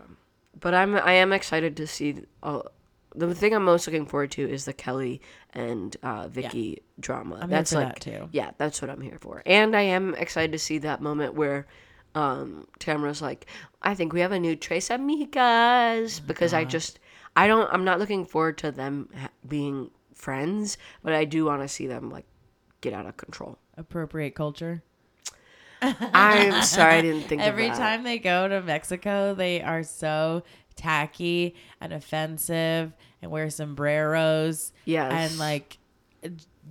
But 0.60 0.74
I'm 0.76 0.96
I 0.96 1.14
am 1.14 1.32
excited 1.34 1.76
to 1.78 1.88
see. 1.88 2.24
Uh, 2.44 2.62
the 3.16 3.34
thing 3.34 3.54
I'm 3.54 3.66
most 3.66 3.88
looking 3.88 4.06
forward 4.06 4.32
to 4.32 4.48
is 4.50 4.66
the 4.66 4.74
Kelly 4.74 5.22
and 5.54 5.96
uh, 6.04 6.28
Vicki 6.28 6.84
drama. 7.00 7.36
I'm 7.42 7.50
here 7.50 7.58
that's 7.58 7.72
for 7.72 7.80
like 7.80 7.96
that, 7.96 8.02
too. 8.02 8.30
yeah, 8.32 8.52
that's 8.58 8.82
what 8.82 8.90
I'm 8.92 9.02
here 9.02 9.18
for. 9.20 9.42
And 9.46 9.76
I 9.76 9.82
am 9.82 10.14
excited 10.16 10.52
to 10.52 10.60
see 10.60 10.78
that 10.80 11.02
moment 11.02 11.34
where 11.34 11.68
um 12.16 12.68
Tamra's 12.80 13.22
like, 13.22 13.46
I 13.82 13.94
think 13.96 14.14
we 14.14 14.20
have 14.22 14.32
a 14.32 14.40
new 14.40 14.56
Tres 14.56 14.90
Amigas 14.90 16.26
because 16.26 16.54
I 16.54 16.66
just 16.66 17.00
I 17.36 17.48
don't 17.48 17.72
I'm 17.72 17.84
not 17.84 18.00
looking 18.00 18.26
forward 18.26 18.58
to 18.60 18.72
them 18.72 19.10
being 19.48 19.92
friends, 20.14 20.78
but 21.04 21.14
I 21.14 21.26
do 21.26 21.46
want 21.46 21.62
to 21.62 21.68
see 21.68 21.88
them 21.88 22.10
like 22.10 22.26
get 22.82 22.94
out 22.94 23.06
of 23.06 23.18
control. 23.18 23.58
Appropriate 23.78 24.36
culture. 24.36 24.84
I'm 25.82 26.62
sorry 26.64 26.96
I 26.96 27.02
didn't 27.02 27.24
think 27.24 27.42
Every 27.52 27.68
of 27.68 27.78
that. 27.78 27.80
time 27.80 28.04
they 28.04 28.20
go 28.20 28.48
to 28.48 28.62
Mexico, 28.62 29.34
they 29.34 29.62
are 29.62 29.84
so 29.84 30.44
tacky 30.80 31.56
and 31.82 31.94
offensive 31.94 32.94
and 33.22 33.32
wear 33.32 33.50
sombreros. 33.50 34.72
Yes. 34.86 35.12
And 35.32 35.40
like 35.40 35.78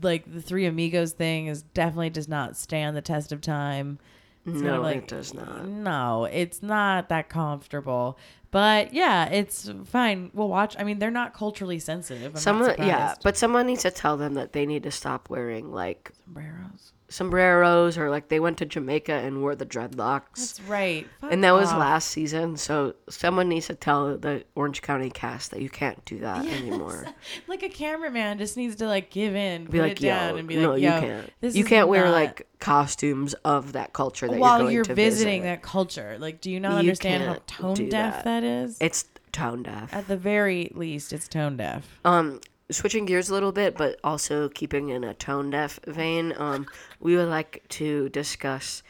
like 0.03 0.33
the 0.33 0.43
three 0.43 0.67
amigos 0.67 1.13
thing 1.13 1.47
is 1.47 1.63
definitely 1.63 2.11
does 2.11 2.29
not 2.29 2.57
stand 2.57 2.97
the 2.97 3.03
test 3.03 3.33
of 3.33 3.41
time. 3.41 3.99
It's 4.47 4.61
No, 4.61 4.81
like, 4.81 4.97
it 4.97 5.09
does 5.09 5.35
not. 5.35 5.67
No, 5.67 6.25
it's 6.25 6.63
not 6.63 7.09
that 7.11 7.29
comfortable. 7.29 8.19
But 8.51 8.95
yeah, 8.95 9.27
it's 9.27 9.71
fine. 9.85 10.31
We'll 10.33 10.49
watch. 10.49 10.75
I 10.79 10.85
mean, 10.85 10.99
they're 10.99 11.11
not 11.11 11.35
culturally 11.35 11.79
sensitive. 11.79 12.35
I'm 12.35 12.41
Someone, 12.41 12.75
yeah, 12.79 13.15
but 13.23 13.37
someone 13.37 13.67
needs 13.67 13.83
to 13.83 13.91
tell 13.91 14.17
them 14.17 14.35
that 14.35 14.53
they 14.53 14.65
need 14.65 14.85
to 14.85 14.91
stop 14.91 15.29
wearing 15.29 15.71
like 15.71 16.13
sombreros. 16.25 16.93
Sombreros 17.11 17.97
or 17.99 18.11
like 18.11 18.29
they 18.29 18.39
went 18.41 18.59
to 18.59 18.67
Jamaica 18.67 19.13
and 19.13 19.41
wore 19.43 19.55
the 19.55 19.67
dreadlocks. 19.67 20.37
That's 20.37 20.61
right. 20.63 21.07
Fuck 21.21 21.33
and 21.33 21.43
that 21.45 21.53
was 21.53 21.71
off. 21.71 21.79
last 21.79 22.09
season, 22.11 22.57
so 22.57 22.95
someone 23.09 23.49
needs 23.49 23.67
to 23.69 23.75
tell 23.75 24.17
the 24.19 24.45
Orange 24.55 24.83
County 24.83 25.11
cast 25.11 25.51
that 25.53 25.63
you 25.63 25.71
can't 25.71 26.05
do 26.05 26.19
that 26.21 26.45
anymore. 26.47 27.07
Like 27.47 27.63
a 27.63 27.69
cameraman 27.69 28.39
just 28.39 28.57
needs 28.57 28.77
to 28.77 28.87
like 28.87 29.11
give 29.11 29.35
in, 29.35 29.65
Be 29.65 29.81
like, 29.81 29.93
it 29.93 29.99
down, 30.01 30.39
and 30.39 30.47
be 30.49 30.57
no, 30.57 30.73
like, 30.73 30.81
you 30.83 30.89
yo, 30.89 31.01
can't. 31.01 31.33
this 31.41 31.57
You 31.57 31.65
can't 31.65 31.89
wear 31.89 32.05
not- 32.05 32.13
like 32.13 32.47
costumes 32.59 33.35
of 33.45 33.73
that 33.73 33.93
culture 33.93 34.29
that 34.29 34.39
while 34.39 34.59
you're 34.59 34.65
going 34.67 34.75
you're 34.75 34.85
visiting 34.85 35.43
visit. 35.43 35.51
that 35.55 35.63
culture. 35.63 36.17
Like, 36.19 36.41
do 36.41 36.51
you 36.51 36.61
not 36.61 36.73
You 36.73 36.91
understand 36.91 37.25
how 37.25 37.39
tone 37.47 37.89
deaf 37.89 38.17
that. 38.17 38.25
that 38.25 38.45
is? 38.45 38.77
It's 38.81 39.07
tone 39.33 39.63
deaf. 39.63 39.93
At 39.95 40.09
the 40.09 40.17
very 40.17 40.71
least, 40.75 41.13
it's 41.13 41.27
tone 41.29 41.57
deaf. 41.57 41.99
Um, 42.05 42.41
switching 42.71 43.05
gears 43.07 43.29
a 43.31 43.33
little 43.35 43.53
bit, 43.53 43.77
but 43.77 43.99
also 44.05 44.49
keeping 44.49 44.89
in 44.91 45.05
a 45.05 45.15
tone 45.15 45.51
deaf 45.51 45.79
vein, 45.87 46.35
um, 46.37 46.67
we 47.01 47.17
would 47.17 47.29
like 47.29 47.63
to 47.71 48.09
discuss 48.11 48.83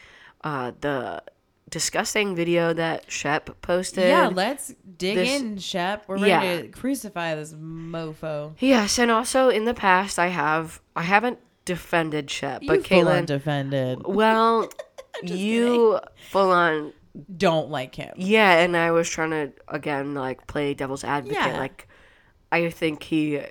uh, 0.43 0.71
the 0.81 1.21
disgusting 1.69 2.35
video 2.35 2.73
that 2.73 3.11
Shep 3.11 3.61
posted. 3.61 4.07
yeah, 4.07 4.27
let's 4.33 4.73
dig 4.97 5.15
this- 5.15 5.41
in, 5.41 5.57
Shep. 5.59 6.05
We're 6.07 6.15
ready 6.17 6.29
Yeah. 6.29 6.61
to 6.63 6.67
crucify 6.69 7.35
this 7.35 7.53
mofo. 7.53 8.53
Yes, 8.59 8.97
and 8.97 9.11
also 9.11 9.49
in 9.49 9.65
the 9.65 9.73
past, 9.73 10.17
I 10.17 10.27
have 10.27 10.81
I 10.95 11.03
haven't 11.03 11.39
defended 11.65 12.29
Shep, 12.31 12.63
but 12.65 12.77
you 12.77 12.83
Kaitlin, 12.83 13.25
defended. 13.27 14.01
well, 14.05 14.67
you 15.23 15.99
full 16.31 16.49
on 16.51 16.93
Don't 17.37 17.69
like 17.69 17.95
him. 17.95 18.13
yeah, 18.17 18.59
and 18.59 18.75
I 18.75 18.91
was 18.91 19.07
trying 19.09 19.29
to 19.31 19.51
again 19.67 20.15
like 20.15 20.47
play 20.47 20.73
devil's 20.73 21.03
advocate. 21.03 21.37
Yeah. 21.37 21.57
Like, 21.59 21.87
I 22.51 22.69
think 22.71 23.03
he, 23.03 23.41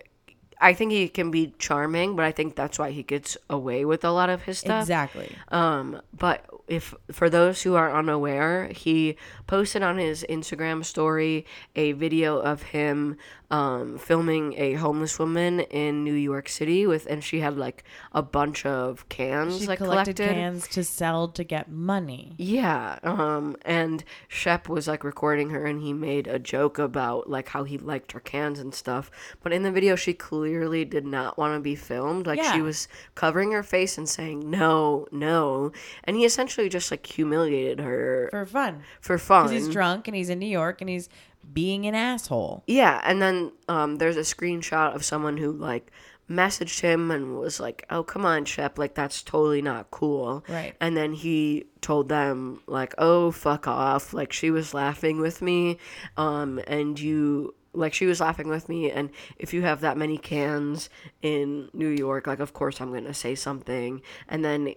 I 0.60 0.74
think 0.74 0.92
he 0.92 1.08
can 1.08 1.30
be 1.30 1.54
charming, 1.58 2.16
but 2.16 2.24
I 2.24 2.32
think 2.32 2.56
that's 2.56 2.78
why 2.78 2.90
he 2.90 3.02
gets 3.02 3.36
away 3.48 3.84
with 3.84 4.04
a 4.04 4.10
lot 4.10 4.28
of 4.28 4.42
his 4.42 4.58
stuff. 4.58 4.82
Exactly. 4.82 5.34
Um, 5.48 6.00
but 6.16 6.44
if 6.66 6.94
for 7.12 7.30
those 7.30 7.62
who 7.62 7.74
are 7.74 7.94
unaware, 7.94 8.68
he 8.68 9.16
posted 9.46 9.82
on 9.82 9.98
his 9.98 10.24
Instagram 10.28 10.84
story 10.84 11.46
a 11.76 11.92
video 11.92 12.38
of 12.38 12.62
him 12.62 13.16
um, 13.50 13.96
filming 13.96 14.52
a 14.58 14.74
homeless 14.74 15.18
woman 15.18 15.60
in 15.60 16.04
New 16.04 16.12
York 16.12 16.48
City 16.50 16.86
with, 16.86 17.06
and 17.06 17.24
she 17.24 17.40
had 17.40 17.56
like 17.56 17.82
a 18.12 18.20
bunch 18.22 18.66
of 18.66 19.08
cans 19.08 19.60
She 19.60 19.66
like 19.66 19.78
collected, 19.78 20.16
collected. 20.16 20.34
cans 20.34 20.68
to 20.68 20.84
sell 20.84 21.28
to 21.28 21.44
get 21.44 21.70
money. 21.70 22.34
Yeah, 22.36 22.98
um, 23.02 23.56
and 23.64 24.04
Shep 24.28 24.68
was 24.68 24.86
like 24.86 25.02
recording 25.02 25.48
her, 25.50 25.64
and 25.64 25.80
he 25.80 25.94
made 25.94 26.26
a 26.26 26.38
joke 26.38 26.78
about 26.78 27.30
like 27.30 27.48
how 27.48 27.64
he 27.64 27.78
liked 27.78 28.12
her 28.12 28.20
cans 28.20 28.58
and 28.58 28.74
stuff. 28.74 29.10
But 29.42 29.54
in 29.54 29.62
the 29.62 29.72
video, 29.72 29.96
she 29.96 30.12
clearly 30.12 30.84
did 30.84 31.06
not 31.06 31.38
want 31.38 31.54
to 31.54 31.60
be 31.60 31.74
filmed. 31.74 32.26
Like 32.26 32.38
Yeah. 32.38 32.52
she 32.52 32.60
was 32.60 32.86
covering 33.14 33.52
her 33.52 33.62
face 33.62 33.96
and 33.96 34.06
saying 34.08 34.50
no, 34.50 35.06
no, 35.10 35.72
and 36.04 36.16
he 36.16 36.26
essentially 36.26 36.68
just 36.68 36.90
like 36.90 37.06
humiliated 37.06 37.80
her 37.80 38.28
For 38.30 38.44
fun. 38.44 38.82
for 39.00 39.16
fun. 39.16 39.46
Because 39.48 39.64
he's 39.66 39.72
drunk 39.72 40.06
and 40.06 40.14
he's 40.14 40.28
in 40.28 40.38
New 40.38 40.46
York 40.46 40.82
and 40.82 40.90
he's 40.90 41.08
being 41.52 41.86
an 41.86 41.94
asshole. 41.94 42.64
Yeah, 42.66 43.00
and 43.04 43.20
then 43.20 43.52
um, 43.68 43.96
there's 43.96 44.16
a 44.16 44.20
screenshot 44.20 44.94
of 44.94 45.04
someone 45.04 45.36
who 45.36 45.52
like 45.52 45.90
messaged 46.28 46.80
him 46.80 47.10
and 47.10 47.38
was 47.38 47.58
like, 47.60 47.84
"Oh, 47.90 48.02
come 48.02 48.24
on, 48.24 48.44
Shep, 48.44 48.78
like 48.78 48.94
that's 48.94 49.22
totally 49.22 49.62
not 49.62 49.90
cool." 49.90 50.44
Right. 50.48 50.74
And 50.80 50.96
then 50.96 51.12
he 51.12 51.66
told 51.80 52.08
them 52.08 52.60
like, 52.66 52.94
"Oh, 52.98 53.30
fuck 53.30 53.66
off!" 53.66 54.12
Like 54.12 54.32
she 54.32 54.50
was 54.50 54.74
laughing 54.74 55.20
with 55.20 55.42
me, 55.42 55.78
um, 56.16 56.60
and 56.66 56.98
you 56.98 57.54
like 57.74 57.94
she 57.94 58.06
was 58.06 58.20
laughing 58.20 58.48
with 58.48 58.68
me 58.68 58.90
and 58.90 59.10
if 59.38 59.52
you 59.52 59.62
have 59.62 59.82
that 59.82 59.96
many 59.96 60.16
cans 60.16 60.88
in 61.22 61.68
New 61.74 61.88
York 61.88 62.26
like 62.26 62.40
of 62.40 62.52
course 62.52 62.80
I'm 62.80 62.90
going 62.90 63.04
to 63.04 63.14
say 63.14 63.34
something 63.34 64.00
and 64.26 64.42
then 64.42 64.74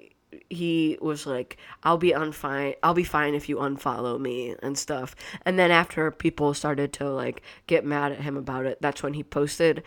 he 0.49 0.97
was 1.01 1.25
like 1.25 1.57
I'll 1.83 1.97
be 1.97 2.11
unfine 2.11 2.75
I'll 2.83 2.93
be 2.93 3.03
fine 3.03 3.33
if 3.33 3.49
you 3.49 3.57
unfollow 3.57 4.19
me 4.19 4.55
and 4.61 4.77
stuff 4.77 5.15
and 5.45 5.57
then 5.59 5.71
after 5.71 6.09
people 6.11 6.53
started 6.53 6.93
to 6.93 7.09
like 7.09 7.41
get 7.67 7.85
mad 7.85 8.11
at 8.11 8.21
him 8.21 8.37
about 8.37 8.65
it 8.65 8.77
that's 8.81 9.03
when 9.03 9.13
he 9.13 9.23
posted 9.23 9.83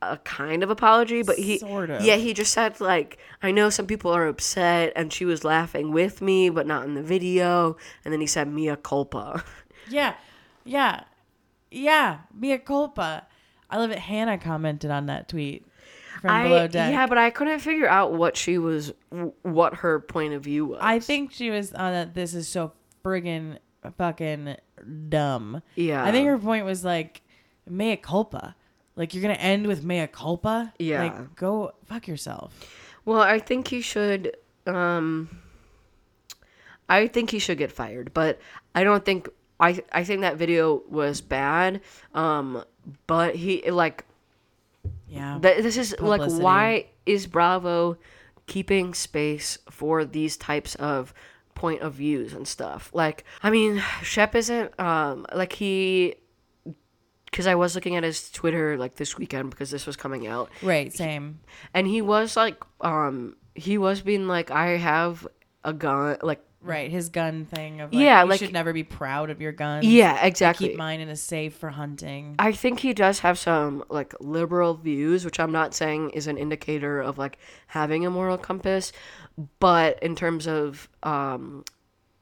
a 0.00 0.16
kind 0.18 0.62
of 0.62 0.70
apology 0.70 1.22
but 1.22 1.38
he 1.38 1.58
Sort 1.58 1.90
of. 1.90 2.02
yeah 2.04 2.16
he 2.16 2.32
just 2.32 2.52
said 2.52 2.80
like 2.80 3.18
I 3.42 3.50
know 3.50 3.70
some 3.70 3.86
people 3.86 4.12
are 4.12 4.26
upset 4.26 4.92
and 4.94 5.12
she 5.12 5.24
was 5.24 5.44
laughing 5.44 5.92
with 5.92 6.20
me 6.22 6.50
but 6.50 6.66
not 6.66 6.84
in 6.84 6.94
the 6.94 7.02
video 7.02 7.76
and 8.04 8.12
then 8.12 8.20
he 8.20 8.26
said 8.26 8.48
"Mea 8.48 8.76
culpa 8.76 9.44
Yeah. 9.88 10.14
Yeah. 10.64 11.04
Yeah. 11.70 12.18
Mea 12.34 12.58
culpa. 12.58 13.26
I 13.70 13.78
love 13.78 13.90
it. 13.90 13.98
Hannah 13.98 14.38
commented 14.38 14.90
on 14.90 15.06
that 15.06 15.28
tweet 15.28 15.66
from 16.20 16.30
I, 16.30 16.42
Below 16.44 16.66
Deck. 16.68 16.92
yeah 16.92 17.06
but 17.06 17.18
I 17.18 17.30
couldn't 17.30 17.60
figure 17.60 17.88
out 17.88 18.12
what 18.12 18.36
she 18.36 18.58
was 18.58 18.92
what 19.42 19.74
her 19.76 20.00
point 20.00 20.34
of 20.34 20.42
view 20.42 20.66
was 20.66 20.78
I 20.80 20.98
think 20.98 21.32
she 21.32 21.50
was 21.50 21.72
on 21.72 21.92
that. 21.92 22.14
This 22.14 22.34
is 22.34 22.48
so 22.48 22.72
friggin' 23.04 23.58
fucking 23.96 24.56
dumb. 25.08 25.62
Yeah. 25.74 26.04
I 26.04 26.12
think 26.12 26.26
her 26.26 26.38
point 26.38 26.64
was 26.64 26.84
like, 26.84 27.22
mea 27.68 27.96
culpa. 27.96 28.54
Like 28.96 29.14
you're 29.14 29.22
gonna 29.22 29.34
end 29.34 29.66
with 29.66 29.84
mea 29.84 30.08
culpa. 30.08 30.72
Yeah. 30.78 31.02
Like 31.02 31.36
go 31.36 31.72
fuck 31.84 32.08
yourself. 32.08 32.52
Well, 33.04 33.20
I 33.20 33.38
think 33.38 33.68
he 33.68 33.80
should. 33.80 34.36
Um, 34.66 35.40
I 36.88 37.06
think 37.06 37.30
he 37.30 37.38
should 37.38 37.58
get 37.58 37.70
fired, 37.70 38.12
but 38.12 38.40
I 38.74 38.82
don't 38.84 39.04
think. 39.04 39.28
I 39.60 39.82
I 39.92 40.02
think 40.04 40.22
that 40.22 40.36
video 40.36 40.82
was 40.88 41.20
bad. 41.20 41.80
Um, 42.12 42.64
but 43.06 43.36
he 43.36 43.70
like 43.70 44.04
Yeah. 45.08 45.38
th- 45.42 45.62
this 45.62 45.76
is 45.76 45.94
Publicity. 45.98 46.34
like 46.34 46.42
why 46.42 46.86
is 47.06 47.26
Bravo 47.26 47.96
keeping 48.46 48.94
space 48.94 49.58
for 49.70 50.04
these 50.04 50.36
types 50.36 50.74
of 50.76 51.12
point 51.54 51.80
of 51.82 51.94
views 51.94 52.32
and 52.32 52.46
stuff? 52.46 52.90
Like, 52.92 53.24
I 53.42 53.50
mean, 53.50 53.82
Shep 54.02 54.34
isn't 54.34 54.78
um 54.80 55.26
like 55.34 55.52
he. 55.54 56.14
Because 57.24 57.46
I 57.46 57.56
was 57.56 57.74
looking 57.74 57.94
at 57.96 58.04
his 58.04 58.30
Twitter 58.30 58.78
like 58.78 58.94
this 58.96 59.18
weekend 59.18 59.50
because 59.50 59.70
this 59.70 59.86
was 59.86 59.96
coming 59.96 60.26
out, 60.26 60.50
right. 60.62 60.90
Same. 60.92 61.40
and 61.74 61.86
he 61.86 62.00
was 62.00 62.36
like 62.36 62.56
um 62.80 63.36
he 63.54 63.76
was 63.76 64.00
being 64.02 64.26
like 64.28 64.50
i 64.52 64.76
have 64.78 65.26
a 65.64 65.72
gun 65.74 66.16
like 66.22 66.40
Right. 66.60 66.90
His 66.90 67.08
gun 67.08 67.44
thing 67.44 67.80
of 67.80 67.92
like, 67.92 68.02
Yeah, 68.02 68.22
you 68.24 68.28
like- 68.30 68.40
should 68.40 68.52
never 68.52 68.72
be 68.72 68.82
proud 68.82 69.30
of 69.30 69.40
your 69.40 69.52
gun. 69.52 69.82
yeah 69.84 70.24
exactly 70.24 70.68
Keep 70.70 70.76
mine 70.78 71.00
in 71.00 71.08
a 71.08 71.16
safe 71.16 71.54
for 71.54 71.70
hunting. 71.70 72.34
i 72.38 72.50
think 72.52 72.80
he 72.80 72.92
does 72.92 73.20
have 73.20 73.38
some 73.38 73.84
like 73.88 74.12
liberal 74.20 74.74
views 74.74 75.24
which 75.24 75.38
i'm 75.40 75.52
not 75.52 75.72
saying 75.74 76.10
is 76.10 76.26
an 76.26 76.36
indicator 76.36 77.00
of 77.00 77.16
like 77.16 77.38
having 77.68 78.04
a 78.04 78.10
moral 78.10 78.36
compass 78.36 78.92
but 79.60 80.02
in 80.02 80.16
terms 80.16 80.46
of 80.48 80.88
um 81.04 81.64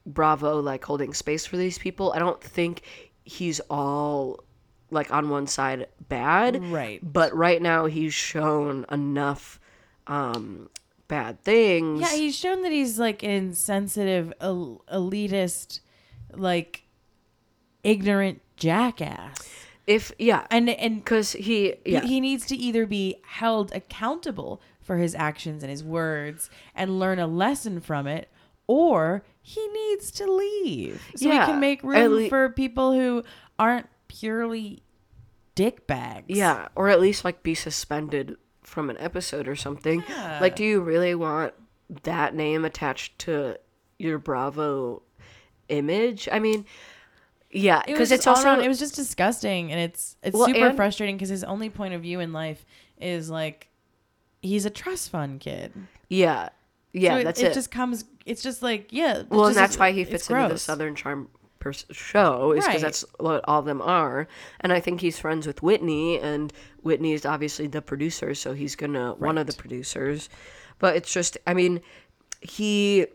bravo 0.05 0.61
like 0.61 0.85
holding 0.85 1.15
space 1.15 1.47
for 1.47 1.57
these 1.57 1.79
people 1.79 2.13
i 2.15 2.19
don't 2.19 2.41
think 2.43 2.83
he's 3.25 3.59
all 3.71 4.45
like 4.91 5.11
on 5.13 5.29
one 5.31 5.47
side 5.47 5.87
bad 6.09 6.63
Right. 6.71 7.01
but 7.03 7.35
right 7.35 7.61
now 7.61 7.87
he's 7.87 8.13
shown 8.15 8.85
enough 8.93 9.59
um 10.07 10.69
bad 11.09 11.41
things 11.43 12.01
Yeah, 12.01 12.11
he's 12.17 12.37
shown 12.37 12.63
that 12.63 12.73
he's 12.73 12.99
like 12.99 13.23
an 13.23 13.31
insensitive, 13.31 14.33
el- 14.41 14.83
elitist, 14.93 15.81
like 16.33 16.85
ignorant 17.83 18.41
jackass. 18.57 19.37
if 19.87 20.13
yeah 20.19 20.47
And 20.51 20.69
and 20.71 20.97
because 20.97 21.33
he 21.33 21.75
yeah 21.85 22.01
he, 22.01 22.09
he 22.09 22.21
needs 22.21 22.47
to 22.47 22.57
either 22.57 22.87
be 22.87 23.17
held 23.25 23.73
accountable 23.73 24.61
for 24.81 24.97
his 24.99 25.15
actions 25.15 25.63
and 25.63 25.71
his 25.71 25.83
words 25.85 26.49
and 26.75 26.99
learn 26.99 27.19
a 27.19 27.27
lesson 27.27 27.81
from 27.81 28.07
it, 28.07 28.29
or 28.69 29.25
he 29.43 29.67
needs 29.69 30.11
to 30.13 30.31
leave 30.31 31.03
so 31.17 31.29
Yeah, 31.29 31.47
we 31.47 31.53
can 31.53 31.61
make 31.61 31.83
room 31.83 32.13
lea- 32.13 32.29
for 32.29 32.49
people 32.51 32.93
who 32.93 33.23
aren't 33.59 33.87
purely 34.09 34.83
dick 35.55 35.87
bags. 35.87 36.27
Yeah, 36.29 36.69
or 36.77 36.89
at 36.89 37.01
least 37.01 37.25
like 37.25 37.43
be 37.43 37.55
suspended 37.55 38.37
from 38.67 38.91
an 38.91 38.97
episode 38.99 39.47
or 39.49 39.57
something. 39.57 40.03
Yeah. 40.09 40.39
Like, 40.41 40.57
do 40.57 40.65
you 40.65 40.81
really 40.81 41.15
want 41.15 41.55
that 42.03 42.35
name 42.35 42.65
attached 42.65 43.19
to 43.21 43.57
your 43.99 44.19
Bravo 44.19 45.03
image? 45.69 46.29
I 46.31 46.39
mean, 46.41 46.65
yeah, 47.51 47.83
It 47.87 47.93
was 47.93 47.95
because 47.95 48.09
just 48.11 48.19
it's 48.21 48.27
also 48.27 48.45
around- 48.49 48.61
it 48.63 48.69
was 48.69 48.79
just 48.79 48.97
disgusting 48.97 49.71
and 49.71 49.81
it's 49.81 50.17
it's 50.23 50.37
Well, 50.37 50.47
super 50.49 50.67
and- 50.67 50.77
frustrating 50.77 51.17
because 51.17 51.29
his 51.29 51.45
only 51.45 51.71
point 51.71 51.95
of 51.95 52.03
view 52.03 52.21
in 52.21 52.33
life 52.33 52.67
is 53.01 53.31
like 53.31 53.69
he's 54.43 54.65
a 54.67 54.71
trust 54.71 55.11
fund 55.11 55.41
kid. 55.41 55.73
yeah, 56.09 56.49
yeah, 56.93 57.15
So 57.15 57.17
it, 57.19 57.25
that's 57.25 57.41
it. 57.41 57.47
it. 57.53 57.55
just 57.55 57.71
comes. 57.71 58.05
It's 58.27 58.43
just 58.43 58.63
like 58.63 58.89
yeah. 58.91 59.23
well, 59.29 59.47
and 59.47 59.57
that's 59.57 59.79
why 59.79 59.93
he 59.93 60.05
fits 60.05 60.29
into 60.29 60.49
the. 60.49 60.59
Southern 60.59 60.95
Charm 60.97 61.29
show 61.73 62.53
is 62.53 62.65
because 62.65 62.75
Right. 62.75 62.81
that's 62.83 63.05
what 63.19 63.45
all 63.49 63.61
of 63.61 63.65
them 63.67 63.81
are. 63.83 64.27
And 64.61 64.73
I 64.73 64.81
think 64.81 65.01
he's 65.01 65.19
friends 65.19 65.47
with 65.47 65.63
Whitney, 65.63 66.19
and 66.19 66.53
Whitney 66.83 67.13
is 67.13 67.25
obviously 67.27 67.67
the 67.67 67.83
producer, 67.83 68.35
so 68.35 68.53
he's 68.55 68.77
gonna 68.77 69.15
one 69.15 69.39
of 69.39 69.47
the 69.47 69.53
producers. 69.55 70.29
But 70.79 70.97
it's 70.97 71.13
just, 71.13 71.39
I 71.47 71.55
mean, 71.55 71.81
he 72.41 73.07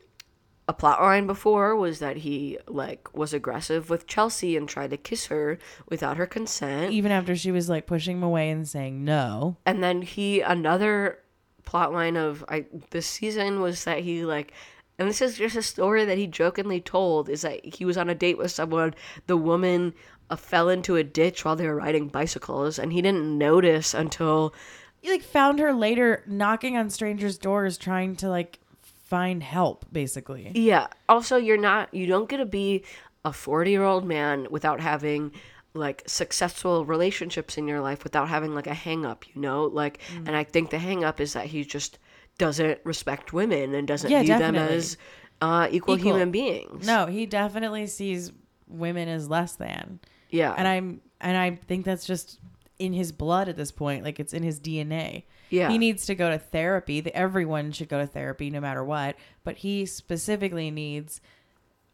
a 0.67 0.73
plot 0.73 1.01
line 1.01 1.27
before 1.27 1.75
was 1.75 1.99
that 1.99 2.17
he 2.17 2.57
like 2.67 3.13
was 3.15 3.33
aggressive 3.33 3.89
with 3.89 4.07
Chelsea 4.07 4.55
and 4.55 4.69
tried 4.69 4.91
to 4.91 4.97
kiss 4.97 5.25
her 5.25 5.57
without 5.89 6.17
her 6.17 6.25
consent. 6.25 6.93
Even 6.93 7.11
after 7.11 7.35
she 7.35 7.51
was 7.51 7.67
like 7.67 7.85
pushing 7.87 8.17
him 8.17 8.23
away 8.23 8.49
and 8.49 8.67
saying 8.67 9.03
no. 9.03 9.57
and 9.65 9.83
then 9.83 10.01
he 10.01 10.39
another 10.41 11.19
plot 11.65 11.91
line 11.91 12.15
of 12.15 12.45
I 12.47 12.65
this 12.91 13.05
season 13.07 13.59
was 13.59 13.83
that 13.83 13.99
he 13.99 14.23
like 14.23 14.53
and 15.01 15.09
this 15.09 15.21
is 15.21 15.37
just 15.37 15.55
a 15.55 15.61
story 15.63 16.05
that 16.05 16.17
he 16.17 16.27
jokingly 16.27 16.79
told 16.79 17.27
is 17.29 17.41
that 17.41 17.65
he 17.75 17.83
was 17.85 17.97
on 17.97 18.09
a 18.09 18.15
date 18.15 18.37
with 18.37 18.51
someone 18.51 18.93
the 19.27 19.35
woman 19.37 19.93
uh, 20.29 20.35
fell 20.35 20.69
into 20.69 20.95
a 20.95 21.03
ditch 21.03 21.43
while 21.43 21.55
they 21.55 21.67
were 21.67 21.75
riding 21.75 22.07
bicycles 22.07 22.77
and 22.79 22.93
he 22.93 23.01
didn't 23.01 23.37
notice 23.37 23.93
until 23.93 24.53
He 25.01 25.09
like 25.09 25.23
found 25.23 25.59
her 25.59 25.73
later 25.73 26.23
knocking 26.27 26.77
on 26.77 26.89
strangers' 26.89 27.37
doors 27.37 27.77
trying 27.77 28.15
to 28.17 28.29
like 28.29 28.59
find 28.83 29.43
help 29.43 29.85
basically. 29.91 30.51
yeah 30.55 30.87
also 31.09 31.35
you're 31.37 31.57
not 31.57 31.93
you 31.93 32.05
don't 32.05 32.29
get 32.29 32.37
to 32.37 32.45
be 32.45 32.83
a 33.25 33.33
40 33.33 33.69
year 33.71 33.83
old 33.83 34.05
man 34.05 34.47
without 34.49 34.79
having 34.79 35.31
like 35.73 36.03
successful 36.05 36.85
relationships 36.85 37.57
in 37.57 37.67
your 37.67 37.81
life 37.81 38.03
without 38.03 38.27
having 38.29 38.53
like 38.55 38.67
a 38.67 38.73
hang 38.73 39.05
up 39.05 39.25
you 39.33 39.41
know 39.41 39.65
like 39.65 39.99
Mm. 40.13 40.27
and 40.27 40.35
i 40.35 40.43
think 40.43 40.69
the 40.69 40.79
hang 40.79 41.03
up 41.03 41.19
is 41.21 41.33
that 41.33 41.45
he 41.47 41.63
just 41.63 41.97
doesn't 42.41 42.79
respect 42.83 43.31
women 43.33 43.73
and 43.75 43.87
doesn't 43.87 44.09
Yeah, 44.11 44.23
view 44.23 44.37
them 44.39 44.55
as 44.55 44.97
uh, 45.41 45.67
equal, 45.71 45.95
Equal. 45.95 46.11
human 46.13 46.31
beings 46.31 46.85
No, 46.85 47.05
he 47.05 47.25
definitely 47.27 47.85
sees 47.87 48.31
women 48.67 49.07
as 49.07 49.29
less 49.29 49.53
than. 49.55 49.99
yeah 50.29 50.53
And 50.57 50.67
I'm 50.67 51.01
and 51.21 51.37
I 51.37 51.51
think 51.67 51.85
that's 51.85 52.05
just 52.05 52.39
in 52.79 52.93
his 52.93 53.11
blood 53.11 53.47
at 53.47 53.55
this 53.57 53.71
point. 53.71 54.03
Like 54.03 54.19
it's 54.19 54.33
in 54.33 54.41
his 54.41 54.59
DNA. 54.59 55.23
Yeah. 55.51 55.69
He 55.69 55.77
needs 55.77 56.07
to 56.07 56.15
go 56.15 56.31
to 56.31 56.39
therapy. 56.39 56.99
The- 56.99 57.15
Everyone 57.15 57.71
should 57.71 57.89
go 57.89 57.99
to 57.99 58.07
therapy 58.07 58.49
no 58.49 58.59
matter 58.59 58.83
what. 58.83 59.15
But 59.43 59.57
he 59.57 59.85
specifically 59.85 60.71
needs 60.71 61.21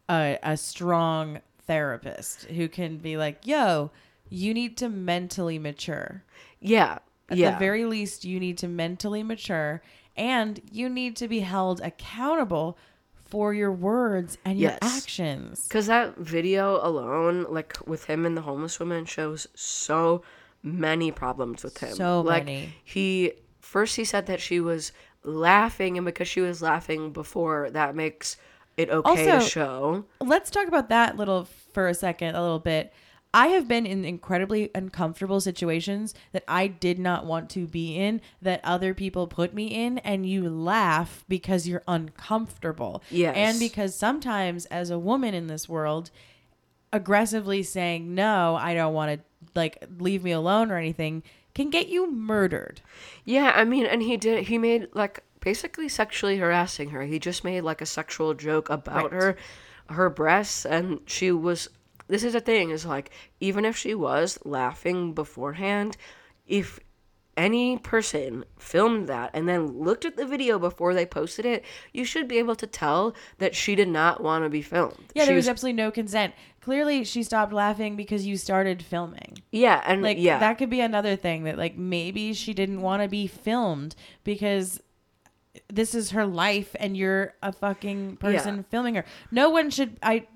a, 0.08 0.38
a 0.42 0.56
strong 0.56 1.40
therapist 1.66 2.44
who 2.44 2.68
can 2.68 2.96
be 2.96 3.18
like, 3.18 3.46
yo, 3.46 3.90
you 4.30 4.54
need 4.54 4.78
to 4.78 4.88
mentally 4.88 5.58
mature. 5.58 6.22
yeah 6.60 6.98
At 7.28 7.36
yeah 7.36 7.50
the 7.52 7.58
very 7.58 7.84
least, 7.84 8.24
you 8.24 8.40
need 8.40 8.56
to 8.58 8.68
mentally 8.68 9.22
mature 9.22 9.82
and 10.18 10.60
you 10.70 10.88
need 10.88 11.16
to 11.16 11.28
be 11.28 11.40
held 11.40 11.80
accountable 11.80 12.76
for 13.14 13.54
your 13.54 13.72
words 13.72 14.36
and 14.44 14.58
your 14.58 14.70
Yes. 14.72 14.78
actions. 14.82 15.68
Because 15.68 15.86
that 15.86 16.16
video 16.16 16.80
alone, 16.84 17.46
like 17.48 17.76
with 17.86 18.04
him 18.04 18.26
and 18.26 18.36
the 18.36 18.42
homeless 18.42 18.80
woman, 18.80 19.04
shows 19.04 19.46
so 19.54 20.22
many 20.62 21.10
problems 21.12 21.62
with 21.62 21.78
him. 21.78 21.94
So 21.94 22.20
like, 22.20 22.44
many. 22.46 22.74
He 22.84 23.32
first 23.60 23.96
he 23.96 24.04
said 24.04 24.26
that 24.26 24.40
she 24.40 24.60
was 24.60 24.92
laughing, 25.24 25.96
and 25.96 26.04
because 26.04 26.26
she 26.28 26.40
was 26.40 26.62
laughing 26.62 27.12
before, 27.12 27.70
that 27.70 27.94
makes 27.94 28.36
it 28.76 28.90
okay 28.90 29.30
to 29.32 29.40
show. 29.40 30.04
let's 30.20 30.50
talk 30.50 30.68
about 30.68 30.88
that 30.88 31.16
little 31.16 31.48
for 31.72 31.88
a 31.88 31.94
second, 31.94 32.34
a 32.34 32.40
little 32.40 32.60
bit. 32.60 32.92
I 33.34 33.48
have 33.48 33.68
been 33.68 33.84
in 33.84 34.04
incredibly 34.04 34.70
uncomfortable 34.74 35.40
situations 35.40 36.14
that 36.32 36.44
I 36.48 36.66
did 36.66 36.98
not 36.98 37.26
want 37.26 37.50
to 37.50 37.66
be 37.66 37.94
in, 37.94 38.22
that 38.40 38.60
other 38.64 38.94
people 38.94 39.26
put 39.26 39.52
me 39.52 39.66
in, 39.66 39.98
and 39.98 40.24
you 40.24 40.48
laugh 40.48 41.24
because 41.28 41.68
you're 41.68 41.82
uncomfortable. 41.86 43.02
Yes. 43.10 43.34
And 43.36 43.58
because 43.58 43.94
sometimes, 43.94 44.64
as 44.66 44.88
a 44.88 44.98
woman 44.98 45.34
in 45.34 45.46
this 45.46 45.68
world, 45.68 46.10
aggressively 46.92 47.62
saying, 47.62 48.14
no, 48.14 48.56
I 48.56 48.72
don't 48.72 48.94
want 48.94 49.20
to, 49.20 49.50
like, 49.54 49.84
leave 49.98 50.24
me 50.24 50.32
alone 50.32 50.70
or 50.70 50.78
anything, 50.78 51.22
can 51.54 51.68
get 51.70 51.88
you 51.88 52.10
murdered. 52.10 52.80
Yeah, 53.24 53.52
I 53.54 53.64
mean, 53.64 53.84
and 53.84 54.00
he 54.02 54.16
did. 54.16 54.44
He 54.46 54.58
made 54.58 54.88
like 54.94 55.24
basically 55.40 55.88
sexually 55.88 56.38
harassing 56.38 56.90
her. 56.90 57.02
He 57.02 57.18
just 57.18 57.44
made 57.44 57.62
like 57.62 57.80
a 57.80 57.86
sexual 57.86 58.32
joke 58.34 58.70
about 58.70 59.12
Right. 59.12 59.22
her, 59.22 59.36
her 59.90 60.08
breasts, 60.08 60.64
and 60.64 61.00
she 61.06 61.30
was. 61.32 61.68
This 62.08 62.24
is 62.24 62.32
the 62.32 62.40
thing: 62.40 62.70
is 62.70 62.84
like 62.86 63.10
even 63.40 63.64
if 63.64 63.76
she 63.76 63.94
was 63.94 64.38
laughing 64.44 65.12
beforehand, 65.14 65.96
if 66.46 66.80
any 67.36 67.78
person 67.78 68.44
filmed 68.58 69.08
that 69.08 69.30
and 69.32 69.48
then 69.48 69.64
looked 69.78 70.04
at 70.04 70.16
the 70.16 70.26
video 70.26 70.58
before 70.58 70.92
they 70.92 71.06
posted 71.06 71.46
it, 71.46 71.64
you 71.92 72.04
should 72.04 72.26
be 72.26 72.38
able 72.38 72.56
to 72.56 72.66
tell 72.66 73.14
that 73.38 73.54
she 73.54 73.76
did 73.76 73.86
not 73.86 74.20
want 74.20 74.42
to 74.44 74.50
be 74.50 74.60
filmed. 74.60 74.96
Yeah, 75.14 75.22
she 75.22 75.26
there 75.28 75.36
was 75.36 75.48
absolutely 75.48 75.80
no 75.80 75.92
consent. 75.92 76.34
Clearly, 76.60 77.04
she 77.04 77.22
stopped 77.22 77.52
laughing 77.52 77.94
because 77.94 78.26
you 78.26 78.36
started 78.36 78.82
filming. 78.82 79.38
yeah, 79.52 79.80
and 79.86 80.02
like 80.02 80.18
yeah, 80.18 80.38
that 80.40 80.58
could 80.58 80.68
be 80.68 80.80
another 80.80 81.14
thing 81.14 81.44
that 81.44 81.56
like 81.56 81.76
maybe 81.78 82.32
she 82.34 82.52
didn't 82.54 82.82
want 82.82 83.02
to 83.02 83.08
be 83.08 83.26
filmed 83.28 83.94
because 84.24 84.80
this 85.72 85.94
is 85.94 86.10
her 86.10 86.26
life 86.26 86.74
and 86.80 86.96
you're 86.96 87.34
a 87.42 87.52
fucking 87.52 88.16
person 88.16 88.56
Yeah. 88.56 88.62
filming 88.70 88.94
her 88.94 89.04
no 89.30 89.50
one 89.50 89.70
should 89.70 89.96
i 90.02 90.26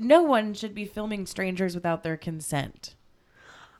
no 0.00 0.22
one 0.22 0.54
should 0.54 0.74
be 0.74 0.84
filming 0.84 1.26
strangers 1.26 1.74
without 1.74 2.02
their 2.02 2.16
consent 2.16 2.94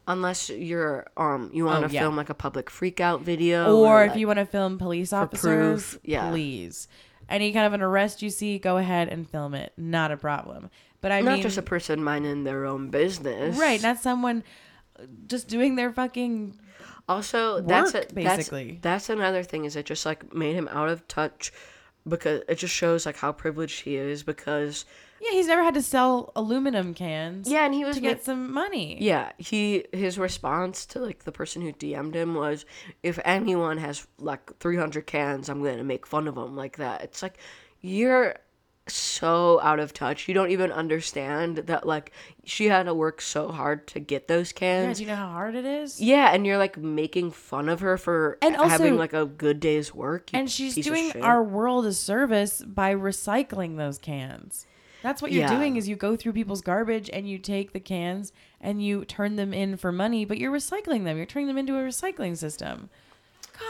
unless 0.07 0.49
you're 0.51 1.07
um 1.17 1.51
you 1.53 1.65
want 1.65 1.81
to 1.85 1.87
Oh, 1.89 1.93
yeah. 1.93 2.01
film 2.01 2.17
like 2.17 2.31
a 2.31 2.35
public 2.35 2.67
freakout 2.71 3.21
video 3.23 3.77
or 3.77 4.05
if 4.05 4.11
like- 4.11 4.19
you 4.21 4.27
want 4.27 4.39
to 4.39 4.47
film 4.47 4.79
police 4.79 5.13
officers 5.13 5.99
yeah. 6.03 6.31
please 6.31 6.89
any 7.29 7.53
kind 7.53 7.67
of 7.67 7.73
an 7.73 7.83
arrest 7.83 8.23
you 8.23 8.31
see 8.31 8.59
go 8.59 8.77
ahead 8.77 9.09
and 9.09 9.29
film 9.29 9.55
it 9.55 9.73
not 9.77 10.11
a 10.11 10.17
problem 10.17 10.71
but 11.01 11.13
i 11.13 11.21
not 11.21 11.35
mean 11.35 11.43
just 11.43 11.59
a 11.59 11.63
person 11.63 12.03
minding 12.03 12.45
their 12.45 12.65
own 12.67 12.89
business. 12.91 13.57
right 13.59 13.83
not 13.83 13.99
someone 13.99 14.43
just 15.27 15.49
doing 15.49 15.77
their 15.77 15.93
fucking 15.93 16.59
Also, 17.09 17.61
that's 17.61 17.95
a, 17.95 17.99
Work, 17.99 18.09
that's 18.11 18.37
basically. 18.37 18.79
that's 18.83 19.09
another 19.11 19.43
thing 19.43 19.65
is 19.65 19.75
it 19.77 19.87
just 19.87 20.05
like 20.07 20.33
made 20.35 20.55
him 20.55 20.69
out 20.71 20.89
of 20.89 21.07
touch 21.09 21.53
because 22.09 22.43
it 22.49 22.57
just 22.57 22.75
shows 22.75 23.07
like 23.07 23.17
how 23.17 23.33
privileged 23.33 23.83
he 23.83 23.97
is 23.97 24.23
because 24.23 24.85
Yeah, 25.21 25.33
he's 25.33 25.47
never 25.49 25.63
had 25.63 25.75
to 25.75 25.83
sell 25.83 26.33
aluminum 26.35 26.95
cans. 26.95 27.49
yeah, 27.51 27.65
and 27.65 27.75
he 27.75 27.85
was 27.85 27.97
to 27.97 28.03
ma- 28.03 28.09
get 28.09 28.25
some 28.25 28.53
money. 28.53 28.97
Yeah, 29.01 29.33
he 29.39 29.85
his 29.93 30.19
response 30.19 30.87
to 30.87 30.99
like 30.99 31.25
the 31.25 31.33
person 31.33 31.61
who 31.63 31.73
DM'd 31.73 32.15
him 32.15 32.35
was, 32.35 32.65
"If 33.03 33.19
anyone 33.25 33.79
has 33.79 34.07
like 34.19 34.57
300 34.59 35.07
cans, 35.07 35.49
I'm 35.49 35.63
gonna 35.63 35.85
make 35.85 36.07
fun 36.07 36.27
of 36.29 36.35
them 36.37 36.57
like 36.57 36.79
that." 36.79 37.03
It's 37.03 37.23
like 37.23 37.39
you're 37.83 38.37
so 38.91 39.61
out 39.63 39.79
of 39.81 39.93
touch. 39.93 40.29
You 40.29 40.35
don't 40.35 40.51
even 40.51 40.71
understand 40.73 41.59
that 41.59 41.87
like 41.87 42.13
she 42.45 42.67
had 42.67 42.85
to 42.85 42.95
work 42.95 43.21
so 43.21 43.49
hard 43.49 43.87
to 43.89 44.01
get 44.01 44.29
those 44.29 44.53
Yeah, 44.53 44.59
cans. 44.59 44.99
do 44.99 45.05
you 45.05 45.09
know 45.11 45.17
how 45.17 45.31
hard 45.31 45.55
it 45.55 45.65
is? 45.65 46.01
Yeah, 46.01 46.33
and 46.33 46.47
you're 46.47 46.59
like 46.59 46.77
making 46.77 47.31
fun 47.33 47.69
of 47.69 47.81
her 47.81 47.97
for 47.97 48.39
And 48.43 48.57
also- 48.57 48.69
having 48.69 48.97
like 48.97 49.13
a 49.13 49.27
good 49.27 49.61
day's 49.61 49.95
work. 49.95 50.31
And 50.33 50.51
she's 50.51 50.75
doing 50.75 51.13
our 51.23 51.43
world 51.43 51.87
a 51.87 51.93
service 51.93 52.63
by 52.63 52.95
recycling 52.95 53.77
those 53.77 53.99
cans. 53.99 54.67
That's 55.03 55.23
what 55.23 55.33
you're 55.33 55.45
Yeah. 55.45 55.57
doing 55.57 55.77
is 55.77 55.89
you 55.89 55.97
go 55.97 56.15
through 56.15 56.35
people's 56.35 56.61
garbage 56.61 57.09
and 57.11 57.27
you 57.27 57.39
take 57.39 57.73
the 57.73 57.81
cans 57.81 58.33
and 58.61 58.85
you 58.85 59.07
turn 59.07 59.37
them 59.37 59.55
in 59.55 59.79
for 59.79 59.91
money, 59.93 60.27
but 60.27 60.37
you're 60.37 60.53
recycling 60.53 61.05
them. 61.05 61.17
You're 61.17 61.25
turning 61.25 61.49
them 61.49 61.57
into 61.57 61.75
a 61.79 61.81
recycling 61.83 62.37
system. 62.37 62.91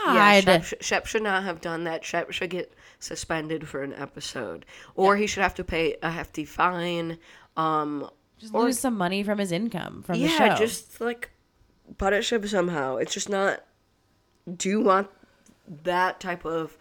Yeah, 0.07 0.41
God. 0.41 0.65
Shep, 0.65 0.83
Shep 0.83 1.07
should 1.07 1.23
not 1.23 1.43
have 1.45 1.61
done 1.61 1.85
that. 1.85 2.05
Shep 2.05 2.31
should 2.33 2.51
get 2.51 2.73
suspended 3.01 3.67
for 3.67 3.83
an 3.83 3.93
episode, 3.95 4.65
or 4.95 5.17
he 5.17 5.27
should 5.27 5.43
have 5.43 5.55
to 5.57 5.65
pay 5.65 5.97
a 6.03 6.11
hefty 6.11 6.45
fine. 6.45 7.19
Um, 7.57 8.09
Just 8.39 8.55
or- 8.55 8.63
lose 8.65 8.79
some 8.79 8.97
money 8.97 9.23
from 9.25 9.39
his 9.39 9.51
income 9.53 10.03
from 10.03 10.21
the 10.21 10.29
show. 10.29 10.45
yeah, 10.45 10.57
just 10.57 11.01
like 11.01 11.31
punish 11.99 12.33
him 12.33 12.47
somehow. 12.47 12.97
It's 12.97 13.13
just 13.13 13.29
not. 13.29 13.65
Do 14.57 14.69
you 14.69 14.81
want 14.81 15.09
that 15.85 16.21
type 16.21 16.45
of 16.45 16.77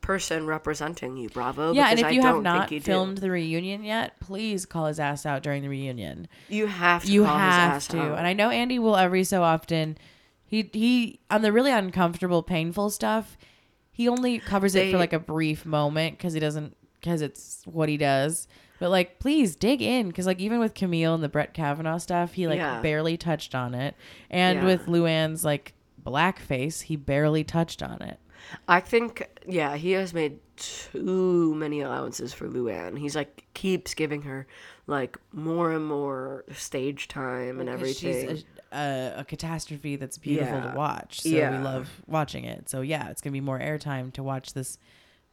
person 0.00 0.46
representing 0.46 1.16
you, 1.16 1.28
Bravo? 1.28 1.72
yeah, 1.72 1.88
and 1.90 2.00
if 2.00 2.10
you 2.12 2.22
I 2.22 2.26
have 2.26 2.42
not 2.42 2.72
you 2.72 2.80
do. 2.80 2.84
filmed 2.84 3.18
the 3.18 3.30
reunion 3.30 3.84
yet, 3.84 4.18
please 4.20 4.66
call 4.66 4.86
his 4.86 4.98
ass 4.98 5.24
out 5.24 5.42
during 5.44 5.62
the 5.62 5.68
reunion. 5.68 6.26
you 6.48 6.66
have 6.66 7.04
to. 7.04 7.12
you 7.12 7.24
call 7.24 7.34
his 7.34 7.40
have 7.42 7.72
ass 7.74 7.86
to 7.88 8.00
out. 8.00 8.18
and 8.18 8.26
i 8.26 8.32
know 8.32 8.50
andy 8.50 8.78
will 8.80 8.96
every 8.96 9.22
so 9.24 9.42
often 9.44 9.96
he 10.44 10.68
he 10.72 11.20
on 11.30 11.42
the 11.42 11.52
really 11.52 11.70
uncomfortable 11.70 12.42
painful 12.42 12.90
stuff 12.90 13.36
he 13.92 14.08
only 14.08 14.38
covers 14.38 14.74
it 14.74 14.90
for 14.90 14.98
like 14.98 15.12
a 15.12 15.18
brief 15.20 15.64
moment 15.64 16.16
because 16.18 16.32
he 16.32 16.40
doesn't 16.40 16.76
because 17.00 17.20
it's 17.22 17.62
what 17.66 17.88
he 17.88 17.96
does 17.96 18.48
but 18.78 18.90
like 18.90 19.18
please 19.18 19.54
dig 19.56 19.80
in 19.82 20.08
because 20.08 20.26
like 20.26 20.40
even 20.40 20.58
with 20.58 20.74
camille 20.74 21.14
and 21.14 21.22
the 21.22 21.28
brett 21.28 21.52
kavanaugh 21.54 21.98
stuff 21.98 22.32
he 22.32 22.46
like 22.48 22.56
Yeah. 22.58 22.80
barely 22.80 23.16
touched 23.16 23.54
on 23.54 23.74
it 23.74 23.94
and 24.30 24.58
Yeah. 24.60 24.64
with 24.66 24.86
luann's 24.86 25.44
like 25.44 25.74
blackface 26.04 26.82
he 26.82 26.96
barely 26.96 27.44
touched 27.44 27.82
on 27.82 28.00
it 28.02 28.18
I 28.66 28.80
think, 28.80 29.24
yeah, 29.46 29.76
he 29.76 29.92
has 29.92 30.12
made 30.12 30.40
too 30.56 31.54
many 31.54 31.80
allowances 31.80 32.32
for 32.32 32.48
Luann. 32.48 32.98
He's 32.98 33.14
like 33.14 33.44
keeps 33.54 33.94
giving 33.94 34.22
her 34.22 34.48
like 34.88 35.16
more 35.32 35.70
and 35.72 35.86
more 35.86 36.44
stage 36.52 37.06
time 37.06 37.60
and 37.60 37.68
everything. 37.68 38.28
she's 38.36 38.44
a, 38.72 39.14
a, 39.18 39.24
catastrophe 39.24 39.96
that's 39.96 40.18
beautiful 40.18 40.58
Yeah. 40.58 40.70
to 40.72 40.76
watch 40.76 41.20
so 41.20 41.28
Yeah. 41.28 41.50
we 41.58 41.64
love 41.64 41.88
watching 42.06 42.44
it 42.44 42.68
so 42.68 42.80
yeah 42.80 43.08
it's 43.10 43.20
gonna 43.20 43.32
be 43.32 43.40
more 43.40 43.58
airtime 43.58 44.12
to 44.14 44.22
watch 44.22 44.52
this 44.54 44.78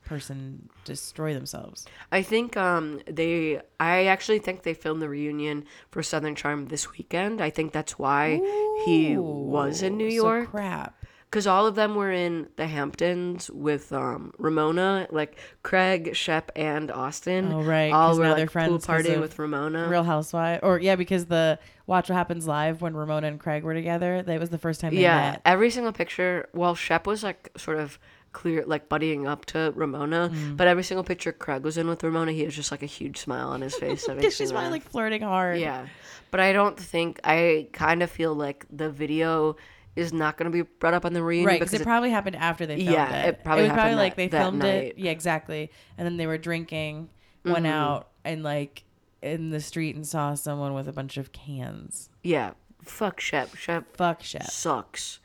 person 0.05 0.69
destroy 0.85 1.33
themselves 1.33 1.85
I 2.11 2.21
think 2.21 2.55
um 2.57 3.01
they 3.05 3.61
I 3.79 4.05
actually 4.05 4.39
think 4.39 4.63
they 4.63 4.73
filmed 4.73 5.01
the 5.01 5.09
reunion 5.09 5.65
for 5.91 6.01
Southern 6.03 6.35
Charm 6.35 6.67
this 6.67 6.91
weekend. 6.93 7.41
I 7.41 7.49
think 7.49 7.71
that's 7.73 7.99
why 7.99 8.39
he 8.85 9.17
was 9.17 9.81
in 9.81 9.97
New 9.97 10.09
So 10.09 10.15
York 10.15 10.49
crap. 10.49 10.95
Cuz 11.31 11.45
all 11.47 11.65
of 11.67 11.75
them 11.75 11.95
were 11.95 12.11
in 12.11 12.47
the 12.55 12.65
Hamptons 12.67 13.49
with 13.51 13.91
um 13.93 14.33
Ramona, 14.37 15.07
like 15.11 15.37
Craig, 15.63 16.15
Shep 16.15 16.51
and 16.55 16.91
Austin. 16.91 17.51
Oh, 17.53 17.61
right, 17.61 17.91
All 17.93 18.17
were 18.17 18.29
like 18.29 18.51
pool 18.51 18.79
party 18.79 19.17
with 19.17 19.37
Ramona. 19.39 19.87
Real 19.87 20.03
Housewife, 20.03 20.59
or 20.63 20.79
yeah, 20.79 20.95
because 20.95 21.25
the 21.25 21.59
Watch 21.87 22.09
What 22.09 22.15
Happens 22.15 22.47
Live 22.47 22.81
when 22.81 22.95
Ramona 22.95 23.27
and 23.27 23.39
Craig 23.39 23.63
were 23.63 23.73
together, 23.73 24.21
that 24.21 24.39
was 24.39 24.49
the 24.49 24.57
first 24.57 24.81
time 24.81 24.93
they 24.95 25.01
yeah, 25.01 25.31
met. 25.31 25.41
every 25.45 25.69
single 25.69 25.91
picture. 25.93 26.47
Well, 26.53 26.75
Shep 26.75 27.05
was 27.07 27.23
like 27.23 27.51
sort 27.57 27.77
of 27.77 27.97
clear, 28.31 28.63
like 28.67 28.89
buddying 28.89 29.27
up 29.27 29.45
to 29.47 29.73
Ramona, 29.75 30.29
Mm. 30.31 30.55
but 30.55 30.67
every 30.67 30.83
single 30.83 31.03
picture 31.03 31.31
Craig 31.31 31.63
was 31.63 31.77
in 31.79 31.87
with 31.87 32.03
Ramona, 32.03 32.31
he 32.31 32.45
was 32.45 32.55
just 32.55 32.69
like 32.69 32.83
a 32.83 32.87
huge 32.87 33.17
smile 33.17 33.49
on 33.49 33.61
his 33.61 33.75
face. 33.83 34.07
Because 34.07 34.35
she's 34.35 34.51
probably 34.51 34.69
like 34.69 34.83
flirting 34.83 35.23
hard. 35.23 35.59
Yeah, 35.59 35.87
but 36.29 36.39
I 36.39 36.53
don't 36.53 36.79
think 36.79 37.19
I 37.23 37.69
kind 37.73 38.03
of 38.03 38.11
feel 38.11 38.35
like 38.35 38.65
the 38.71 38.89
video 38.91 39.55
is 39.99 40.11
not 40.13 40.37
going 40.37 40.51
to 40.51 40.63
be 40.63 40.67
brought 40.79 40.93
up 40.93 41.05
on 41.05 41.13
the 41.13 41.21
reunion 41.21 41.47
Right, 41.47 41.59
because 41.59 41.71
because 41.71 41.81
it 41.81 41.85
probably 41.85 42.09
happened 42.09 42.35
after 42.37 42.65
they 42.65 42.77
filmed 42.77 42.89
it. 42.89 42.93
Yeah, 42.93 43.23
it. 43.25 43.27
it 43.29 43.43
probably 43.43 43.63
was 43.63 43.69
probably 43.73 43.81
happened 43.91 43.97
like 43.99 44.15
that- 44.15 44.31
they 44.31 44.37
filmed 44.37 44.63
it. 44.63 44.97
Yeah, 44.97 45.11
exactly. 45.11 45.71
And 45.97 46.05
then 46.05 46.17
they 46.17 46.27
were 46.27 46.37
drinking, 46.37 47.09
went 47.45 47.57
Mm-hmm. 47.65 47.65
out, 47.67 48.09
and 48.23 48.43
like 48.43 48.83
in 49.21 49.49
the 49.49 49.59
street 49.59 49.95
and 49.95 50.07
saw 50.07 50.33
someone 50.33 50.73
with 50.73 50.87
a 50.87 50.93
bunch 50.93 51.17
of 51.17 51.31
cans. 51.31 52.09
yeah, 52.23 52.51
fuck 52.83 53.19
Shep. 53.19 53.55
Shep 53.55 53.95
Fuck 53.97 54.23
shit. 54.23 54.43
sucks. 54.43 55.19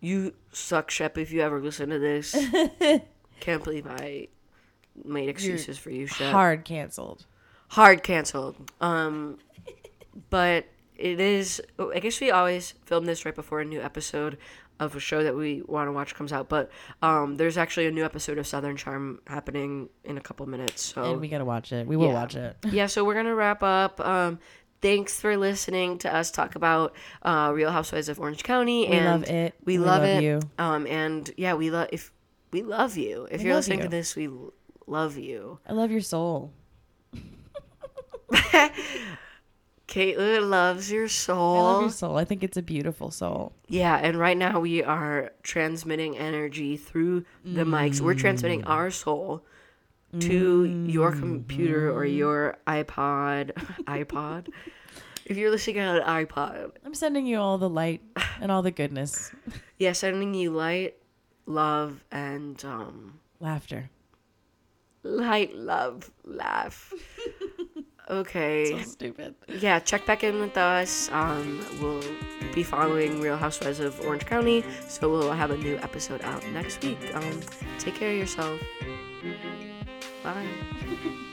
You 0.00 0.34
suck, 0.52 0.90
Shep. 0.90 1.16
If 1.18 1.30
you 1.32 1.40
ever 1.42 1.60
listen 1.60 1.90
to 1.90 1.98
this, 1.98 2.32
can't 3.40 3.62
believe 3.62 3.86
I 3.86 4.28
made 5.04 5.28
excuses 5.28 5.78
for 5.78 5.90
you, 5.90 6.06
Shep. 6.06 6.32
Hard 6.32 6.64
canceled. 6.64 7.26
hard 7.68 8.02
canceled. 8.02 8.56
Um, 8.80 9.38
but 10.30 10.66
it 11.00 11.20
is. 11.20 11.60
I 11.78 11.98
guess 12.00 12.20
we 12.20 12.30
always 12.30 12.74
film 12.84 13.06
this 13.06 13.24
right 13.24 13.34
before 13.34 13.60
a 13.60 13.64
new 13.64 13.80
episode 13.80 14.38
of 14.78 14.96
a 14.96 15.00
show 15.00 15.22
that 15.22 15.34
we 15.36 15.62
want 15.66 15.88
to 15.88 15.92
watch 15.92 16.14
comes 16.14 16.32
out. 16.32 16.48
But 16.48 16.70
um, 17.02 17.36
there's 17.36 17.58
actually 17.58 17.86
a 17.86 17.90
new 17.90 18.04
episode 18.04 18.38
of 18.38 18.46
Southern 18.46 18.76
Charm 18.76 19.20
happening 19.26 19.88
in 20.04 20.16
a 20.16 20.20
couple 20.22 20.46
minutes. 20.46 20.82
So 20.94 21.02
And 21.12 21.20
we 21.20 21.28
gotta 21.28 21.44
watch 21.44 21.72
it. 21.72 21.86
We 21.86 21.96
will 21.96 22.06
Oh. 22.06 22.08
yeah. 22.08 22.14
watch 22.14 22.34
it. 22.36 22.56
yeah, 22.70 22.86
so 22.86 23.04
we're 23.04 23.14
gonna 23.14 23.34
wrap 23.34 23.62
up. 23.62 24.00
Um, 24.00 24.38
thanks 24.80 25.20
for 25.20 25.36
listening 25.36 25.98
to 25.98 26.14
us 26.14 26.30
talk 26.30 26.54
about 26.54 26.94
uh, 27.22 27.50
Real 27.54 27.70
Housewives 27.70 28.08
of 28.08 28.18
Orange 28.20 28.42
County. 28.42 28.88
We 28.88 28.96
and 28.96 29.04
love 29.06 29.24
it. 29.28 29.54
We, 29.64 29.78
We 29.78 29.84
love, 29.84 30.00
love 30.02 30.08
it. 30.08 30.22
you. 30.22 30.40
Um, 30.58 30.86
and 30.86 31.30
yeah, 31.36 31.52
we 31.54 31.70
love 31.70 31.88
if 31.92 32.10
we 32.52 32.62
love 32.62 32.96
you. 32.96 33.28
If 33.30 33.40
We 33.40 33.46
you're 33.48 33.56
listening 33.56 33.80
you. 33.80 33.84
to 33.84 33.90
this, 33.90 34.16
we 34.16 34.30
love 34.86 35.18
you. 35.18 35.58
I 35.68 35.72
love 35.74 35.90
your 35.90 36.00
soul. 36.00 36.52
Kaitlin 39.90 40.48
loves 40.48 40.90
your 40.90 41.08
soul. 41.08 41.56
I 41.56 41.60
love 41.72 41.80
your 41.82 41.90
soul. 41.90 42.16
I 42.16 42.24
think 42.24 42.44
it's 42.44 42.56
a 42.56 42.62
beautiful 42.62 43.10
soul. 43.10 43.52
Yeah, 43.66 43.96
and 43.96 44.16
right 44.16 44.36
now 44.36 44.60
we 44.60 44.84
are 44.84 45.32
transmitting 45.42 46.16
energy 46.16 46.76
through 46.76 47.24
the 47.44 47.64
mics. 47.64 48.00
We're 48.00 48.14
transmitting 48.14 48.62
our 48.64 48.92
soul 48.92 49.44
to 50.20 50.84
your 50.86 51.10
computer 51.10 51.90
or 51.90 52.04
your 52.04 52.56
iPod. 52.68 53.52
iPod. 53.86 54.48
If 55.26 55.36
you're 55.36 55.50
listening 55.50 55.80
on 55.80 55.96
an 55.96 56.02
iPod, 56.02 56.70
I'm 56.84 56.94
sending 56.94 57.26
you 57.26 57.38
all 57.38 57.58
the 57.58 57.68
light 57.68 58.00
and 58.40 58.52
all 58.52 58.62
the 58.62 58.70
goodness, 58.70 59.32
yeah, 59.78 59.92
sending 59.92 60.34
you 60.34 60.50
light, 60.52 60.96
love, 61.46 62.04
and 62.12 62.64
um, 62.64 63.18
laughter. 63.40 63.90
light, 65.02 65.54
love, 65.56 66.10
laugh. 66.24 66.92
Okay. 68.10 68.82
stupid. 68.82 69.34
yeah, 69.48 69.78
check 69.78 70.04
back 70.04 70.24
in 70.24 70.40
with 70.40 70.56
us. 70.56 71.08
Um, 71.12 71.64
we'll 71.80 72.02
be 72.54 72.64
following 72.64 73.20
Real 73.20 73.36
Housewives 73.36 73.78
of 73.78 74.00
Orange 74.00 74.26
County, 74.26 74.64
so 74.88 75.08
we'll 75.08 75.30
have 75.32 75.52
a 75.52 75.56
new 75.56 75.76
episode 75.76 76.20
out 76.22 76.44
next 76.48 76.82
week. 76.82 76.98
Um, 77.14 77.40
take 77.78 77.94
care 77.94 78.10
of 78.10 78.16
yourself. 78.16 78.60
Bye. 80.24 80.46